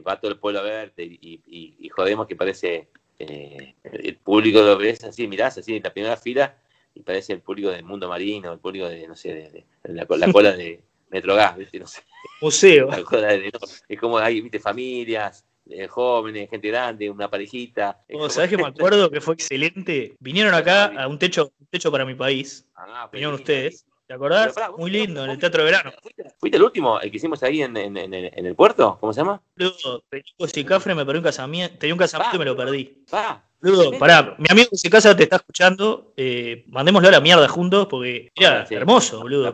va 0.00 0.20
todo 0.20 0.30
el 0.30 0.38
pueblo 0.38 0.60
a 0.60 0.62
verte 0.62 1.02
y, 1.02 1.88
jodemos 1.88 2.26
que 2.26 2.36
parece 2.36 2.88
eh, 3.18 3.74
el 3.82 4.16
público 4.16 4.60
lo 4.60 4.76
ves 4.76 5.02
así, 5.04 5.26
mirás 5.26 5.56
así 5.58 5.76
en 5.76 5.82
la 5.82 5.92
primera 5.92 6.16
fila 6.16 6.54
y 6.94 7.00
parece 7.00 7.32
el 7.32 7.40
público 7.40 7.70
del 7.70 7.82
mundo 7.82 8.08
marino, 8.08 8.52
el 8.52 8.58
público 8.58 8.88
de, 8.88 9.08
no 9.08 9.16
sé, 9.16 9.34
de, 9.34 9.64
la, 9.84 10.06
cola 10.06 10.52
de 10.52 10.80
Metrogas, 11.10 11.56
¿viste? 11.56 11.78
No 11.78 11.86
sé. 11.86 12.02
Museo. 12.40 12.90
es 13.88 13.98
como 13.98 14.18
hay, 14.18 14.40
viste, 14.40 14.60
familias, 14.60 15.44
eh, 15.70 15.86
jóvenes, 15.88 16.48
gente 16.50 16.68
grande, 16.68 17.10
una 17.10 17.28
parejita. 17.28 18.02
Oh, 18.12 18.28
¿Sabes 18.28 18.50
que 18.50 18.56
me 18.56 18.66
acuerdo 18.66 19.10
que 19.10 19.20
fue 19.20 19.34
excelente? 19.34 20.16
Vinieron 20.20 20.54
acá 20.54 20.86
a 20.86 21.08
un 21.08 21.18
techo, 21.18 21.52
un 21.58 21.66
techo 21.66 21.90
para 21.90 22.04
mi 22.04 22.14
país. 22.14 22.66
Ah, 22.74 23.08
Vinieron 23.12 23.34
ustedes. 23.34 23.86
¿Te 24.06 24.14
acordás? 24.14 24.54
Muy 24.78 24.90
lindo, 24.92 25.24
en 25.24 25.30
el 25.30 25.38
Teatro 25.38 25.64
de 25.64 25.72
Verano. 25.72 25.92
¿Fuiste, 26.38 26.56
el 26.56 26.62
último, 26.62 27.00
el 27.00 27.10
que 27.10 27.16
hicimos 27.16 27.42
ahí 27.42 27.62
en, 27.62 27.76
en, 27.76 27.96
en, 27.96 28.46
el 28.46 28.54
puerto? 28.54 28.98
¿Cómo 29.00 29.12
se 29.12 29.20
llama? 29.20 29.42
Luego, 29.56 30.04
y 30.54 30.64
Cafre 30.64 30.94
me 30.94 31.04
perdí 31.04 31.18
un 31.18 31.24
casamiento, 31.24 31.76
tenía 31.76 31.94
un 31.94 31.98
casamiento 31.98 32.36
y 32.36 32.38
me 32.38 32.44
lo 32.44 32.56
perdí. 32.56 33.04
Ludo, 33.60 33.98
pará, 33.98 34.34
mi 34.38 34.46
amigo 34.50 34.68
que 34.70 34.76
se 34.76 34.90
casa 34.90 35.16
te 35.16 35.22
está 35.22 35.36
escuchando, 35.36 36.12
eh, 36.16 36.64
mandémoslo 36.68 37.08
a 37.08 37.12
la 37.12 37.20
mierda 37.20 37.48
juntos 37.48 37.86
porque 37.88 38.30
era 38.34 38.66
hermoso, 38.70 39.20
boludo. 39.20 39.50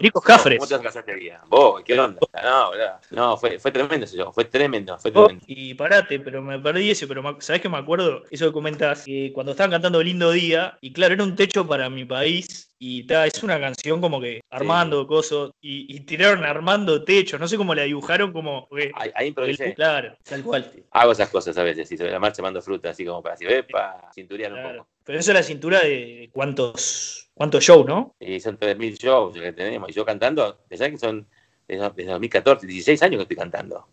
Ricos 0.00 0.24
Cafres. 0.24 0.58
¿Cómo 0.58 0.68
te 0.68 0.82
casaste 0.82 1.38
Vos, 1.48 1.82
¿qué 1.84 1.98
onda? 1.98 2.20
No, 2.42 2.68
boludo. 2.68 3.00
No, 3.10 3.36
fue, 3.36 3.58
fue 3.58 3.70
tremendo 3.70 4.04
ese 4.06 4.24
fue 4.32 4.46
tremendo, 4.46 4.98
fue 4.98 5.12
oh, 5.14 5.26
tremendo. 5.26 5.44
y 5.46 5.74
parate, 5.74 6.20
pero 6.20 6.42
me 6.42 6.58
perdí 6.58 6.90
ese, 6.90 7.06
pero 7.06 7.22
¿sabés 7.40 7.60
que 7.60 7.68
me 7.68 7.78
acuerdo? 7.78 8.22
Eso 8.30 8.46
que 8.46 8.52
comentas, 8.52 9.04
que 9.04 9.30
cuando 9.32 9.52
estaban 9.52 9.70
cantando 9.70 10.02
Lindo 10.02 10.30
Día, 10.30 10.78
y 10.80 10.92
claro, 10.92 11.14
era 11.14 11.24
un 11.24 11.36
techo 11.36 11.66
para 11.66 11.90
mi 11.90 12.04
país, 12.04 12.73
y 12.78 13.04
ta, 13.04 13.26
es 13.26 13.42
una 13.42 13.58
canción 13.58 14.00
como 14.00 14.20
que 14.20 14.40
armando 14.50 15.06
cosas 15.06 15.50
y, 15.60 16.00
tiraron 16.00 16.44
armando 16.44 17.04
techo, 17.04 17.38
no 17.38 17.48
sé 17.48 17.56
cómo 17.56 17.74
la 17.74 17.82
dibujaron 17.82 18.32
como 18.32 18.68
ahí, 18.96 19.10
ahí 19.14 19.28
improvisé. 19.28 19.74
claro, 19.74 20.16
tal 20.22 20.42
cual. 20.42 20.70
Hago 20.90 21.12
esas 21.12 21.30
cosas 21.30 21.56
a 21.56 21.62
veces, 21.62 21.90
y 21.90 21.96
sobre 21.96 22.10
la 22.10 22.18
marcha 22.18 22.42
mando 22.42 22.60
fruta, 22.60 22.90
así 22.90 23.04
como 23.04 23.22
para 23.22 23.34
así, 23.34 23.46
epa, 23.46 24.10
cinturear 24.14 24.52
un 24.52 24.62
poco. 24.62 24.88
Pero 25.04 25.18
eso 25.18 25.30
es 25.30 25.34
la 25.34 25.42
cintura 25.42 25.80
de 25.80 26.30
cuántos 26.32 27.30
cuántos 27.34 27.64
shows, 27.64 27.86
¿no? 27.86 28.14
Y 28.20 28.40
son 28.40 28.58
3.000 28.58 28.98
shows 28.98 29.34
que 29.34 29.52
tenemos, 29.52 29.90
y 29.90 29.92
yo 29.92 30.04
cantando, 30.04 30.58
pensás 30.68 30.90
que 30.90 30.98
son 30.98 31.26
desde 31.66 32.04
2014, 32.04 32.66
16 32.66 33.02
años 33.02 33.18
que 33.18 33.22
estoy 33.22 33.36
cantando. 33.36 33.86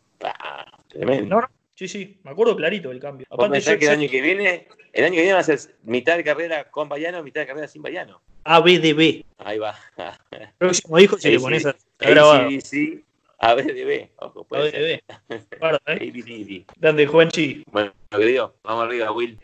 tremendo. 0.88 1.41
Sí, 1.73 1.88
sí, 1.88 2.19
me 2.23 2.32
acuerdo 2.32 2.55
clarito 2.55 2.89
del 2.89 2.99
cambio. 2.99 3.25
Aparte, 3.29 3.59
yo, 3.59 3.79
que 3.79 3.86
el 3.86 3.91
año 3.91 4.09
que 4.09 4.21
viene, 4.21 4.67
el 4.94 5.06
año 5.06 5.16
que 5.16 5.22
viene 5.22 5.34
va 5.34 5.39
a 5.39 5.44
ser 5.44 5.60
mitad 5.84 6.18
de 6.18 6.24
carrera 6.24 6.70
con 6.70 6.89
Bayano, 6.89 7.24
mitad 7.24 7.42
de 7.42 7.48
carrera 7.48 7.68
sin 7.68 7.82
Bayano. 7.82 8.22
ABDB. 8.44 9.24
Ahí 9.38 9.60
va. 9.60 9.76
Próximo 10.58 11.00
hijo, 11.00 11.18
si 11.18 11.32
le 11.32 11.39
pones 11.39 11.66
a. 11.66 11.76
Sí. 12.64 13.04
ABDB. 13.39 14.10
Ojo, 14.18 14.44
puede 14.44 15.02
ABDB. 15.10 15.60
Guarda, 15.60 15.80
¿eh? 15.88 16.66
Grande, 16.78 17.08
Juanchi. 17.08 17.64
Bueno, 17.72 17.92
querido, 18.12 18.56
vamos 18.64 18.86
arriba, 18.86 19.12
Will. 19.12 19.38